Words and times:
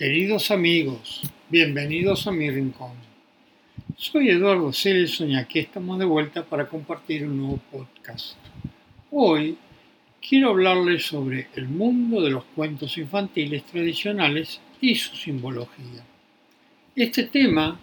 Queridos 0.00 0.50
amigos, 0.50 1.20
bienvenidos 1.50 2.26
a 2.26 2.32
mi 2.32 2.50
rincón. 2.50 2.92
Soy 3.98 4.30
Eduardo 4.30 4.72
Celson 4.72 5.32
y 5.32 5.36
aquí 5.36 5.58
estamos 5.58 5.98
de 5.98 6.06
vuelta 6.06 6.42
para 6.42 6.66
compartir 6.66 7.26
un 7.26 7.36
nuevo 7.36 7.60
podcast. 7.70 8.38
Hoy 9.10 9.58
quiero 10.26 10.48
hablarles 10.48 11.04
sobre 11.04 11.48
el 11.54 11.68
mundo 11.68 12.22
de 12.22 12.30
los 12.30 12.44
cuentos 12.56 12.96
infantiles 12.96 13.62
tradicionales 13.64 14.62
y 14.80 14.94
su 14.94 15.14
simbología. 15.16 16.02
Este 16.96 17.24
tema 17.24 17.78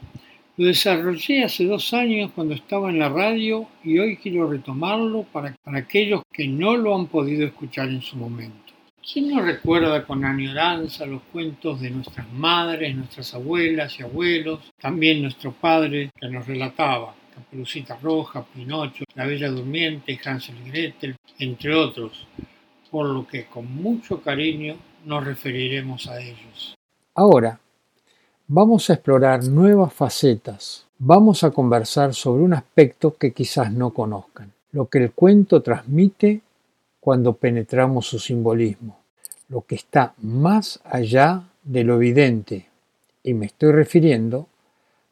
lo 0.57 0.65
desarrollé 0.65 1.43
hace 1.43 1.65
dos 1.65 1.93
años 1.93 2.31
cuando 2.33 2.55
estaba 2.55 2.89
en 2.89 2.97
la 2.97 3.09
radio 3.09 3.67
y 3.83 3.99
hoy 3.99 4.17
quiero 4.17 4.49
retomarlo 4.49 5.21
para 5.21 5.55
aquellos 5.65 6.23
que 6.33 6.47
no 6.47 6.77
lo 6.77 6.95
han 6.95 7.05
podido 7.05 7.45
escuchar 7.45 7.89
en 7.89 8.01
su 8.01 8.17
momento. 8.17 8.66
¿Quién 9.09 9.29
no 9.29 9.41
recuerda 9.41 10.05
con 10.05 10.25
añoranza 10.25 11.05
los 11.05 11.21
cuentos 11.31 11.79
de 11.79 11.91
nuestras 11.91 12.29
madres, 12.33 12.93
nuestras 12.93 13.33
abuelas 13.33 13.97
y 13.97 14.03
abuelos? 14.03 14.59
También 14.81 15.21
nuestro 15.21 15.53
padre 15.53 16.11
que 16.19 16.27
nos 16.27 16.45
relataba 16.45 17.15
Caperucita 17.33 17.97
Roja, 18.03 18.43
Pinocho, 18.43 19.05
La 19.15 19.25
Bella 19.25 19.49
Durmiente, 19.49 20.19
Hansel 20.25 20.57
y 20.57 20.69
Gretel, 20.69 21.15
entre 21.39 21.73
otros, 21.73 22.27
por 22.91 23.07
lo 23.07 23.25
que 23.25 23.45
con 23.45 23.73
mucho 23.73 24.21
cariño 24.21 24.75
nos 25.05 25.23
referiremos 25.23 26.07
a 26.07 26.19
ellos. 26.19 26.75
Ahora, 27.15 27.61
vamos 28.45 28.89
a 28.89 28.93
explorar 28.95 29.41
nuevas 29.45 29.93
facetas. 29.93 30.85
Vamos 30.99 31.45
a 31.45 31.51
conversar 31.51 32.13
sobre 32.13 32.43
un 32.43 32.53
aspecto 32.53 33.15
que 33.15 33.31
quizás 33.31 33.71
no 33.71 33.91
conozcan, 33.91 34.51
lo 34.73 34.89
que 34.89 34.97
el 34.97 35.11
cuento 35.11 35.61
transmite 35.61 36.41
cuando 36.99 37.33
penetramos 37.33 38.07
su 38.07 38.19
simbolismo, 38.19 38.99
lo 39.49 39.61
que 39.61 39.75
está 39.75 40.13
más 40.17 40.79
allá 40.83 41.43
de 41.63 41.83
lo 41.83 41.95
evidente, 41.95 42.67
y 43.23 43.33
me 43.33 43.47
estoy 43.47 43.71
refiriendo 43.71 44.47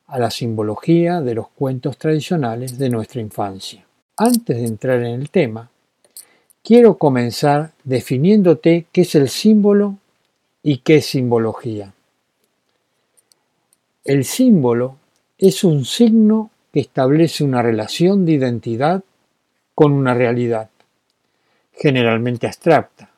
a 0.07 0.19
la 0.19 0.31
simbología 0.31 1.21
de 1.21 1.35
los 1.35 1.49
cuentos 1.49 1.97
tradicionales 1.97 2.77
de 2.77 2.89
nuestra 2.89 3.21
infancia. 3.21 3.85
Antes 4.17 4.57
de 4.57 4.65
entrar 4.65 4.99
en 4.99 5.19
el 5.19 5.29
tema, 5.29 5.69
quiero 6.63 6.97
comenzar 6.97 7.71
definiéndote 7.83 8.85
qué 8.91 9.01
es 9.01 9.15
el 9.15 9.29
símbolo 9.29 9.97
y 10.63 10.77
qué 10.79 10.97
es 10.97 11.07
simbología. 11.07 11.93
El 14.03 14.23
símbolo 14.23 14.97
es 15.37 15.63
un 15.63 15.85
signo 15.85 16.51
que 16.71 16.79
establece 16.79 17.43
una 17.43 17.61
relación 17.61 18.25
de 18.25 18.33
identidad 18.33 19.03
con 19.73 19.91
una 19.91 20.13
realidad 20.13 20.69
generalmente 21.77 22.47
abstracta, 22.47 23.09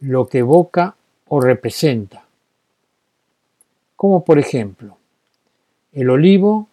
lo 0.00 0.28
que 0.28 0.38
evoca 0.38 0.94
o 1.28 1.40
representa, 1.40 2.24
como 3.96 4.24
por 4.24 4.38
ejemplo, 4.38 4.96
el 5.92 6.10
olivo 6.10 6.68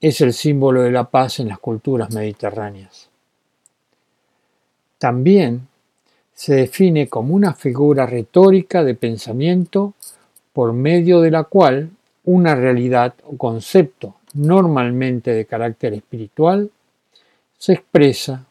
es 0.00 0.20
el 0.20 0.32
símbolo 0.32 0.82
de 0.82 0.92
la 0.92 1.04
paz 1.04 1.40
en 1.40 1.48
las 1.48 1.58
culturas 1.58 2.12
mediterráneas. 2.12 3.08
También 4.98 5.68
se 6.32 6.54
define 6.54 7.08
como 7.08 7.34
una 7.34 7.54
figura 7.54 8.06
retórica 8.06 8.82
de 8.82 8.94
pensamiento 8.94 9.94
por 10.52 10.72
medio 10.72 11.20
de 11.20 11.30
la 11.30 11.44
cual 11.44 11.90
una 12.24 12.54
realidad 12.54 13.14
o 13.24 13.36
concepto 13.36 14.16
normalmente 14.34 15.32
de 15.32 15.46
carácter 15.46 15.94
espiritual 15.94 16.70
se 17.58 17.74
expresa 17.74 18.46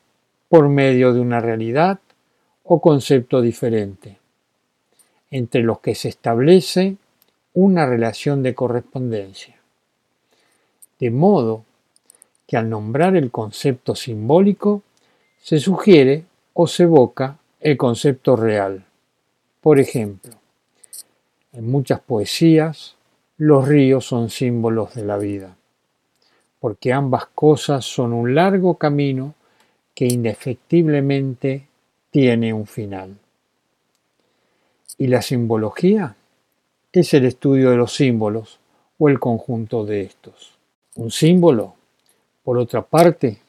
por 0.50 0.68
medio 0.68 1.14
de 1.14 1.22
una 1.22 1.40
realidad 1.40 2.00
o 2.64 2.82
concepto 2.82 3.42
diferente, 3.42 4.18
entre 5.32 5.62
los 5.62 5.80
que 5.80 5.96
se 5.96 6.10
establece 6.10 6.98
una 7.54 7.86
relación 7.86 8.44
de 8.44 8.56
correspondencia. 8.56 9.56
De 11.00 11.12
modo 11.12 11.64
que 12.48 12.58
al 12.58 12.70
nombrar 12.70 13.16
el 13.16 13.32
concepto 13.32 13.96
simbólico 13.96 14.82
se 15.42 15.60
sugiere 15.60 16.26
o 16.54 16.68
se 16.68 16.84
evoca 16.84 17.38
el 17.60 17.78
concepto 17.78 18.36
real. 18.36 18.86
Por 19.62 19.80
ejemplo, 19.80 20.34
en 21.54 21.70
muchas 21.70 22.00
poesías 22.00 22.96
los 23.38 23.68
ríos 23.68 24.06
son 24.06 24.30
símbolos 24.30 24.96
de 24.96 25.06
la 25.06 25.18
vida, 25.18 25.56
porque 26.60 26.92
ambas 26.92 27.28
cosas 27.28 27.86
son 27.86 28.14
un 28.14 28.36
largo 28.36 28.76
camino 28.76 29.36
que 30.00 30.08
indefectiblemente 30.08 31.68
tiene 32.10 32.54
un 32.54 32.66
final. 32.66 33.18
Y 34.98 35.08
la 35.08 35.22
simbología 35.22 36.16
es 36.94 37.14
el 37.14 37.26
estudio 37.26 37.72
de 37.72 37.76
los 37.76 37.96
símbolos 37.96 38.60
o 38.98 39.10
el 39.10 39.20
conjunto 39.20 39.86
de 39.86 40.04
estos. 40.04 40.54
Un 40.96 41.12
símbolo, 41.12 41.74
por 42.46 42.58
otra 42.58 42.82
parte, 42.82 43.40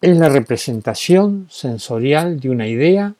es 0.00 0.16
la 0.16 0.28
representación 0.28 1.48
sensorial 1.50 2.38
de 2.38 2.50
una 2.50 2.68
idea 2.68 3.12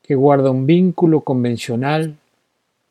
que 0.00 0.14
guarda 0.14 0.52
un 0.52 0.66
vínculo 0.66 1.22
convencional 1.22 2.16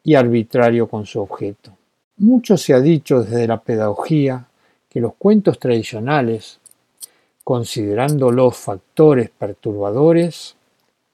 y 0.04 0.16
arbitrario 0.16 0.90
con 0.90 1.06
su 1.06 1.22
objeto. 1.22 1.72
Mucho 2.18 2.58
se 2.58 2.74
ha 2.74 2.82
dicho 2.82 3.24
desde 3.24 3.48
la 3.48 3.62
pedagogía 3.62 4.48
que 4.90 5.00
los 5.00 5.14
cuentos 5.16 5.60
tradicionales 5.60 6.60
considerando 7.48 8.30
los 8.30 8.58
factores 8.58 9.30
perturbadores 9.30 10.58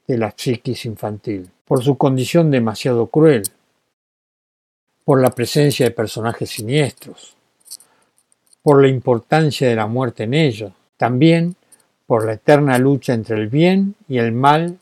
de 0.08 0.18
la 0.18 0.34
psiquis 0.36 0.84
infantil, 0.86 1.48
por 1.64 1.84
su 1.84 1.96
condición 1.96 2.50
demasiado 2.50 3.06
cruel, 3.06 3.44
por 5.06 5.22
la 5.22 5.30
presencia 5.30 5.86
de 5.86 5.92
personajes 5.92 6.50
siniestros, 6.50 7.36
por 8.64 8.82
la 8.82 8.88
importancia 8.88 9.70
de 9.70 9.76
la 9.76 9.86
muerte 9.86 10.24
en 10.24 10.34
ellos, 10.34 10.74
también 10.98 11.56
por 12.08 12.26
la 12.26 12.34
eterna 12.34 12.80
lucha 12.80 13.14
entre 13.14 13.38
el 13.38 13.48
bien 13.48 13.94
y 14.08 14.18
el 14.18 14.32
mal 14.32 14.80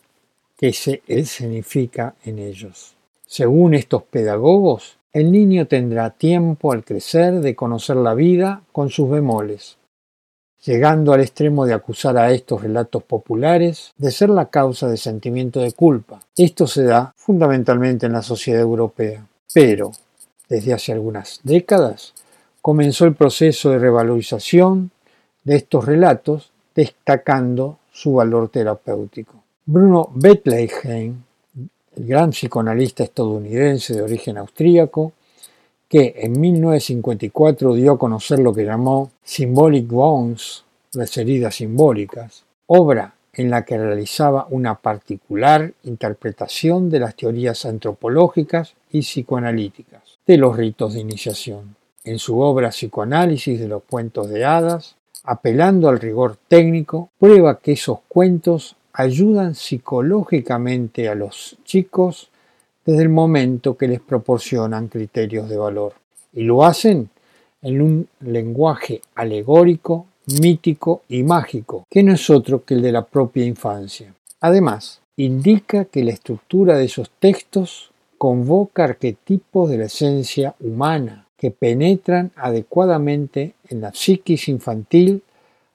que 0.56 0.72
se 0.72 1.02
escenifica 1.06 2.16
en 2.24 2.40
ellos. 2.40 2.96
Según 3.26 3.74
estos 3.74 4.04
pedagogos, 4.04 4.96
el 5.12 5.34
niño 5.34 5.68
tendrá 5.68 6.12
tiempo 6.12 6.72
al 6.72 6.86
crecer 6.86 7.42
de 7.42 7.58
conocer 7.58 7.98
la 7.98 8.14
vida 8.14 8.62
con 8.72 8.90
sus 8.90 9.10
bemoles, 9.10 9.81
llegando 10.64 11.14
al 11.14 11.22
extremo 11.22 11.66
de 11.66 11.74
acusar 11.74 12.18
a 12.18 12.32
estos 12.32 12.62
relatos 12.62 13.04
populares 13.04 13.94
de 13.98 14.12
ser 14.12 14.30
la 14.30 14.48
causa 14.48 14.88
de 14.88 14.98
sentimiento 14.98 15.60
de 15.60 15.72
culpa. 15.72 16.20
Esto 16.38 16.68
se 16.68 16.84
da 16.84 17.14
fundamentalmente 17.16 18.06
en 18.06 18.14
la 18.14 18.22
sociedad 18.22 18.62
europea. 18.62 19.26
Pero, 19.54 19.92
desde 20.48 20.74
hace 20.74 20.92
algunas 20.92 21.40
décadas, 21.44 22.14
comenzó 22.62 23.06
el 23.06 23.16
proceso 23.16 23.72
de 23.72 23.80
revalorización 23.80 24.92
de 25.44 25.56
estos 25.56 25.86
relatos, 25.86 26.52
destacando 26.76 27.80
su 27.92 28.14
valor 28.14 28.50
terapéutico. 28.50 29.44
Bruno 29.66 30.10
Bettelheim, 30.14 31.24
el 31.96 32.06
gran 32.06 32.30
psicoanalista 32.30 33.04
estadounidense 33.04 33.94
de 33.94 34.02
origen 34.02 34.38
austríaco, 34.38 35.14
que 35.92 36.14
en 36.20 36.40
1954 36.40 37.74
dio 37.74 37.92
a 37.92 38.00
conocer 38.00 38.40
lo 38.40 38.54
que 38.54 38.64
llamó 38.64 39.12
Symbolic 39.26 39.92
Wounds, 39.92 40.64
las 40.94 41.18
heridas 41.18 41.56
simbólicas, 41.56 42.46
obra 42.68 43.16
en 43.34 43.50
la 43.50 43.66
que 43.66 43.78
realizaba 43.78 44.48
una 44.52 44.76
particular 44.76 45.74
interpretación 45.84 46.90
de 46.90 47.02
las 47.02 47.18
teorías 47.18 47.66
antropológicas 47.66 48.74
y 48.90 49.02
psicoanalíticas 49.02 50.18
de 50.26 50.38
los 50.38 50.56
ritos 50.56 50.94
de 50.94 51.02
iniciación. 51.02 51.76
En 52.06 52.20
su 52.20 52.40
obra 52.40 52.70
Psicoanálisis 52.70 53.60
de 53.60 53.68
los 53.68 53.84
cuentos 53.84 54.30
de 54.30 54.46
hadas, 54.46 54.96
apelando 55.26 55.90
al 55.90 56.00
rigor 56.00 56.38
técnico, 56.48 57.10
prueba 57.20 57.60
que 57.60 57.74
esos 57.74 58.00
cuentos 58.08 58.78
ayudan 58.94 59.56
psicológicamente 59.56 61.10
a 61.10 61.16
los 61.16 61.58
chicos 61.66 62.31
desde 62.86 63.04
el 63.04 63.10
momento 63.10 63.78
que 63.78 63.88
les 63.88 64.00
proporcionan 64.00 64.88
criterios 64.88 65.50
de 65.50 65.58
valor. 65.58 65.94
Y 66.34 66.44
lo 66.44 66.64
hacen 66.64 67.10
en 67.62 67.82
un 67.82 68.08
lenguaje 68.22 69.02
alegórico, 69.16 70.08
mítico 70.42 71.04
y 71.10 71.24
mágico, 71.24 71.86
que 71.90 72.04
no 72.04 72.14
es 72.14 72.30
otro 72.30 72.64
que 72.64 72.74
el 72.74 72.82
de 72.82 72.92
la 72.92 73.06
propia 73.06 73.46
infancia. 73.46 74.14
Además, 74.40 75.02
indica 75.18 75.86
que 75.86 76.04
la 76.04 76.12
estructura 76.12 76.78
de 76.78 76.86
esos 76.86 77.12
textos 77.20 77.92
convoca 78.18 78.84
arquetipos 78.84 79.70
de 79.70 79.78
la 79.78 79.86
esencia 79.86 80.56
humana 80.60 81.28
que 81.38 81.52
penetran 81.52 82.32
adecuadamente 82.36 83.56
en 83.68 83.82
la 83.82 83.92
psiquis 83.94 84.48
infantil, 84.48 85.24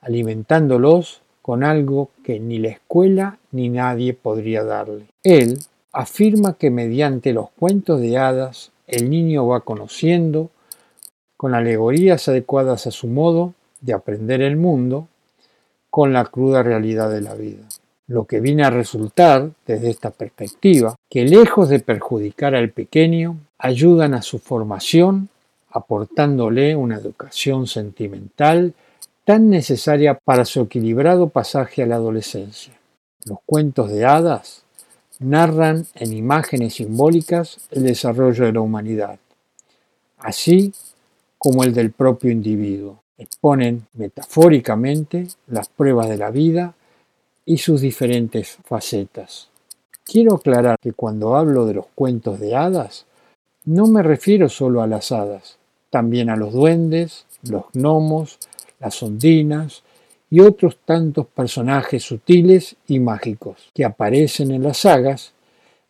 alimentándolos 0.01 1.23
con 1.43 1.65
algo 1.65 2.11
que 2.25 2.39
ni 2.39 2.59
la 2.59 2.69
escuela 2.69 3.39
ni 3.51 3.69
nadie 3.69 4.15
podría 4.15 4.63
darle. 4.63 5.07
Él, 5.25 5.59
afirma 5.97 6.59
que 6.59 6.71
mediante 6.71 7.33
los 7.33 7.49
cuentos 7.49 8.03
de 8.03 8.19
hadas 8.19 8.71
el 8.87 9.09
niño 9.09 9.47
va 9.47 9.63
conociendo, 9.63 10.51
con 11.39 11.55
alegorías 11.55 12.29
adecuadas 12.29 12.87
a 12.87 12.91
su 12.91 13.07
modo 13.07 13.55
de 13.81 13.95
aprender 13.95 14.43
el 14.43 14.59
mundo, 14.59 15.09
con 15.89 16.13
la 16.13 16.27
cruda 16.27 16.63
realidad 16.63 17.11
de 17.11 17.23
la 17.23 17.35
vida. 17.35 17.63
lo 18.09 18.25
que 18.25 18.39
viene 18.39 18.63
a 18.63 18.71
resultar 18.71 19.51
desde 19.67 19.91
esta 19.91 20.11
perspectiva, 20.11 20.95
que 21.11 21.25
lejos 21.25 21.69
de 21.69 21.81
perjudicar 21.81 22.55
al 22.55 22.71
pequeño, 22.71 23.39
ayudan 23.59 24.15
a 24.15 24.23
su 24.23 24.39
formación, 24.39 25.29
aportándole 25.71 26.77
una 26.77 26.99
educación 26.99 27.67
sentimental 27.67 28.75
tan 29.25 29.51
necesaria 29.51 30.15
para 30.23 30.45
su 30.45 30.61
equilibrado 30.61 31.31
pasaje 31.31 31.83
a 31.83 31.87
la 31.87 31.97
adolescencia. 31.97 32.75
Los 33.25 33.39
cuentos 33.45 33.91
de 33.91 34.05
hadas 34.05 34.66
narran 35.19 35.87
en 35.95 36.13
imágenes 36.13 36.75
simbólicas 36.75 37.59
el 37.71 37.85
desarrollo 37.85 38.45
de 38.45 38.53
la 38.53 38.61
humanidad, 38.61 39.19
así 40.19 40.73
como 41.39 41.65
el 41.65 41.73
del 41.75 41.93
propio 41.93 42.31
individuo. 42.31 43.03
Exponen 43.19 43.87
metafóricamente 43.95 45.29
las 45.47 45.69
pruebas 45.69 46.09
de 46.09 46.19
la 46.19 46.31
vida 46.31 46.75
y 47.47 47.59
sus 47.59 47.81
diferentes 47.81 48.59
facetas. 48.65 49.49
Quiero 50.05 50.35
aclarar 50.35 50.79
que 50.81 50.93
cuando 50.93 51.35
hablo 51.35 51.67
de 51.67 51.75
los 51.75 51.87
cuentos 51.95 52.39
de 52.39 52.55
hadas, 52.55 53.07
no 53.65 53.87
me 53.87 54.03
refiero 54.03 54.49
solo 54.49 54.83
a 54.83 54.87
las 54.87 55.13
hadas, 55.13 55.57
también 55.91 56.29
a 56.29 56.37
los 56.37 56.53
duendes, 56.53 57.25
los 57.43 57.65
gnomos, 57.73 58.39
las 58.79 59.03
ondinas 59.03 59.83
y 60.31 60.41
otros 60.41 60.79
tantos 60.85 61.27
personajes 61.27 62.03
sutiles 62.03 62.77
y 62.89 62.99
mágicos 62.99 63.71
que 63.75 63.85
aparecen 63.85 64.51
en 64.51 64.63
las 64.63 64.79
sagas 64.79 65.33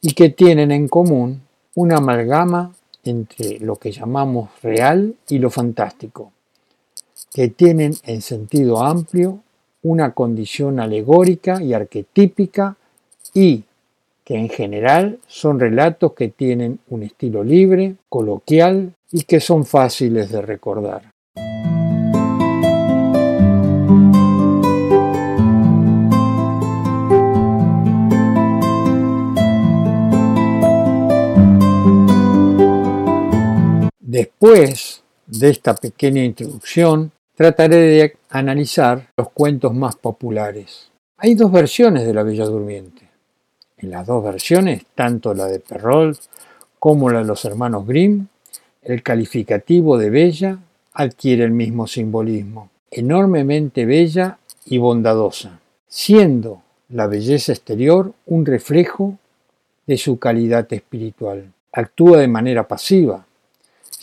y 0.01 0.13
que 0.13 0.29
tienen 0.29 0.71
en 0.73 0.89
común 0.89 1.43
una 1.75 1.97
amalgama 1.97 2.73
entre 3.05 3.59
lo 3.61 3.77
que 3.77 3.93
llamamos 3.93 4.51
real 4.63 5.15
y 5.29 5.39
lo 5.39 5.51
fantástico, 5.51 6.33
que 7.33 7.49
tienen 7.49 7.95
en 8.05 8.23
sentido 8.23 8.83
amplio 8.83 9.41
una 9.83 10.13
condición 10.13 10.81
alegórica 10.81 11.63
y 11.63 11.73
arquetípica 11.73 12.77
y 13.33 13.65
que 14.25 14.35
en 14.35 14.49
general 14.49 15.21
son 15.29 15.61
relatos 15.61 16.13
que 16.15 16.29
tienen 16.29 16.81
un 16.89 17.05
estilo 17.05 17.45
libre, 17.45 17.95
coloquial 18.09 18.93
y 19.13 19.23
que 19.23 19.39
son 19.39 19.65
fáciles 19.65 20.33
de 20.33 20.43
recordar. 20.43 21.16
Después 34.17 35.03
de 35.27 35.51
esta 35.51 35.75
pequeña 35.75 36.25
introduccción, 36.25 37.13
trataré 37.35 37.77
de 37.77 38.17
analizar 38.31 39.09
los 39.15 39.29
cuentos 39.29 39.75
más 39.75 39.95
populares. 39.97 40.91
Hay 41.19 41.35
dos 41.35 41.53
versiones 41.53 42.07
de 42.07 42.15
La 42.15 42.23
Bella 42.23 42.47
Durmiente. 42.47 43.11
En 43.77 43.91
las 43.91 44.07
dos 44.07 44.25
versiones, 44.25 44.87
tanto 44.95 45.35
la 45.35 45.45
de 45.45 45.61
Perrault 45.61 46.19
como 46.79 47.11
la 47.11 47.19
de 47.19 47.27
los 47.27 47.45
hermanos 47.45 47.87
Grimm, 47.87 48.29
el 48.81 49.03
calificativo 49.03 49.99
de 49.99 50.09
bella 50.09 50.61
adquiere 50.95 51.45
el 51.45 51.51
mismo 51.51 51.87
simbolismo, 51.87 52.71
enormemente 52.91 53.85
bella 53.85 54.39
y 54.65 54.79
bondadosa, 54.79 55.61
siendo 55.89 56.63
la 56.89 57.07
belleza 57.07 57.53
exterior 57.53 58.15
un 58.25 58.47
reflejo 58.47 59.19
de 59.87 59.99
su 59.99 60.19
calidad 60.19 60.73
espiritual. 60.73 61.53
Actúa 61.71 62.17
de 62.17 62.29
manera 62.29 62.67
pasiva, 62.67 63.27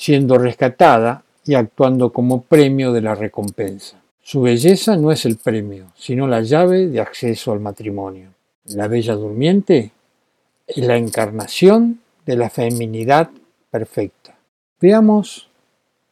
siendo 0.03 0.37
rescatada 0.37 1.23
y 1.45 1.53
actuando 1.53 2.11
como 2.11 2.41
premio 2.41 2.91
de 2.91 2.99
la 2.99 3.15
recompensa. 3.15 4.01
Su 4.21 4.41
belleza 4.41 4.97
no 4.97 5.13
es 5.13 5.23
el 5.23 5.37
premio, 5.37 5.93
sino 5.95 6.27
la 6.27 6.41
llave 6.41 6.87
de 6.87 6.99
acceso 6.99 7.53
al 7.53 7.61
matrimonio. 7.61 8.31
La 8.65 8.89
Bella 8.89 9.15
Durmiente 9.15 9.91
es 10.67 10.77
la 10.85 10.97
encarnación 10.97 12.01
de 12.25 12.35
la 12.35 12.49
feminidad 12.49 13.29
perfecta. 13.71 14.35
Veamos 14.81 15.47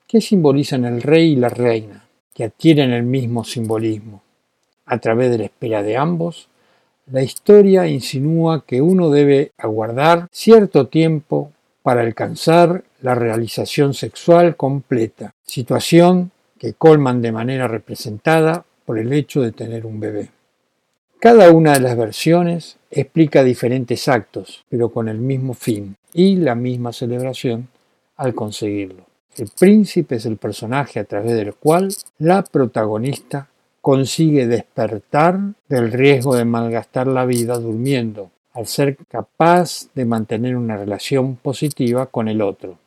qué 0.08 0.22
simbolizan 0.22 0.86
el 0.86 1.02
rey 1.02 1.34
y 1.34 1.36
la 1.36 1.50
reina, 1.50 2.06
que 2.34 2.46
adquieren 2.46 2.94
el 2.94 3.04
mismo 3.04 3.44
simbolismo. 3.44 4.22
A 4.86 5.00
través 5.00 5.32
de 5.32 5.38
la 5.38 5.44
espera 5.44 5.84
de 5.84 5.98
ambos, 5.98 6.48
la 7.12 7.24
historia 7.24 7.88
insinúa 7.88 8.64
que 8.66 8.82
uno 8.82 9.10
debe 9.10 9.52
aguardar 9.58 10.30
cierto 10.32 10.88
tiempo 10.88 11.52
para 11.84 12.02
alcanzar 12.02 12.86
la 13.02 13.16
realización 13.16 13.94
sexual 13.94 14.56
completa, 14.56 15.34
situación 15.46 16.32
que 16.58 16.74
colman 16.74 17.22
de 17.22 17.32
manera 17.32 17.68
representada 17.68 18.66
por 18.86 19.00
el 19.00 19.12
hecho 19.14 19.42
de 19.42 19.52
tener 19.52 19.86
un 19.86 20.00
bebé. 20.00 20.30
Cada 21.20 21.52
una 21.52 21.74
de 21.74 21.80
las 21.82 21.96
versiones 21.98 22.78
explica 22.90 23.44
diferentes 23.44 24.08
actos, 24.08 24.64
pero 24.70 24.90
con 24.90 25.08
el 25.08 25.18
mismo 25.18 25.54
fin 25.54 25.96
y 26.14 26.36
la 26.36 26.56
misma 26.56 26.94
celebración 26.94 27.68
al 28.18 28.34
conseguirlo. 28.34 29.06
El 29.38 29.50
príncipe 29.58 30.16
es 30.16 30.26
el 30.26 30.38
personaje 30.38 31.00
a 31.00 31.06
través 31.06 31.36
del 31.36 31.54
cual 31.54 31.94
la 32.20 32.44
protagonista 32.44 33.48
consigue 33.82 34.46
despertar 34.46 35.40
del 35.70 35.92
riesgo 35.92 36.36
de 36.36 36.46
malgastar 36.46 37.08
la 37.08 37.26
vida 37.26 37.58
durmiendo, 37.58 38.30
al 38.54 38.68
ser 38.68 38.98
capaz 39.08 39.88
de 39.96 40.06
mantener 40.06 40.56
una 40.56 40.78
relación 40.78 41.36
positiva 41.38 42.08
con 42.08 42.28
el 42.28 42.42
otro, 42.42 42.78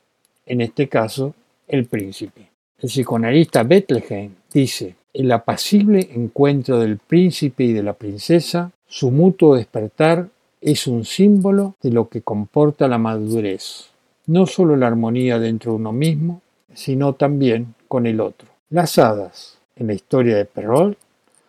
en 0.47 0.61
este 0.61 0.89
caso, 0.89 1.35
el 1.67 1.87
príncipe. 1.87 2.49
El 2.79 2.89
psicoanalista 2.89 3.63
Bethlehem 3.63 4.33
dice, 4.53 4.97
el 5.13 5.31
apacible 5.33 6.09
encuentro 6.13 6.79
del 6.81 6.99
príncipe 6.99 7.65
y 7.65 7.73
de 7.73 7.83
la 7.83 7.95
princesa, 7.95 8.73
su 8.87 9.11
mutuo 9.11 9.57
despertar, 9.57 10.29
es 10.61 10.87
un 10.87 11.05
símbolo 11.05 11.77
de 11.83 11.91
lo 11.91 12.09
que 12.09 12.23
comporta 12.23 12.89
la 12.89 12.99
madurez, 12.99 13.91
no 14.27 14.47
solo 14.47 14.77
la 14.77 14.87
armonía 14.87 15.39
dentro 15.39 15.73
de 15.73 15.77
uno 15.77 15.93
mismo, 15.93 16.41
sino 16.75 17.13
también 17.13 17.75
con 17.87 18.07
el 18.07 18.21
otro. 18.21 18.49
Las 18.71 18.99
hadas, 18.99 19.59
en 19.77 19.89
la 19.89 19.95
historia 19.95 20.37
de 20.37 20.47
Perrault, 20.47 20.99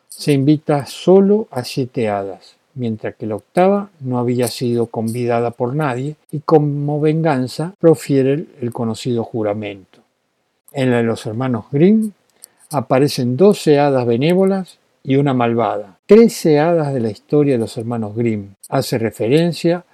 se 0.08 0.34
invita 0.34 0.86
solo 0.86 1.48
a 1.50 1.64
siete 1.64 2.08
hadas, 2.10 2.56
mientras 2.76 3.16
que 3.16 3.26
la 3.26 3.36
octava 3.36 3.90
no 4.02 4.20
había 4.20 4.48
sido 4.48 4.88
convidada 4.88 5.52
por 5.52 5.76
nadie 5.76 6.16
y 6.32 6.40
como 6.40 7.00
venganza 7.00 7.74
profiere 7.80 8.46
el 8.62 8.72
conocido 8.72 9.24
juramento. 9.24 10.00
En 10.72 10.92
la 10.92 10.98
de 10.98 11.04
los 11.04 11.26
hermanos 11.26 11.66
Grimm 11.72 12.12
aparecen 12.72 13.38
doce 13.38 13.80
hadas 13.80 14.06
benévolas 14.06 14.78
y 15.04 15.16
una 15.16 15.34
malvada. 15.34 15.98
Trece 16.06 16.60
hadas 16.60 16.94
de 16.94 17.00
la 17.00 17.10
historia 17.10 17.54
de 17.54 17.60
los 17.60 17.78
hermanos 17.78 18.16
Grimm. 18.16 18.56
Hace 18.70 18.98
referencia 18.98 19.86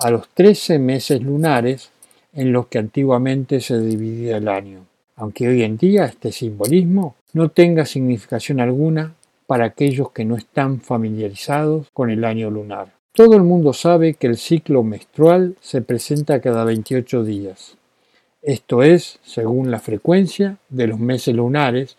a 0.00 0.10
los 0.10 0.28
trece 0.28 0.78
meses 0.78 1.20
lunares 1.22 1.90
en 2.32 2.52
los 2.52 2.68
que 2.68 2.78
antiguamente 2.78 3.60
se 3.60 3.80
dividía 3.80 4.36
el 4.36 4.48
año, 4.48 4.86
aunque 5.16 5.48
hoy 5.48 5.62
en 5.62 5.76
día 5.76 6.04
este 6.04 6.32
simbolismo 6.32 7.16
no 7.32 7.48
tenga 7.48 7.84
significación 7.84 8.60
alguna 8.60 9.14
para 9.50 9.64
aquellos 9.64 10.12
que 10.12 10.24
no 10.24 10.36
están 10.36 10.80
familiarizados 10.80 11.88
con 11.92 12.08
el 12.08 12.24
año 12.24 12.52
lunar. 12.52 12.94
Todo 13.12 13.34
el 13.34 13.42
mundo 13.42 13.72
sabe 13.72 14.14
que 14.14 14.28
el 14.28 14.36
ciclo 14.36 14.84
menstrual 14.84 15.56
se 15.60 15.82
presenta 15.82 16.40
cada 16.40 16.62
28 16.62 17.24
días. 17.24 17.76
Esto 18.42 18.84
es, 18.84 19.18
según 19.24 19.72
la 19.72 19.80
frecuencia 19.80 20.58
de 20.68 20.86
los 20.86 21.00
meses 21.00 21.34
lunares 21.34 21.96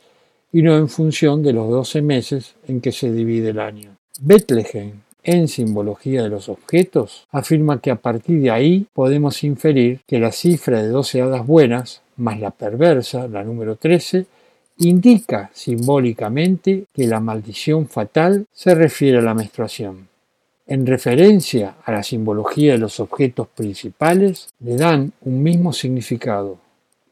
y 0.53 0.61
no 0.61 0.77
en 0.77 0.87
función 0.87 1.43
de 1.43 1.51
los 1.51 1.69
12 1.69 2.01
meses 2.01 2.55
en 2.69 2.79
que 2.79 2.93
se 2.93 3.11
divide 3.11 3.49
el 3.49 3.59
año. 3.59 3.97
Bethlehem, 4.21 5.01
en 5.21 5.49
simbología 5.49 6.23
de 6.23 6.29
los 6.29 6.47
objetos, 6.47 7.27
afirma 7.31 7.81
que 7.81 7.91
a 7.91 7.97
partir 7.97 8.39
de 8.41 8.51
ahí 8.51 8.87
podemos 8.93 9.43
inferir 9.43 9.99
que 10.07 10.19
la 10.19 10.31
cifra 10.31 10.81
de 10.81 10.87
12 10.87 11.21
hadas 11.21 11.45
buenas, 11.45 12.01
más 12.15 12.39
la 12.39 12.51
perversa, 12.51 13.27
la 13.27 13.43
número 13.43 13.75
13, 13.75 14.25
indica 14.87 15.49
simbólicamente 15.53 16.85
que 16.93 17.07
la 17.07 17.19
maldición 17.19 17.87
fatal 17.87 18.47
se 18.51 18.73
refiere 18.73 19.19
a 19.19 19.21
la 19.21 19.33
menstruación. 19.33 20.07
En 20.65 20.85
referencia 20.85 21.75
a 21.83 21.91
la 21.91 22.03
simbología 22.03 22.73
de 22.73 22.77
los 22.77 22.99
objetos 22.99 23.47
principales, 23.47 24.49
le 24.59 24.77
dan 24.77 25.11
un 25.21 25.43
mismo 25.43 25.73
significado. 25.73 26.57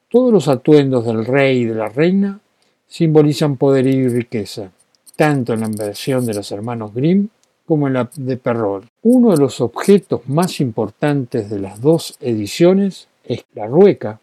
Todos 0.09 0.33
los 0.33 0.47
atuendos 0.47 1.05
del 1.05 1.25
rey 1.25 1.59
y 1.59 1.65
de 1.65 1.75
la 1.75 1.89
reina 1.89 2.39
simbolizan 2.87 3.57
poderío 3.57 4.05
y 4.05 4.09
riqueza, 4.09 4.71
tanto 5.15 5.53
en 5.53 5.59
la 5.59 5.67
versión 5.67 6.25
de 6.25 6.33
los 6.33 6.51
hermanos 6.51 6.93
Grimm 6.93 7.27
como 7.67 7.87
en 7.87 7.93
la 7.93 8.09
de 8.15 8.37
Perrault. 8.37 8.87
Uno 9.03 9.31
de 9.31 9.37
los 9.37 9.61
objetos 9.61 10.21
más 10.27 10.59
importantes 10.59 11.49
de 11.51 11.59
las 11.59 11.81
dos 11.81 12.17
ediciones 12.19 13.07
es 13.23 13.45
la 13.53 13.67
rueca, 13.67 14.19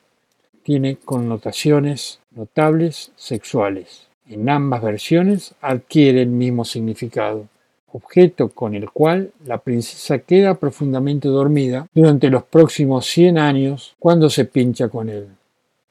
tiene 0.64 0.96
connotaciones 0.96 2.18
notables 2.36 3.10
sexuales. 3.16 4.06
En 4.28 4.48
ambas 4.48 4.82
versiones 4.82 5.54
adquiere 5.60 6.22
el 6.22 6.28
mismo 6.28 6.64
significado, 6.64 7.48
objeto 7.92 8.48
con 8.50 8.74
el 8.74 8.90
cual 8.90 9.32
la 9.44 9.58
princesa 9.58 10.18
queda 10.18 10.54
profundamente 10.54 11.28
dormida 11.28 11.88
durante 11.94 12.28
los 12.28 12.44
próximos 12.44 13.06
100 13.06 13.38
años 13.38 13.96
cuando 13.98 14.28
se 14.28 14.44
pincha 14.44 14.88
con 14.88 15.08
él. 15.08 15.28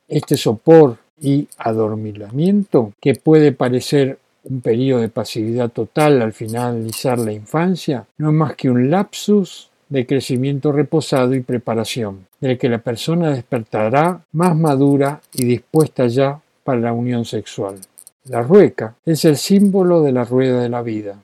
Este 0.08 0.38
sopor 0.38 0.98
y 1.20 1.48
adormilamiento, 1.58 2.94
que 3.02 3.16
puede 3.16 3.52
parecer 3.52 4.20
un 4.44 4.62
periodo 4.62 5.02
de 5.02 5.10
pasividad 5.10 5.70
total 5.70 6.22
al 6.22 6.34
finalizar 6.34 7.18
la 7.18 7.32
infancia, 7.32 8.06
no 8.18 8.30
es 8.30 8.36
más 8.36 8.56
que 8.56 8.70
un 8.70 8.92
lapsus 8.92 9.72
de 9.90 10.06
crecimiento 10.06 10.72
reposado 10.72 11.36
y 11.36 11.42
preparación, 11.42 12.28
del 12.40 12.58
que 12.58 12.70
la 12.70 12.80
persona 12.80 13.32
despertará 13.32 14.26
más 14.32 14.56
madura 14.56 15.22
y 15.34 15.46
dispuesta 15.46 16.08
ya 16.08 16.42
para 16.64 16.80
la 16.80 16.94
unión 16.94 17.26
sexual. 17.26 17.76
La 18.26 18.42
rueca 18.42 18.96
es 19.06 19.26
el 19.26 19.38
símbolo 19.38 20.02
de 20.02 20.12
la 20.12 20.26
rueda 20.26 20.62
de 20.62 20.70
la 20.70 20.82
vida, 20.82 21.22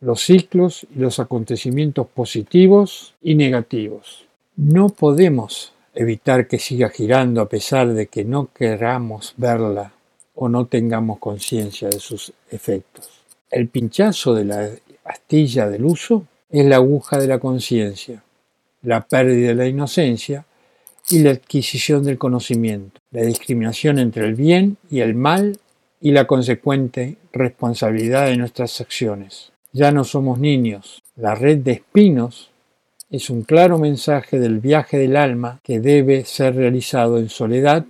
los 0.00 0.22
ciclos 0.22 0.86
y 0.94 0.98
los 0.98 1.20
acontecimientos 1.20 2.08
positivos 2.08 3.14
y 3.22 3.36
negativos. 3.36 4.26
No 4.56 4.88
podemos 4.88 5.72
evitar 5.94 6.48
que 6.48 6.58
siga 6.58 6.88
girando 6.88 7.40
a 7.40 7.48
pesar 7.48 7.92
de 7.92 8.08
que 8.08 8.24
no 8.24 8.48
queramos 8.52 9.34
verla 9.36 9.92
o 10.34 10.48
no 10.48 10.66
tengamos 10.66 11.18
conciencia 11.18 11.88
de 11.88 12.00
sus 12.00 12.32
efectos. 12.50 13.08
El 13.50 13.68
pinchazo 13.68 14.34
de 14.34 14.44
la 14.44 14.68
astilla 15.04 15.68
del 15.68 15.84
uso 15.84 16.26
es 16.52 16.66
la 16.66 16.76
aguja 16.76 17.18
de 17.18 17.26
la 17.26 17.38
conciencia, 17.38 18.22
la 18.82 19.00
pérdida 19.08 19.48
de 19.48 19.54
la 19.54 19.66
inocencia 19.66 20.44
y 21.08 21.20
la 21.20 21.30
adquisición 21.30 22.04
del 22.04 22.18
conocimiento, 22.18 23.00
la 23.10 23.22
discriminación 23.22 23.98
entre 23.98 24.26
el 24.26 24.34
bien 24.34 24.76
y 24.90 25.00
el 25.00 25.14
mal 25.14 25.58
y 26.00 26.12
la 26.12 26.26
consecuente 26.26 27.16
responsabilidad 27.32 28.26
de 28.26 28.36
nuestras 28.36 28.80
acciones. 28.82 29.52
Ya 29.72 29.92
no 29.92 30.04
somos 30.04 30.38
niños. 30.38 31.02
La 31.16 31.34
red 31.34 31.58
de 31.58 31.72
espinos 31.72 32.50
es 33.10 33.30
un 33.30 33.42
claro 33.42 33.78
mensaje 33.78 34.38
del 34.38 34.60
viaje 34.60 34.98
del 34.98 35.16
alma 35.16 35.60
que 35.62 35.80
debe 35.80 36.26
ser 36.26 36.56
realizado 36.56 37.18
en 37.18 37.30
soledad 37.30 37.86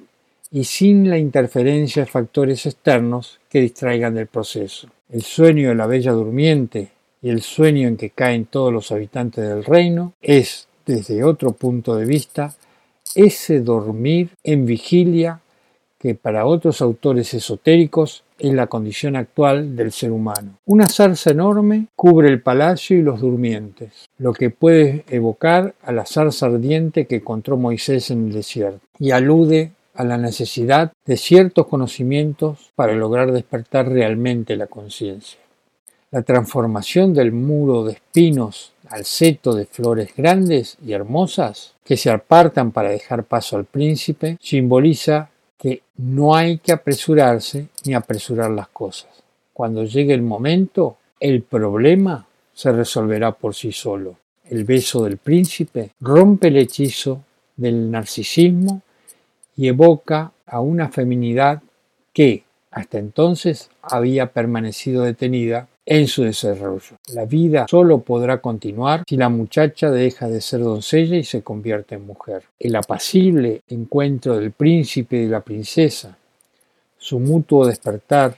y 0.52 0.64
sin 0.64 1.10
la 1.10 1.18
interferencia 1.18 2.04
de 2.04 2.10
factores 2.10 2.66
externos 2.66 3.40
que 3.48 3.60
distraigan 3.60 4.14
del 4.14 4.28
proceso. 4.28 4.88
El 5.10 5.22
sueño 5.22 5.70
de 5.70 5.74
la 5.74 5.86
bella 5.86 6.12
durmiente 6.12 6.90
y 7.22 7.30
el 7.30 7.40
sueño 7.40 7.88
en 7.88 7.96
que 7.96 8.10
caen 8.10 8.46
todos 8.46 8.72
los 8.72 8.90
habitantes 8.90 9.48
del 9.48 9.64
reino 9.64 10.12
es, 10.20 10.68
desde 10.84 11.22
otro 11.22 11.52
punto 11.52 11.96
de 11.96 12.04
vista, 12.04 12.54
ese 13.14 13.60
dormir 13.60 14.30
en 14.42 14.66
vigilia 14.66 15.40
que 15.98 16.16
para 16.16 16.46
otros 16.46 16.82
autores 16.82 17.32
esotéricos 17.32 18.24
es 18.40 18.52
la 18.52 18.66
condición 18.66 19.14
actual 19.14 19.76
del 19.76 19.92
ser 19.92 20.10
humano. 20.10 20.58
Una 20.66 20.88
zarza 20.88 21.30
enorme 21.30 21.86
cubre 21.94 22.28
el 22.28 22.42
palacio 22.42 22.98
y 22.98 23.02
los 23.02 23.20
durmientes, 23.20 24.08
lo 24.18 24.32
que 24.32 24.50
puede 24.50 25.04
evocar 25.08 25.76
a 25.80 25.92
la 25.92 26.04
zarza 26.04 26.46
ardiente 26.46 27.06
que 27.06 27.16
encontró 27.16 27.56
Moisés 27.56 28.10
en 28.10 28.26
el 28.26 28.32
desierto, 28.32 28.80
y 28.98 29.12
alude 29.12 29.70
a 29.94 30.02
la 30.02 30.18
necesidad 30.18 30.92
de 31.06 31.16
ciertos 31.16 31.68
conocimientos 31.68 32.72
para 32.74 32.94
lograr 32.94 33.30
despertar 33.30 33.88
realmente 33.88 34.56
la 34.56 34.66
conciencia. 34.66 35.38
La 36.12 36.20
transformación 36.20 37.14
del 37.14 37.32
muro 37.32 37.84
de 37.84 37.94
espinos 37.94 38.74
al 38.90 39.06
seto 39.06 39.54
de 39.54 39.64
flores 39.64 40.10
grandes 40.14 40.76
y 40.84 40.92
hermosas 40.92 41.72
que 41.86 41.96
se 41.96 42.10
apartan 42.10 42.70
para 42.70 42.90
dejar 42.90 43.24
paso 43.24 43.56
al 43.56 43.64
príncipe 43.64 44.36
simboliza 44.38 45.30
que 45.56 45.80
no 45.96 46.34
hay 46.34 46.58
que 46.58 46.72
apresurarse 46.72 47.68
ni 47.86 47.94
apresurar 47.94 48.50
las 48.50 48.68
cosas. 48.68 49.08
Cuando 49.54 49.84
llegue 49.84 50.12
el 50.12 50.20
momento, 50.20 50.98
el 51.18 51.40
problema 51.40 52.26
se 52.52 52.72
resolverá 52.72 53.32
por 53.32 53.54
sí 53.54 53.72
solo. 53.72 54.16
El 54.44 54.64
beso 54.64 55.04
del 55.04 55.16
príncipe 55.16 55.92
rompe 55.98 56.48
el 56.48 56.58
hechizo 56.58 57.22
del 57.56 57.90
narcisismo 57.90 58.82
y 59.56 59.68
evoca 59.68 60.32
a 60.44 60.60
una 60.60 60.90
feminidad 60.90 61.62
que 62.12 62.44
hasta 62.70 62.98
entonces 62.98 63.70
había 63.80 64.32
permanecido 64.32 65.04
detenida 65.04 65.68
en 65.84 66.06
su 66.06 66.22
desarrollo. 66.22 66.96
La 67.12 67.24
vida 67.24 67.66
solo 67.68 67.98
podrá 67.98 68.40
continuar 68.40 69.02
si 69.06 69.16
la 69.16 69.28
muchacha 69.28 69.90
deja 69.90 70.28
de 70.28 70.40
ser 70.40 70.60
doncella 70.60 71.16
y 71.16 71.24
se 71.24 71.42
convierte 71.42 71.96
en 71.96 72.06
mujer. 72.06 72.44
El 72.58 72.76
apacible 72.76 73.62
encuentro 73.68 74.36
del 74.36 74.52
príncipe 74.52 75.16
y 75.16 75.28
la 75.28 75.40
princesa, 75.40 76.16
su 76.98 77.18
mutuo 77.18 77.66
despertar, 77.66 78.36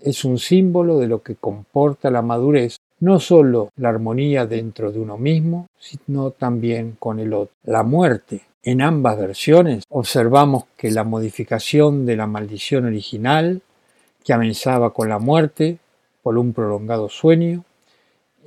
es 0.00 0.24
un 0.24 0.38
símbolo 0.38 0.98
de 0.98 1.08
lo 1.08 1.22
que 1.22 1.34
comporta 1.34 2.10
la 2.10 2.22
madurez, 2.22 2.78
no 3.00 3.20
solo 3.20 3.70
la 3.76 3.90
armonía 3.90 4.46
dentro 4.46 4.92
de 4.92 5.00
uno 5.00 5.18
mismo, 5.18 5.66
sino 5.78 6.30
también 6.30 6.96
con 6.98 7.18
el 7.18 7.34
otro. 7.34 7.54
La 7.64 7.82
muerte 7.82 8.42
en 8.62 8.82
ambas 8.82 9.18
versiones 9.18 9.84
observamos 9.88 10.64
que 10.76 10.90
la 10.90 11.04
modificación 11.04 12.06
de 12.06 12.16
la 12.16 12.26
maldición 12.26 12.84
original, 12.84 13.62
que 14.24 14.32
amenazaba 14.32 14.92
con 14.92 15.08
la 15.08 15.18
muerte 15.18 15.78
por 16.22 16.38
un 16.38 16.52
prolongado 16.52 17.08
sueño, 17.08 17.64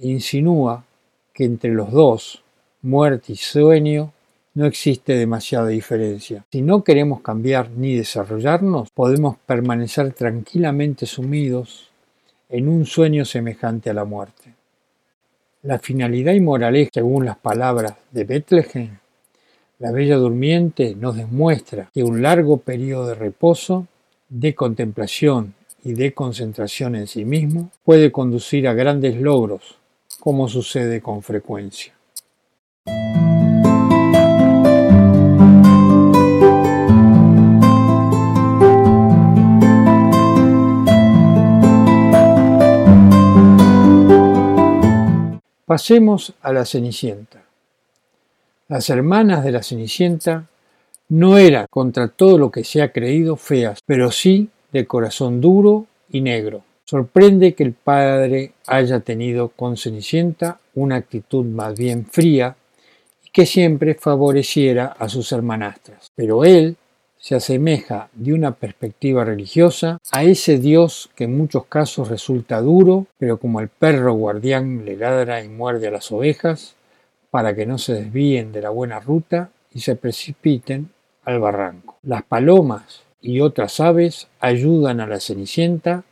insinúa 0.02 0.86
que 1.34 1.46
entre 1.46 1.72
los 1.72 1.92
dos, 1.92 2.44
muerte 2.82 3.34
y 3.34 3.36
sueño, 3.36 4.12
no 4.56 4.66
existe 4.66 5.16
demasiada 5.16 5.68
diferencia. 5.68 6.46
Si 6.52 6.62
no 6.62 6.84
queremos 6.84 7.22
cambiar 7.22 7.72
ni 7.72 7.96
desarrollarnos, 7.96 8.90
podemos 8.92 9.38
permanecer 9.46 10.14
tranquilamente 10.14 11.06
sumidos 11.06 11.90
en 12.50 12.68
un 12.68 12.86
sueño 12.86 13.26
semejante 13.26 13.90
a 13.90 13.94
la 13.94 14.06
muerte. 14.06 14.54
La 15.64 15.80
finalidad 15.80 16.34
y 16.34 16.42
moraleja, 16.42 16.92
según 16.94 17.26
las 17.26 17.38
palabras 17.38 17.96
de 18.12 18.26
Bethlehem, 18.26 18.98
la 19.80 19.92
Bella 19.92 20.18
Durmiente 20.18 20.96
nos 20.96 21.16
demuestra 21.16 21.90
que 21.94 22.04
un 22.04 22.22
largo 22.22 22.58
periodo 22.58 23.08
de 23.08 23.16
reposo, 23.16 23.88
de 24.30 24.54
contemplación 24.54 25.56
y 25.84 25.94
de 25.94 26.14
concentración 26.14 26.96
en 26.96 27.08
sí 27.08 27.26
mismo 27.26 27.70
puede 27.84 28.12
conducir 28.12 28.68
a 28.68 28.74
grandes 28.74 29.20
logros, 29.20 29.78
como 30.20 30.48
sucede 30.48 31.02
con 31.02 31.22
frecuencia. 31.22 31.94
Pasemos 45.66 46.34
a 46.42 46.54
la 46.54 46.66
Cenicienta. 46.66 47.42
Las 48.68 48.90
hermanas 48.90 49.44
de 49.44 49.52
la 49.52 49.64
Cenicienta 49.64 50.48
no 51.10 51.38
eran, 51.38 51.66
contra 51.70 52.08
todo 52.08 52.38
lo 52.38 52.52
que 52.52 52.64
se 52.64 52.82
ha 52.82 52.92
creído, 52.92 53.36
feas, 53.36 53.80
pero 53.86 54.12
sí 54.12 54.50
de 54.74 54.86
corazón 54.86 55.40
duro 55.40 55.86
y 56.10 56.22
negro. 56.22 56.64
Sorprende 56.84 57.54
que 57.54 57.64
el 57.64 57.74
padre 57.74 58.54
haya 58.68 59.00
tenido 59.00 59.50
con 59.50 59.78
Cenicienta 59.78 60.60
una 60.76 60.98
actitud 60.98 61.46
más 61.46 61.78
bien 61.78 62.06
fría 62.06 62.56
y 63.24 63.30
que 63.30 63.46
siempre 63.46 63.96
favoreciera 63.96 64.88
a 65.00 65.08
sus 65.08 65.32
hermanastras. 65.32 66.12
Pero 66.16 66.44
él 66.44 66.76
se 67.18 67.36
asemeja 67.36 68.10
de 68.14 68.34
una 68.34 68.52
perspectiva 68.52 69.24
religiosa 69.24 69.98
a 70.12 70.24
ese 70.26 70.58
Dios 70.60 71.10
que 71.16 71.24
en 71.24 71.38
muchos 71.38 71.68
casos 71.68 72.10
resulta 72.10 72.60
duro, 72.60 73.08
pero 73.18 73.38
como 73.38 73.62
el 73.62 73.70
perro 73.70 74.14
guardián 74.14 74.84
le 74.84 74.98
ladra 74.98 75.42
y 75.42 75.48
muerde 75.48 75.88
a 75.88 75.92
las 75.92 76.12
ovejas, 76.12 76.76
para 77.32 77.56
que 77.56 77.66
no 77.66 77.78
se 77.78 77.94
desvíen 77.94 78.52
de 78.52 78.62
la 78.62 78.72
buena 78.72 79.00
ruta 79.00 79.52
y 79.74 79.80
se 79.80 79.96
precipiten 79.96 80.90
al 81.24 81.40
barranco. 81.40 81.98
Las 82.04 82.24
palomas 82.24 83.04
y 83.24 83.42
otras 83.42 83.80
aves 83.80 84.28
ayudan 84.40 85.00
a 85.00 85.08
la 85.08 85.20
cenicienta 85.20 86.04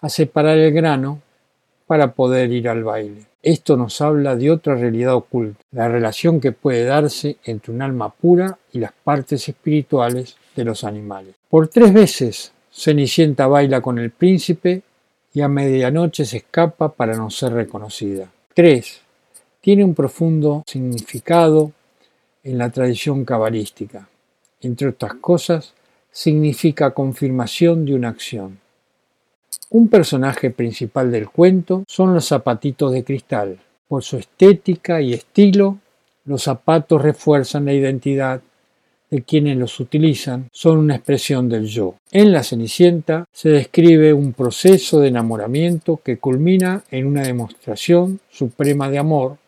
a 0.00 0.08
separar 0.08 0.56
el 0.58 0.72
grano 0.72 1.20
para 1.88 2.12
poder 2.12 2.52
ir 2.52 2.68
al 2.68 2.84
baile. 2.84 3.22
Esto 3.42 3.76
nos 3.76 4.00
habla 4.00 4.36
de 4.36 4.52
otra 4.52 4.76
realidad 4.76 5.14
oculta, 5.14 5.64
la 5.72 5.88
relación 5.88 6.40
que 6.40 6.52
puede 6.52 6.84
darse 6.84 7.38
entre 7.44 7.72
un 7.72 7.82
alma 7.82 8.10
pura 8.10 8.58
y 8.72 8.78
las 8.78 8.92
partes 8.92 9.48
espirituales 9.48 10.36
de 10.54 10.64
los 10.64 10.84
animales. 10.84 11.34
Por 11.48 11.66
tres 11.66 11.92
veces 11.92 12.52
Cenicienta 12.70 13.48
baila 13.48 13.80
con 13.80 13.98
el 13.98 14.12
príncipe 14.12 14.82
y 15.34 15.40
a 15.40 15.48
medianoche 15.48 16.24
se 16.24 16.36
escapa 16.36 16.92
para 16.92 17.16
no 17.16 17.28
ser 17.28 17.52
reconocida. 17.52 18.30
3 18.54 19.00
tiene 19.60 19.84
un 19.84 19.94
profundo 19.94 20.62
significado 20.66 21.72
en 22.44 22.56
la 22.56 22.70
tradición 22.70 23.24
cabalística. 23.24 24.08
Entre 24.60 24.88
otras 24.88 25.14
cosas, 25.14 25.74
significa 26.10 26.92
confirmación 26.92 27.84
de 27.84 27.94
una 27.94 28.08
acción. 28.08 28.58
Un 29.70 29.88
personaje 29.88 30.50
principal 30.50 31.10
del 31.10 31.28
cuento 31.28 31.84
son 31.86 32.14
los 32.14 32.26
zapatitos 32.26 32.92
de 32.92 33.04
cristal. 33.04 33.58
Por 33.86 34.02
su 34.02 34.16
estética 34.16 35.00
y 35.00 35.12
estilo, 35.12 35.78
los 36.24 36.42
zapatos 36.42 37.02
refuerzan 37.02 37.66
la 37.66 37.72
identidad 37.72 38.40
de 39.10 39.22
quienes 39.22 39.56
los 39.56 39.80
utilizan, 39.80 40.48
son 40.52 40.78
una 40.78 40.96
expresión 40.96 41.48
del 41.48 41.66
yo. 41.66 41.94
En 42.12 42.32
La 42.32 42.42
Cenicienta 42.42 43.24
se 43.32 43.48
describe 43.48 44.12
un 44.12 44.32
proceso 44.32 45.00
de 45.00 45.08
enamoramiento 45.08 46.00
que 46.04 46.18
culmina 46.18 46.82
en 46.90 47.06
una 47.06 47.22
demostración 47.22 48.20
suprema 48.30 48.90
de 48.90 48.98
amor 48.98 49.38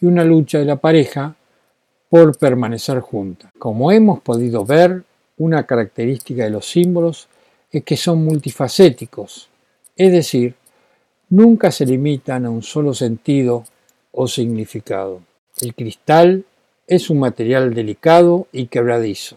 y 0.00 0.06
una 0.06 0.24
lucha 0.24 0.58
de 0.58 0.66
la 0.66 0.76
pareja 0.76 1.34
por 2.08 2.36
permanecer 2.36 3.00
junta. 3.00 3.50
Como 3.58 3.90
hemos 3.90 4.20
podido 4.20 4.64
ver, 4.64 5.02
una 5.42 5.64
característica 5.64 6.44
de 6.44 6.50
los 6.50 6.66
símbolos 6.70 7.26
es 7.70 7.82
que 7.82 7.96
son 7.96 8.24
multifacéticos. 8.24 9.48
es 9.96 10.12
decir, 10.12 10.54
nunca 11.28 11.70
se 11.70 11.84
limitan 11.84 12.46
a 12.46 12.50
un 12.50 12.62
solo 12.62 12.94
sentido 12.94 13.64
o 14.12 14.26
significado. 14.28 15.20
El 15.60 15.74
cristal 15.74 16.44
es 16.86 17.10
un 17.10 17.18
material 17.18 17.74
delicado 17.74 18.46
y 18.52 18.66
quebradizo, 18.66 19.36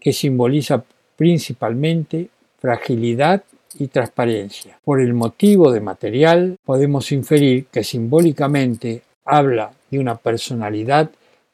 que 0.00 0.12
simboliza 0.12 0.84
principalmente 1.16 2.28
fragilidad 2.58 3.44
y 3.78 3.86
transparencia. 3.88 4.78
Por 4.84 5.00
el 5.00 5.14
motivo 5.14 5.72
de 5.72 5.80
material, 5.80 6.58
podemos 6.64 7.12
inferir 7.12 7.66
que 7.66 7.84
simbólicamente 7.84 9.02
habla 9.24 9.72
de 9.90 9.98
una 9.98 10.16
personalidad 10.16 11.10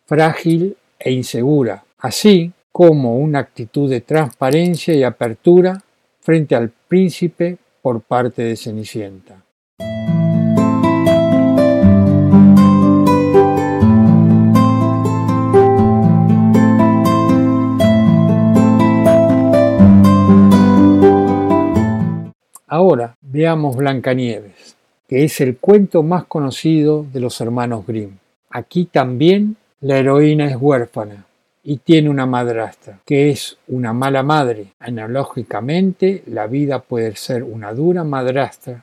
frágil 0.06 0.76
e 0.98 1.12
insegura, 1.12 1.84
así 1.98 2.52
como 2.78 3.16
una 3.18 3.40
actitud 3.40 3.90
de 3.90 4.02
transparencia 4.02 4.94
y 4.94 5.02
apertura 5.02 5.82
frente 6.20 6.54
al 6.54 6.70
príncipe 6.70 7.58
por 7.82 8.02
parte 8.02 8.42
de 8.42 8.54
Cenicienta. 8.54 9.42
Ahora 22.68 23.16
veamos 23.20 23.74
Blancanieves, 23.74 24.76
que 25.08 25.24
es 25.24 25.40
el 25.40 25.56
cuento 25.56 26.04
más 26.04 26.26
conocido 26.26 27.04
de 27.12 27.18
los 27.18 27.40
hermanos 27.40 27.84
Grimm. 27.84 28.18
Aquí 28.50 28.84
también 28.84 29.56
la 29.80 29.98
heroína 29.98 30.48
es 30.48 30.56
huérfana 30.60 31.24
y 31.70 31.76
tiene 31.76 32.08
una 32.08 32.24
madrastra, 32.24 32.98
que 33.04 33.28
es 33.28 33.58
una 33.68 33.92
mala 33.92 34.22
madre. 34.22 34.68
Analógicamente, 34.78 36.22
la 36.28 36.46
vida 36.46 36.78
puede 36.78 37.14
ser 37.14 37.42
una 37.42 37.74
dura 37.74 38.04
madrastra 38.04 38.82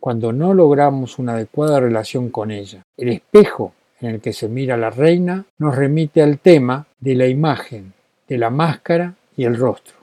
cuando 0.00 0.32
no 0.32 0.54
logramos 0.54 1.18
una 1.18 1.34
adecuada 1.34 1.80
relación 1.80 2.30
con 2.30 2.50
ella. 2.50 2.82
El 2.96 3.10
espejo 3.10 3.74
en 4.00 4.14
el 4.14 4.20
que 4.22 4.32
se 4.32 4.48
mira 4.48 4.78
la 4.78 4.88
reina 4.88 5.44
nos 5.58 5.76
remite 5.76 6.22
al 6.22 6.38
tema 6.38 6.86
de 6.98 7.14
la 7.14 7.26
imagen, 7.26 7.92
de 8.26 8.38
la 8.38 8.48
máscara 8.48 9.16
y 9.36 9.44
el 9.44 9.58
rostro, 9.58 9.96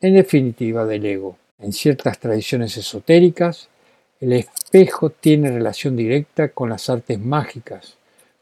en 0.00 0.14
definitiva 0.14 0.86
del 0.86 1.06
ego. 1.06 1.38
En 1.58 1.72
ciertas 1.72 2.20
tradiciones 2.20 2.76
esotéricas, 2.76 3.68
el 4.20 4.32
espejo 4.32 5.10
tiene 5.10 5.50
relación 5.50 5.96
directa 5.96 6.50
con 6.50 6.68
las 6.68 6.88
artes 6.88 7.18
mágicas, 7.18 7.97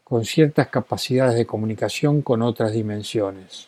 con 0.07 0.23
ciertas 0.23 0.69
capacidades 0.69 1.35
de 1.35 1.45
comunicación 1.45 2.21
con 2.21 2.41
otras 2.41 2.71
dimensiones. 2.71 3.67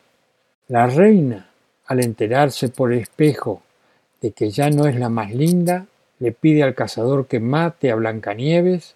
La 0.69 0.87
reina, 0.87 1.49
al 1.85 2.01
enterarse 2.01 2.69
por 2.69 2.93
el 2.93 2.99
espejo 2.99 3.61
de 4.21 4.31
que 4.31 4.49
ya 4.49 4.69
no 4.69 4.87
es 4.87 4.97
la 4.97 5.09
más 5.09 5.35
linda, 5.35 5.87
le 6.19 6.31
pide 6.31 6.63
al 6.63 6.75
cazador 6.75 7.27
que 7.27 7.41
mate 7.41 7.91
a 7.91 7.95
Blancanieves 7.95 8.95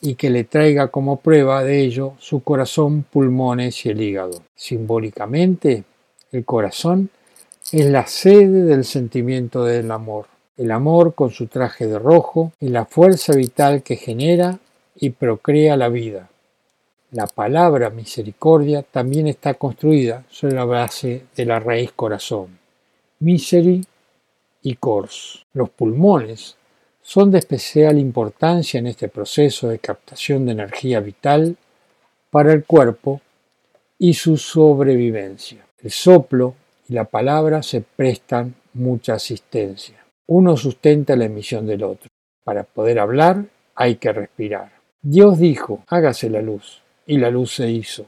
y 0.00 0.16
que 0.16 0.28
le 0.28 0.42
traiga 0.42 0.88
como 0.88 1.20
prueba 1.20 1.62
de 1.62 1.82
ello 1.82 2.14
su 2.18 2.42
corazón, 2.42 3.04
pulmones 3.04 3.86
y 3.86 3.90
el 3.90 4.00
hígado. 4.00 4.42
Simbólicamente, 4.56 5.84
el 6.32 6.44
corazón 6.44 7.10
es 7.70 7.86
la 7.86 8.08
sede 8.08 8.64
del 8.64 8.84
sentimiento 8.84 9.64
del 9.64 9.88
amor. 9.92 10.26
El 10.56 10.72
amor 10.72 11.14
con 11.14 11.30
su 11.30 11.46
traje 11.46 11.86
de 11.86 12.00
rojo 12.00 12.50
es 12.58 12.72
la 12.72 12.86
fuerza 12.86 13.36
vital 13.36 13.84
que 13.84 13.94
genera 13.94 14.58
y 14.96 15.10
procrea 15.10 15.76
la 15.76 15.88
vida. 15.88 16.28
La 17.12 17.26
palabra 17.26 17.90
misericordia 17.90 18.82
también 18.82 19.26
está 19.26 19.52
construida 19.52 20.24
sobre 20.30 20.54
la 20.54 20.64
base 20.64 21.26
de 21.36 21.44
la 21.44 21.60
raíz 21.60 21.92
corazón. 21.92 22.58
Miseri 23.18 23.84
y 24.62 24.76
cors. 24.76 25.44
Los 25.52 25.68
pulmones 25.68 26.56
son 27.02 27.30
de 27.30 27.40
especial 27.40 27.98
importancia 27.98 28.78
en 28.78 28.86
este 28.86 29.08
proceso 29.08 29.68
de 29.68 29.78
captación 29.78 30.46
de 30.46 30.52
energía 30.52 31.00
vital 31.00 31.58
para 32.30 32.54
el 32.54 32.64
cuerpo 32.64 33.20
y 33.98 34.14
su 34.14 34.38
sobrevivencia. 34.38 35.66
El 35.82 35.90
soplo 35.90 36.54
y 36.88 36.94
la 36.94 37.04
palabra 37.04 37.62
se 37.62 37.82
prestan 37.82 38.54
mucha 38.72 39.14
asistencia. 39.14 40.02
Uno 40.28 40.56
sustenta 40.56 41.14
la 41.14 41.26
emisión 41.26 41.66
del 41.66 41.82
otro. 41.82 42.08
Para 42.42 42.64
poder 42.64 42.98
hablar 42.98 43.44
hay 43.74 43.96
que 43.96 44.14
respirar. 44.14 44.72
Dios 45.02 45.38
dijo, 45.38 45.82
hágase 45.88 46.30
la 46.30 46.40
luz, 46.40 46.81
y 47.06 47.18
la 47.18 47.30
luz 47.30 47.54
se 47.54 47.70
hizo. 47.70 48.06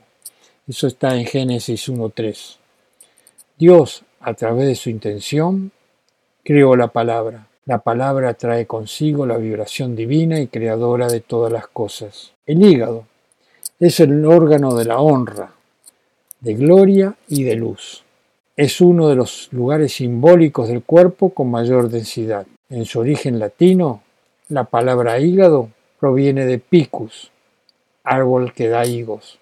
Eso 0.67 0.87
está 0.87 1.17
en 1.17 1.27
Génesis 1.27 1.89
1.3. 1.89 2.57
Dios, 3.59 4.03
a 4.21 4.35
través 4.35 4.67
de 4.67 4.75
su 4.75 4.91
intención, 4.91 5.73
creó 6.43 6.77
la 6.77 6.89
palabra. 6.89 7.49
La 7.67 7.79
palabra 7.79 8.35
trae 8.35 8.67
consigo 8.67 9.27
la 9.27 9.37
vibración 9.37 9.97
divina 9.97 10.41
y 10.41 10.49
creadora 10.49 11.09
de 11.09 11.21
todas 11.21 11.53
las 11.53 11.67
cosas. 11.67 12.33
El 12.47 12.65
hígado 12.65 13.07
es 13.81 14.01
el 14.01 14.25
órgano 14.25 14.75
de 14.75 14.85
la 14.85 14.99
honra, 14.99 15.53
de 16.41 16.55
gloria 16.55 17.15
y 17.29 17.45
de 17.45 17.57
luz. 17.57 18.05
Es 18.57 18.81
uno 18.81 19.09
de 19.09 19.17
los 19.17 19.49
lugares 19.53 19.95
simbólicos 19.95 20.69
del 20.69 20.83
cuerpo 20.83 21.31
con 21.31 21.51
mayor 21.51 21.89
densidad. 21.89 22.47
En 22.69 22.85
su 22.85 23.01
origen 23.01 23.39
latino, 23.39 24.03
la 24.49 24.65
palabra 24.65 25.19
hígado 25.19 25.71
proviene 25.99 26.47
de 26.47 26.59
picus, 26.59 27.31
árbol 28.05 28.53
que 28.53 28.69
da 28.69 28.87
higos. 28.87 29.39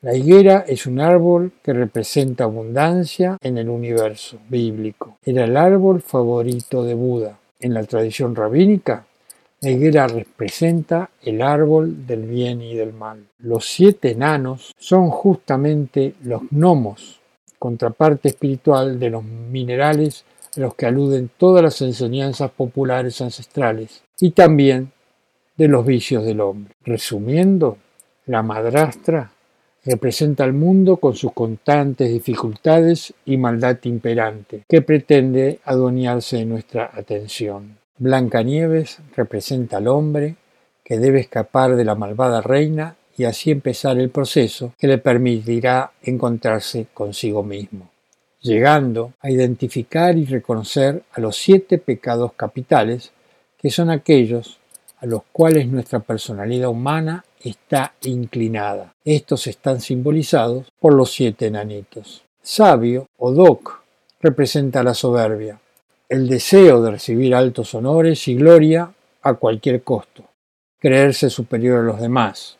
La 0.00 0.14
higuera 0.14 0.64
es 0.66 0.86
un 0.86 1.00
árbol 1.00 1.52
que 1.62 1.72
representa 1.72 2.44
abundancia 2.44 3.38
en 3.40 3.56
el 3.56 3.68
universo 3.68 4.38
bíblico. 4.48 5.16
Era 5.24 5.44
el 5.44 5.56
árbol 5.56 6.02
favorito 6.02 6.84
de 6.84 6.94
Buda. 6.94 7.38
En 7.60 7.72
la 7.72 7.84
tradición 7.84 8.34
rabínica, 8.34 9.06
la 9.62 9.70
higuera 9.70 10.06
representa 10.06 11.08
el 11.22 11.40
árbol 11.40 12.06
del 12.06 12.24
bien 12.24 12.60
y 12.60 12.74
del 12.74 12.92
mal. 12.92 13.24
Los 13.38 13.66
siete 13.66 14.10
enanos 14.10 14.74
son 14.78 15.08
justamente 15.08 16.16
los 16.22 16.42
gnomos, 16.50 17.20
contraparte 17.58 18.28
espiritual 18.28 19.00
de 19.00 19.08
los 19.08 19.24
minerales 19.24 20.26
a 20.54 20.60
los 20.60 20.74
que 20.74 20.84
aluden 20.84 21.30
todas 21.38 21.62
las 21.62 21.80
enseñanzas 21.80 22.50
populares 22.50 23.22
ancestrales 23.22 24.02
y 24.20 24.32
también 24.32 24.92
de 25.56 25.68
los 25.68 25.86
vicios 25.86 26.24
del 26.24 26.40
hombre. 26.40 26.74
Resumiendo, 26.84 27.78
la 28.26 28.42
madrastra 28.42 29.30
representa 29.84 30.44
al 30.44 30.52
mundo 30.52 30.96
con 30.96 31.14
sus 31.14 31.32
constantes 31.32 32.10
dificultades 32.10 33.12
y 33.26 33.36
maldad 33.36 33.78
imperante, 33.84 34.64
que 34.68 34.82
pretende 34.82 35.60
adueñarse 35.64 36.38
de 36.38 36.46
nuestra 36.46 36.90
atención. 36.92 37.76
Blancanieves 37.98 38.98
representa 39.14 39.76
al 39.76 39.88
hombre 39.88 40.36
que 40.82 40.98
debe 40.98 41.20
escapar 41.20 41.76
de 41.76 41.84
la 41.84 41.94
malvada 41.94 42.40
reina 42.40 42.96
y 43.16 43.24
así 43.24 43.50
empezar 43.50 43.98
el 43.98 44.10
proceso 44.10 44.74
que 44.78 44.88
le 44.88 44.98
permitirá 44.98 45.92
encontrarse 46.02 46.86
consigo 46.92 47.42
mismo, 47.42 47.90
llegando 48.40 49.12
a 49.20 49.30
identificar 49.30 50.16
y 50.18 50.24
reconocer 50.24 51.04
a 51.12 51.20
los 51.20 51.36
siete 51.36 51.78
pecados 51.78 52.32
capitales, 52.32 53.12
que 53.58 53.70
son 53.70 53.90
aquellos 53.90 54.58
a 55.04 55.06
los 55.06 55.22
cuales 55.32 55.68
nuestra 55.68 56.00
personalidad 56.00 56.70
humana 56.70 57.26
está 57.38 57.92
inclinada. 58.04 58.94
Estos 59.04 59.46
están 59.46 59.82
simbolizados 59.82 60.72
por 60.80 60.94
los 60.94 61.12
siete 61.12 61.48
enanitos. 61.48 62.24
Sabio 62.42 63.06
o 63.18 63.30
doc 63.30 63.82
representa 64.20 64.82
la 64.82 64.94
soberbia, 64.94 65.60
el 66.08 66.26
deseo 66.26 66.80
de 66.80 66.92
recibir 66.92 67.34
altos 67.34 67.74
honores 67.74 68.26
y 68.28 68.34
gloria 68.34 68.94
a 69.20 69.34
cualquier 69.34 69.82
costo, 69.82 70.24
creerse 70.78 71.28
superior 71.28 71.80
a 71.80 71.82
los 71.82 72.00
demás, 72.00 72.56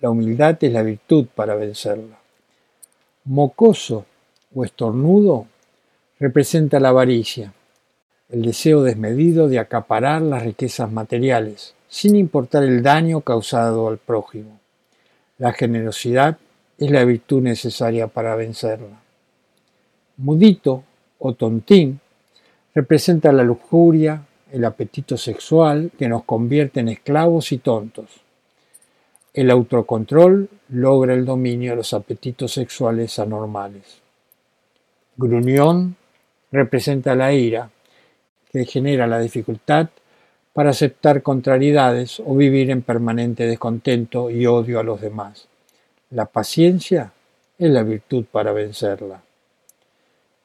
la 0.00 0.10
humildad 0.10 0.58
es 0.60 0.72
la 0.72 0.82
virtud 0.82 1.26
para 1.32 1.54
vencerla. 1.54 2.18
Mocoso 3.26 4.06
o 4.52 4.64
estornudo 4.64 5.46
representa 6.18 6.80
la 6.80 6.88
avaricia, 6.88 7.54
el 8.30 8.42
deseo 8.42 8.82
desmedido 8.82 9.48
de 9.48 9.58
acaparar 9.58 10.22
las 10.22 10.44
riquezas 10.44 10.90
materiales, 10.90 11.74
sin 11.88 12.14
importar 12.14 12.62
el 12.62 12.82
daño 12.82 13.22
causado 13.22 13.88
al 13.88 13.98
prójimo. 13.98 14.60
La 15.38 15.52
generosidad 15.52 16.38
es 16.78 16.90
la 16.90 17.04
virtud 17.04 17.42
necesaria 17.42 18.06
para 18.06 18.36
vencerla. 18.36 19.00
Mudito 20.16 20.84
o 21.18 21.34
tontín 21.34 22.00
representa 22.74 23.32
la 23.32 23.42
lujuria, 23.42 24.22
el 24.52 24.64
apetito 24.64 25.16
sexual 25.16 25.90
que 25.98 26.08
nos 26.08 26.24
convierte 26.24 26.80
en 26.80 26.88
esclavos 26.88 27.52
y 27.52 27.58
tontos. 27.58 28.20
El 29.32 29.50
autocontrol 29.50 30.48
logra 30.68 31.14
el 31.14 31.24
dominio 31.24 31.70
de 31.70 31.76
los 31.76 31.94
apetitos 31.94 32.52
sexuales 32.52 33.18
anormales. 33.18 34.00
Gruñón 35.16 35.96
representa 36.50 37.14
la 37.14 37.32
ira, 37.32 37.70
que 38.50 38.64
genera 38.64 39.06
la 39.06 39.20
dificultad 39.20 39.88
para 40.52 40.70
aceptar 40.70 41.22
contrariedades 41.22 42.20
o 42.24 42.34
vivir 42.34 42.70
en 42.70 42.82
permanente 42.82 43.46
descontento 43.46 44.30
y 44.30 44.46
odio 44.46 44.80
a 44.80 44.82
los 44.82 45.00
demás. 45.00 45.46
La 46.10 46.26
paciencia 46.26 47.12
es 47.58 47.70
la 47.70 47.82
virtud 47.82 48.24
para 48.30 48.52
vencerla. 48.52 49.22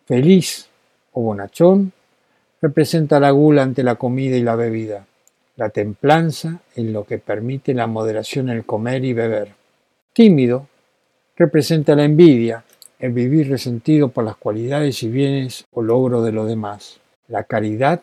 Feliz 0.06 0.70
o 1.14 1.22
bonachón 1.22 1.92
representa 2.62 3.20
la 3.20 3.32
gula 3.32 3.64
ante 3.64 3.82
la 3.84 3.96
comida 3.96 4.38
y 4.38 4.44
la 4.44 4.56
bebida, 4.56 5.08
la 5.56 5.70
templanza 5.70 6.60
en 6.76 6.94
lo 6.94 7.06
que 7.06 7.18
permite 7.18 7.74
la 7.74 7.88
moderación 7.88 8.50
en 8.50 8.58
el 8.58 8.66
comer 8.66 9.04
y 9.04 9.14
beber. 9.14 9.50
Tímido 10.14 10.68
representa 11.36 11.96
la 11.96 12.04
envidia, 12.04 12.64
el 13.00 13.12
vivir 13.12 13.50
resentido 13.50 14.10
por 14.10 14.24
las 14.24 14.38
cualidades 14.38 15.02
y 15.04 15.10
bienes 15.10 15.66
o 15.72 15.82
logro 15.82 16.22
de 16.22 16.32
los 16.32 16.48
demás. 16.48 17.00
La 17.28 17.44
caridad 17.44 18.02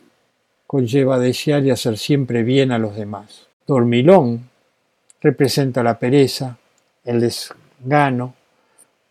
conlleva 0.66 1.18
desear 1.18 1.64
y 1.64 1.70
hacer 1.70 1.98
siempre 1.98 2.42
bien 2.42 2.72
a 2.72 2.78
los 2.78 2.96
demás. 2.96 3.48
Dormilón 3.66 4.48
representa 5.20 5.82
la 5.82 5.98
pereza, 5.98 6.58
el 7.04 7.20
desgano 7.20 8.34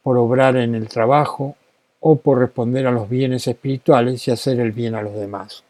por 0.04 0.17
obrar 0.17 0.58
en 0.58 0.76
el 0.76 0.89
trabajo 0.89 1.56
o 2.00 2.17
por 2.17 2.39
responder 2.39 2.88
a 2.88 2.91
los 2.91 3.08
bienes 3.10 3.47
espirituales 3.47 4.28
y 4.28 4.32
hacer 4.32 4.60
el 4.60 4.71
bien 4.71 4.95
a 4.95 5.02
los 5.02 5.13
demás. 5.13 5.63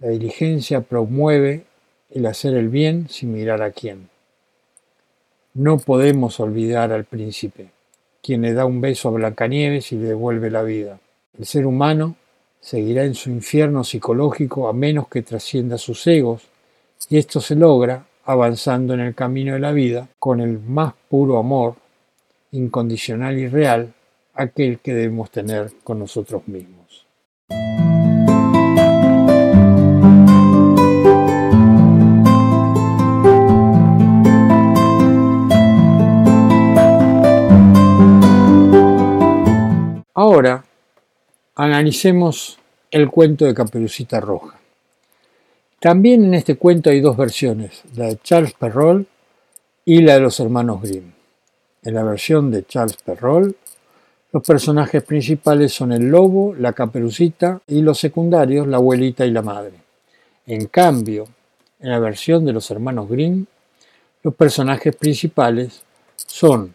La 0.00 0.08
diligencia 0.08 0.80
promueve 0.80 1.64
el 2.10 2.26
hacer 2.26 2.54
el 2.54 2.68
bien 2.68 3.08
sin 3.08 3.32
mirar 3.32 3.62
a 3.62 3.70
quién. 3.70 4.08
No 5.54 5.78
podemos 5.78 6.40
olvidar 6.40 6.92
al 6.92 7.04
príncipe, 7.04 7.70
quien 8.22 8.42
le 8.42 8.52
da 8.52 8.64
un 8.64 8.80
beso 8.80 9.08
a 9.08 9.12
Blancanieves 9.12 9.92
y 9.92 9.96
le 9.96 10.08
devuelve 10.08 10.50
la 10.50 10.62
vida. 10.62 10.98
El 11.38 11.46
ser 11.46 11.66
humano 11.66 12.16
seguirá 12.66 13.04
en 13.04 13.14
su 13.14 13.30
infierno 13.30 13.84
psicológico 13.84 14.68
a 14.68 14.72
menos 14.72 15.06
que 15.06 15.22
trascienda 15.22 15.78
sus 15.78 16.04
egos, 16.08 16.42
y 17.08 17.16
esto 17.16 17.40
se 17.40 17.54
logra 17.54 18.04
avanzando 18.24 18.92
en 18.92 18.98
el 18.98 19.14
camino 19.14 19.52
de 19.52 19.60
la 19.60 19.70
vida 19.70 20.08
con 20.18 20.40
el 20.40 20.58
más 20.58 20.92
puro 21.08 21.38
amor, 21.38 21.76
incondicional 22.50 23.38
y 23.38 23.46
real, 23.46 23.94
aquel 24.34 24.80
que 24.80 24.94
debemos 24.94 25.30
tener 25.30 25.70
con 25.84 26.00
nosotros 26.00 26.42
mismos. 26.48 27.06
Ahora 40.14 40.65
analicemos 41.56 42.58
el 42.90 43.10
cuento 43.10 43.46
de 43.46 43.54
Caperucita 43.54 44.20
Roja. 44.20 44.58
También 45.80 46.22
en 46.24 46.34
este 46.34 46.56
cuento 46.56 46.90
hay 46.90 47.00
dos 47.00 47.16
versiones, 47.16 47.82
la 47.94 48.08
de 48.08 48.18
Charles 48.22 48.52
Perrault 48.52 49.08
y 49.86 50.02
la 50.02 50.14
de 50.14 50.20
los 50.20 50.38
hermanos 50.38 50.82
Grimm. 50.82 51.12
En 51.82 51.94
la 51.94 52.02
versión 52.02 52.50
de 52.50 52.66
Charles 52.66 52.98
Perrault, 52.98 53.56
los 54.32 54.46
personajes 54.46 55.02
principales 55.02 55.72
son 55.72 55.92
el 55.92 56.10
lobo, 56.10 56.54
la 56.54 56.74
caperucita 56.74 57.62
y 57.66 57.80
los 57.80 57.98
secundarios, 57.98 58.66
la 58.66 58.76
abuelita 58.76 59.24
y 59.24 59.30
la 59.30 59.42
madre. 59.42 59.74
En 60.46 60.66
cambio, 60.66 61.26
en 61.80 61.90
la 61.90 61.98
versión 61.98 62.44
de 62.44 62.52
los 62.52 62.70
hermanos 62.70 63.08
Grimm, 63.08 63.46
los 64.22 64.34
personajes 64.34 64.94
principales 64.94 65.82
son 66.16 66.74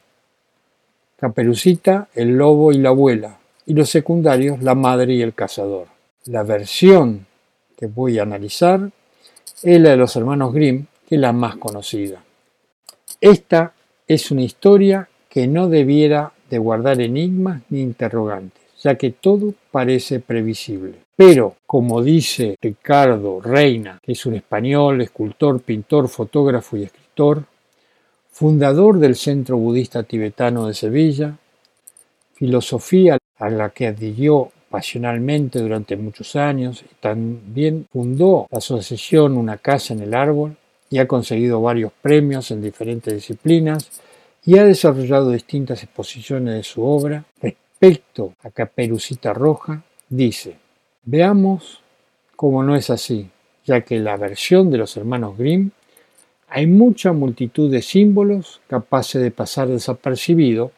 Caperucita, 1.17 2.07
el 2.15 2.35
lobo 2.35 2.71
y 2.71 2.79
la 2.79 2.89
abuela, 2.89 3.40
y 3.65 3.73
los 3.73 3.89
secundarios, 3.89 4.61
la 4.61 4.75
madre 4.75 5.13
y 5.13 5.21
el 5.21 5.33
cazador. 5.33 5.87
La 6.25 6.43
versión 6.43 7.25
que 7.77 7.87
voy 7.87 8.19
a 8.19 8.23
analizar 8.23 8.91
es 9.63 9.81
la 9.81 9.91
de 9.91 9.97
los 9.97 10.15
hermanos 10.15 10.53
Grimm, 10.53 10.85
que 11.07 11.15
es 11.15 11.21
la 11.21 11.33
más 11.33 11.57
conocida. 11.57 12.23
Esta 13.19 13.73
es 14.07 14.31
una 14.31 14.41
historia 14.41 15.07
que 15.29 15.47
no 15.47 15.69
debiera 15.69 16.31
de 16.49 16.57
guardar 16.57 16.99
enigmas 16.99 17.61
ni 17.69 17.81
interrogantes, 17.81 18.61
ya 18.83 18.95
que 18.95 19.11
todo 19.11 19.53
parece 19.71 20.19
previsible. 20.19 20.95
Pero, 21.15 21.55
como 21.65 22.01
dice 22.01 22.57
Ricardo 22.61 23.39
Reina, 23.39 23.99
que 24.01 24.13
es 24.13 24.25
un 24.25 24.35
español, 24.35 25.01
escultor, 25.01 25.61
pintor, 25.61 26.09
fotógrafo 26.09 26.77
y 26.77 26.83
escritor, 26.83 27.45
fundador 28.31 28.99
del 28.99 29.15
Centro 29.15 29.57
Budista 29.57 30.03
Tibetano 30.03 30.67
de 30.67 30.73
Sevilla, 30.73 31.37
filosofía 32.33 33.17
a 33.41 33.49
la 33.49 33.71
que 33.71 33.87
adhirió 33.87 34.51
pasionalmente 34.69 35.59
durante 35.59 35.97
muchos 35.97 36.35
años 36.35 36.83
y 36.83 36.95
también 37.01 37.87
fundó 37.91 38.47
la 38.51 38.59
asociación 38.59 39.35
Una 39.35 39.57
Casa 39.57 39.93
en 39.93 40.01
el 40.01 40.13
Árbol 40.13 40.55
y 40.89 40.99
ha 40.99 41.07
conseguido 41.07 41.59
varios 41.59 41.91
premios 42.01 42.51
en 42.51 42.61
diferentes 42.61 43.13
disciplinas 43.13 43.89
y 44.45 44.59
ha 44.59 44.63
desarrollado 44.63 45.31
distintas 45.31 45.81
exposiciones 45.83 46.53
de 46.53 46.63
su 46.63 46.83
obra. 46.83 47.25
Respecto 47.41 48.35
a 48.43 48.51
Caperucita 48.51 49.33
Roja, 49.33 49.81
dice, 50.07 50.57
veamos 51.03 51.81
cómo 52.35 52.63
no 52.63 52.75
es 52.75 52.91
así, 52.91 53.27
ya 53.65 53.81
que 53.81 53.97
la 53.97 54.17
versión 54.17 54.69
de 54.69 54.77
los 54.77 54.95
hermanos 54.97 55.35
Grimm 55.35 55.71
hay 56.47 56.67
mucha 56.67 57.11
multitud 57.11 57.71
de 57.71 57.81
símbolos 57.81 58.61
capaces 58.67 59.19
de 59.19 59.31
pasar 59.31 59.67
desapercibido 59.67 60.71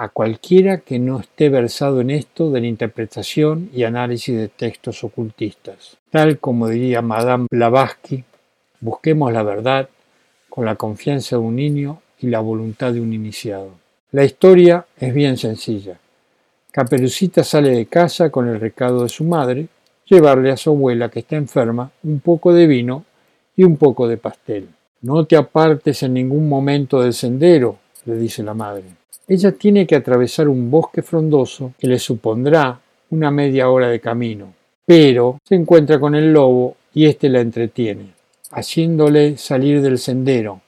a 0.00 0.08
cualquiera 0.08 0.78
que 0.78 0.98
no 0.98 1.20
esté 1.20 1.50
versado 1.50 2.00
en 2.00 2.08
esto 2.08 2.50
de 2.50 2.62
la 2.62 2.66
interpretación 2.68 3.68
y 3.74 3.84
análisis 3.84 4.34
de 4.34 4.48
textos 4.48 5.04
ocultistas. 5.04 5.98
Tal 6.08 6.38
como 6.38 6.68
diría 6.68 7.02
Madame 7.02 7.46
Blavatsky, 7.50 8.24
busquemos 8.80 9.30
la 9.30 9.42
verdad 9.42 9.90
con 10.48 10.64
la 10.64 10.76
confianza 10.76 11.36
de 11.36 11.42
un 11.42 11.56
niño 11.56 12.00
y 12.18 12.28
la 12.28 12.40
voluntad 12.40 12.94
de 12.94 13.02
un 13.02 13.12
iniciado. 13.12 13.72
La 14.12 14.24
historia 14.24 14.86
es 14.98 15.12
bien 15.12 15.36
sencilla. 15.36 16.00
Caperucita 16.70 17.44
sale 17.44 17.68
de 17.68 17.84
casa 17.84 18.30
con 18.30 18.48
el 18.48 18.58
recado 18.58 19.02
de 19.02 19.10
su 19.10 19.24
madre, 19.24 19.68
llevarle 20.06 20.50
a 20.50 20.56
su 20.56 20.70
abuela 20.70 21.10
que 21.10 21.18
está 21.18 21.36
enferma 21.36 21.90
un 22.04 22.20
poco 22.20 22.54
de 22.54 22.66
vino 22.66 23.04
y 23.54 23.64
un 23.64 23.76
poco 23.76 24.08
de 24.08 24.16
pastel. 24.16 24.66
No 25.02 25.26
te 25.26 25.36
apartes 25.36 26.02
en 26.02 26.14
ningún 26.14 26.48
momento 26.48 27.02
del 27.02 27.12
sendero, 27.12 27.76
le 28.06 28.16
dice 28.16 28.42
la 28.42 28.54
madre. 28.54 28.99
Ella 29.30 29.52
tiene 29.52 29.86
que 29.86 29.94
atravesar 29.94 30.48
un 30.48 30.72
bosque 30.72 31.02
frondoso 31.02 31.74
que 31.78 31.86
le 31.86 32.00
supondrá 32.00 32.80
una 33.10 33.30
media 33.30 33.70
hora 33.70 33.86
de 33.86 34.00
camino, 34.00 34.52
pero 34.84 35.38
se 35.44 35.54
encuentra 35.54 36.00
con 36.00 36.16
el 36.16 36.32
lobo 36.32 36.76
y 36.92 37.06
éste 37.06 37.28
la 37.28 37.40
entretiene, 37.40 38.12
haciéndole 38.50 39.36
salir 39.36 39.82
del 39.82 39.98
sendero, 39.98 40.62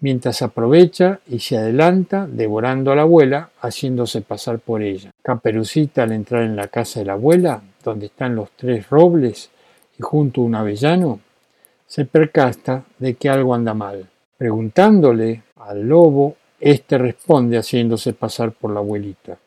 mientras 0.00 0.40
aprovecha 0.40 1.20
y 1.28 1.40
se 1.40 1.58
adelanta, 1.58 2.26
devorando 2.26 2.90
a 2.90 2.96
la 2.96 3.02
abuela, 3.02 3.50
haciéndose 3.60 4.22
pasar 4.22 4.60
por 4.60 4.80
ella. 4.80 5.10
Caperucita 5.22 6.04
al 6.04 6.12
entrar 6.12 6.44
en 6.44 6.56
la 6.56 6.68
casa 6.68 7.00
de 7.00 7.04
la 7.04 7.12
abuela, 7.12 7.60
donde 7.84 8.06
están 8.06 8.34
los 8.34 8.48
tres 8.52 8.88
robles 8.88 9.50
y 9.98 10.02
junto 10.02 10.40
a 10.40 10.44
un 10.44 10.54
avellano, 10.54 11.20
se 11.86 12.06
percata 12.06 12.84
de 12.98 13.12
que 13.16 13.28
algo 13.28 13.54
anda 13.54 13.74
mal. 13.74 14.08
Preguntándole 14.38 15.42
al 15.56 15.86
lobo, 15.86 16.37
éste 16.60 16.98
responde 16.98 17.58
haciéndose 17.58 18.12
pasar 18.12 18.52
por 18.52 18.72
la 18.72 18.80
abuelita. 18.80 19.38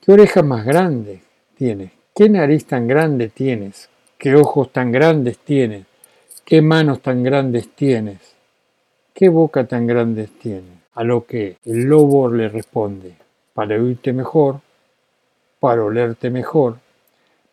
¿Qué 0.00 0.12
orejas 0.12 0.44
más 0.44 0.64
grandes 0.64 1.20
tienes? 1.56 1.92
¿Qué 2.14 2.28
nariz 2.28 2.66
tan 2.66 2.86
grande 2.86 3.28
tienes? 3.28 3.88
¿Qué 4.18 4.34
ojos 4.34 4.72
tan 4.72 4.92
grandes 4.92 5.38
tienes? 5.38 5.86
¿Qué 6.44 6.60
manos 6.60 7.00
tan 7.00 7.22
grandes 7.22 7.68
tienes? 7.74 8.18
¿Qué 9.14 9.28
boca 9.28 9.66
tan 9.66 9.86
grandes 9.86 10.30
tienes? 10.38 10.78
A 10.94 11.04
lo 11.04 11.24
que 11.24 11.56
el 11.64 11.84
lobo 11.84 12.28
le 12.28 12.48
responde, 12.48 13.14
para 13.54 13.76
oírte 13.76 14.12
mejor, 14.12 14.60
para 15.60 15.84
olerte 15.84 16.28
mejor, 16.30 16.78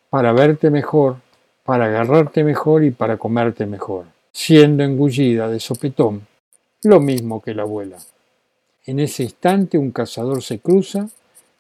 para 0.09 0.33
verte 0.33 0.69
mejor, 0.69 1.17
para 1.63 1.85
agarrarte 1.85 2.43
mejor 2.43 2.83
y 2.83 2.91
para 2.91 3.17
comerte 3.17 3.65
mejor, 3.65 4.05
siendo 4.31 4.83
engullida 4.83 5.47
de 5.47 5.59
sopetón, 5.59 6.25
lo 6.83 6.99
mismo 6.99 7.41
que 7.41 7.53
la 7.53 7.61
abuela. 7.61 7.97
En 8.89 8.99
ese 8.99 9.21
instante 9.21 9.77
un 9.77 9.91
cazador 9.91 10.41
se 10.41 10.57
cruza 10.57 11.07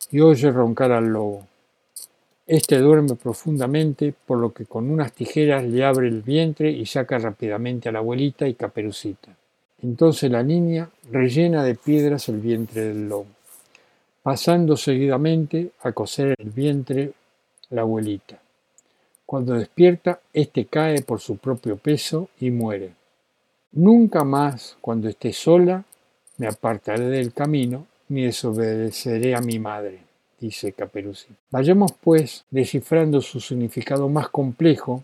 y 0.09 0.19
oye 0.19 0.49
roncar 0.49 0.91
al 0.91 1.09
lobo. 1.09 1.45
Este 2.47 2.79
duerme 2.79 3.13
profundamente, 3.13 4.15
por 4.25 4.39
lo 4.39 4.51
que 4.51 4.65
con 4.65 4.89
unas 4.89 5.13
tijeras 5.13 5.63
le 5.63 5.85
abre 5.85 6.07
el 6.07 6.23
vientre 6.23 6.71
y 6.71 6.87
saca 6.87 7.19
rápidamente 7.19 7.87
a 7.87 7.91
la 7.91 7.99
abuelita 7.99 8.47
y 8.47 8.55
caperucita. 8.55 9.29
Entonces 9.83 10.31
la 10.31 10.41
niña 10.41 10.89
rellena 11.11 11.63
de 11.63 11.75
piedras 11.75 12.29
el 12.29 12.39
vientre 12.39 12.85
del 12.85 13.07
lobo, 13.07 13.27
pasando 14.23 14.75
seguidamente 14.75 15.69
a 15.83 15.91
coser 15.91 16.33
el 16.35 16.49
vientre 16.49 17.11
la 17.69 17.81
abuelita. 17.81 18.39
Cuando 19.27 19.53
despierta, 19.53 20.19
éste 20.33 20.65
cae 20.65 21.03
por 21.03 21.19
su 21.19 21.37
propio 21.37 21.77
peso 21.77 22.29
y 22.39 22.49
muere. 22.49 22.95
Nunca 23.73 24.23
más, 24.23 24.77
cuando 24.81 25.07
esté 25.07 25.31
sola, 25.31 25.85
me 26.39 26.47
apartaré 26.47 27.05
del 27.09 27.33
camino 27.33 27.85
ni 28.07 28.23
desobedeceré 28.23 29.35
a 29.35 29.41
mi 29.41 29.59
madre, 29.59 29.99
dice 30.39 30.71
Caperucita. 30.71 31.35
Vayamos, 31.51 31.91
pues, 32.01 32.45
descifrando 32.49 33.21
su 33.21 33.39
significado 33.39 34.09
más 34.09 34.29
complejo 34.29 35.03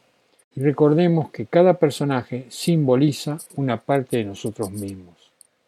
y 0.56 0.62
recordemos 0.62 1.30
que 1.32 1.46
cada 1.46 1.76
personaje 1.76 2.46
simboliza 2.50 3.38
una 3.58 3.78
parte 3.78 4.18
de 4.18 4.24
nosotros 4.24 4.72
mismos. 4.72 5.14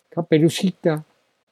Caperucita, 0.10 1.04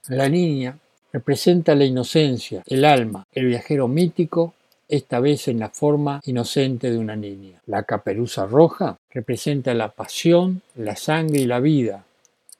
la 0.07 0.29
niña, 0.29 0.77
representa 1.11 1.75
la 1.75 1.85
inocencia, 1.85 2.63
el 2.65 2.85
alma, 2.85 3.27
el 3.31 3.45
viajero 3.47 3.87
mítico 3.87 4.53
esta 4.87 5.19
vez 5.19 5.47
en 5.49 5.59
la 5.59 5.69
forma 5.69 6.21
inocente 6.25 6.89
de 6.89 6.97
una 6.97 7.15
niña. 7.15 7.59
La 7.65 7.83
caperuza 7.83 8.45
roja 8.45 8.97
representa 9.09 9.73
la 9.73 9.89
pasión, 9.89 10.61
la 10.75 10.95
sangre 10.95 11.41
y 11.41 11.45
la 11.45 11.59
vida, 11.59 12.05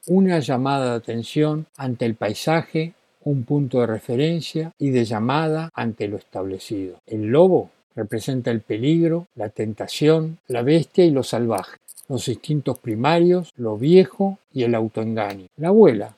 una 0.06 0.38
llamada 0.38 0.90
de 0.90 0.96
atención 0.96 1.66
ante 1.76 2.06
el 2.06 2.14
paisaje, 2.14 2.94
un 3.24 3.44
punto 3.44 3.80
de 3.80 3.86
referencia 3.86 4.72
y 4.78 4.90
de 4.90 5.04
llamada 5.04 5.70
ante 5.74 6.06
lo 6.06 6.16
establecido. 6.16 7.00
El 7.06 7.26
lobo 7.26 7.70
representa 7.96 8.50
el 8.50 8.60
peligro, 8.60 9.26
la 9.34 9.48
tentación, 9.48 10.38
la 10.46 10.62
bestia 10.62 11.04
y 11.04 11.10
lo 11.10 11.22
salvaje, 11.22 11.78
los 12.08 12.28
instintos 12.28 12.78
primarios, 12.78 13.52
lo 13.56 13.76
viejo 13.76 14.38
y 14.52 14.62
el 14.62 14.74
autoengaño. 14.74 15.46
La 15.56 15.68
abuela 15.68 16.14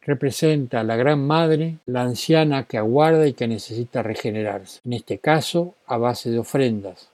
representa 0.00 0.80
a 0.80 0.84
la 0.84 0.96
gran 0.96 1.24
madre, 1.24 1.76
la 1.86 2.02
anciana 2.02 2.64
que 2.64 2.78
aguarda 2.78 3.26
y 3.26 3.34
que 3.34 3.46
necesita 3.46 4.02
regenerarse, 4.02 4.80
en 4.84 4.94
este 4.94 5.18
caso 5.18 5.74
a 5.86 5.98
base 5.98 6.30
de 6.30 6.38
ofrendas. 6.38 7.08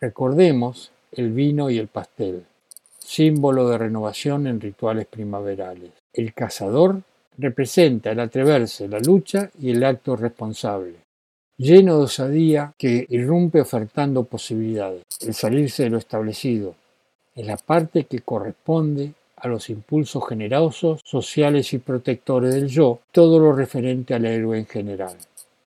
Recordemos 0.00 0.92
el 1.12 1.32
vino 1.32 1.70
y 1.70 1.78
el 1.78 1.88
pastel, 1.88 2.44
símbolo 3.10 3.68
de 3.68 3.76
renovación 3.76 4.46
en 4.46 4.60
rituales 4.60 5.04
primaverales. 5.06 5.90
El 6.12 6.32
cazador 6.32 7.02
representa 7.38 8.12
el 8.12 8.20
atreverse, 8.20 8.86
la 8.86 9.00
lucha 9.00 9.50
y 9.60 9.70
el 9.70 9.82
acto 9.82 10.14
responsable, 10.14 10.94
lleno 11.56 11.98
de 11.98 12.04
osadía 12.04 12.72
que 12.78 13.06
irrumpe 13.08 13.60
ofertando 13.60 14.22
posibilidades. 14.22 15.02
El 15.20 15.34
salirse 15.34 15.82
de 15.82 15.90
lo 15.90 15.98
establecido 15.98 16.76
es 17.34 17.44
la 17.44 17.56
parte 17.56 18.04
que 18.04 18.20
corresponde 18.20 19.12
a 19.36 19.48
los 19.48 19.70
impulsos 19.70 20.28
generosos, 20.28 21.00
sociales 21.04 21.72
y 21.72 21.78
protectores 21.78 22.54
del 22.54 22.68
yo, 22.68 23.00
todo 23.10 23.40
lo 23.40 23.52
referente 23.52 24.14
al 24.14 24.24
héroe 24.24 24.56
en 24.56 24.66
general. 24.66 25.16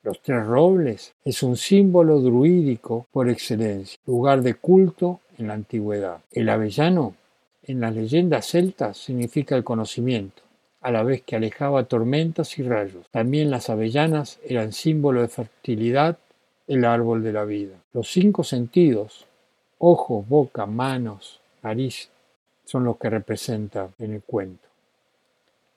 Los 0.04 0.22
tres 0.22 0.46
robles 0.46 1.14
es 1.26 1.42
un 1.42 1.58
símbolo 1.58 2.20
druídico 2.20 3.08
por 3.12 3.30
excelencia, 3.30 3.98
lugar 4.06 4.44
de 4.44 4.56
culto 4.56 5.22
en 5.40 5.48
la 5.48 5.54
antigüedad. 5.54 6.20
El 6.32 6.50
avellano, 6.50 7.16
en 7.63 7.82
las 7.82 7.95
leyendas 7.95 8.47
celtas, 8.47 8.97
significa 8.97 9.56
el 9.56 9.63
conocimiento, 9.63 10.41
a 10.82 10.91
la 10.91 11.04
vez 11.04 11.21
que 11.21 11.36
alejaba 11.36 11.84
tormentas 11.84 12.58
y 12.58 12.63
rayos. 12.63 13.08
También 13.12 13.52
las 13.52 13.69
avellanas 13.69 14.39
eran 14.43 14.71
símbolo 14.71 15.21
de 15.21 15.28
fertilidad, 15.28 16.17
el 16.67 16.86
árbol 16.86 17.24
de 17.24 17.34
la 17.34 17.45
vida. 17.45 17.76
Los 17.93 18.12
cinco 18.12 18.43
sentidos, 18.43 19.26
ojos, 19.78 20.28
boca, 20.28 20.65
manos, 20.65 21.39
nariz, 21.62 22.10
son 22.65 22.86
los 22.86 22.97
que 22.97 23.10
representa 23.10 23.89
en 24.00 24.13
el 24.13 24.21
cuento. 24.21 24.67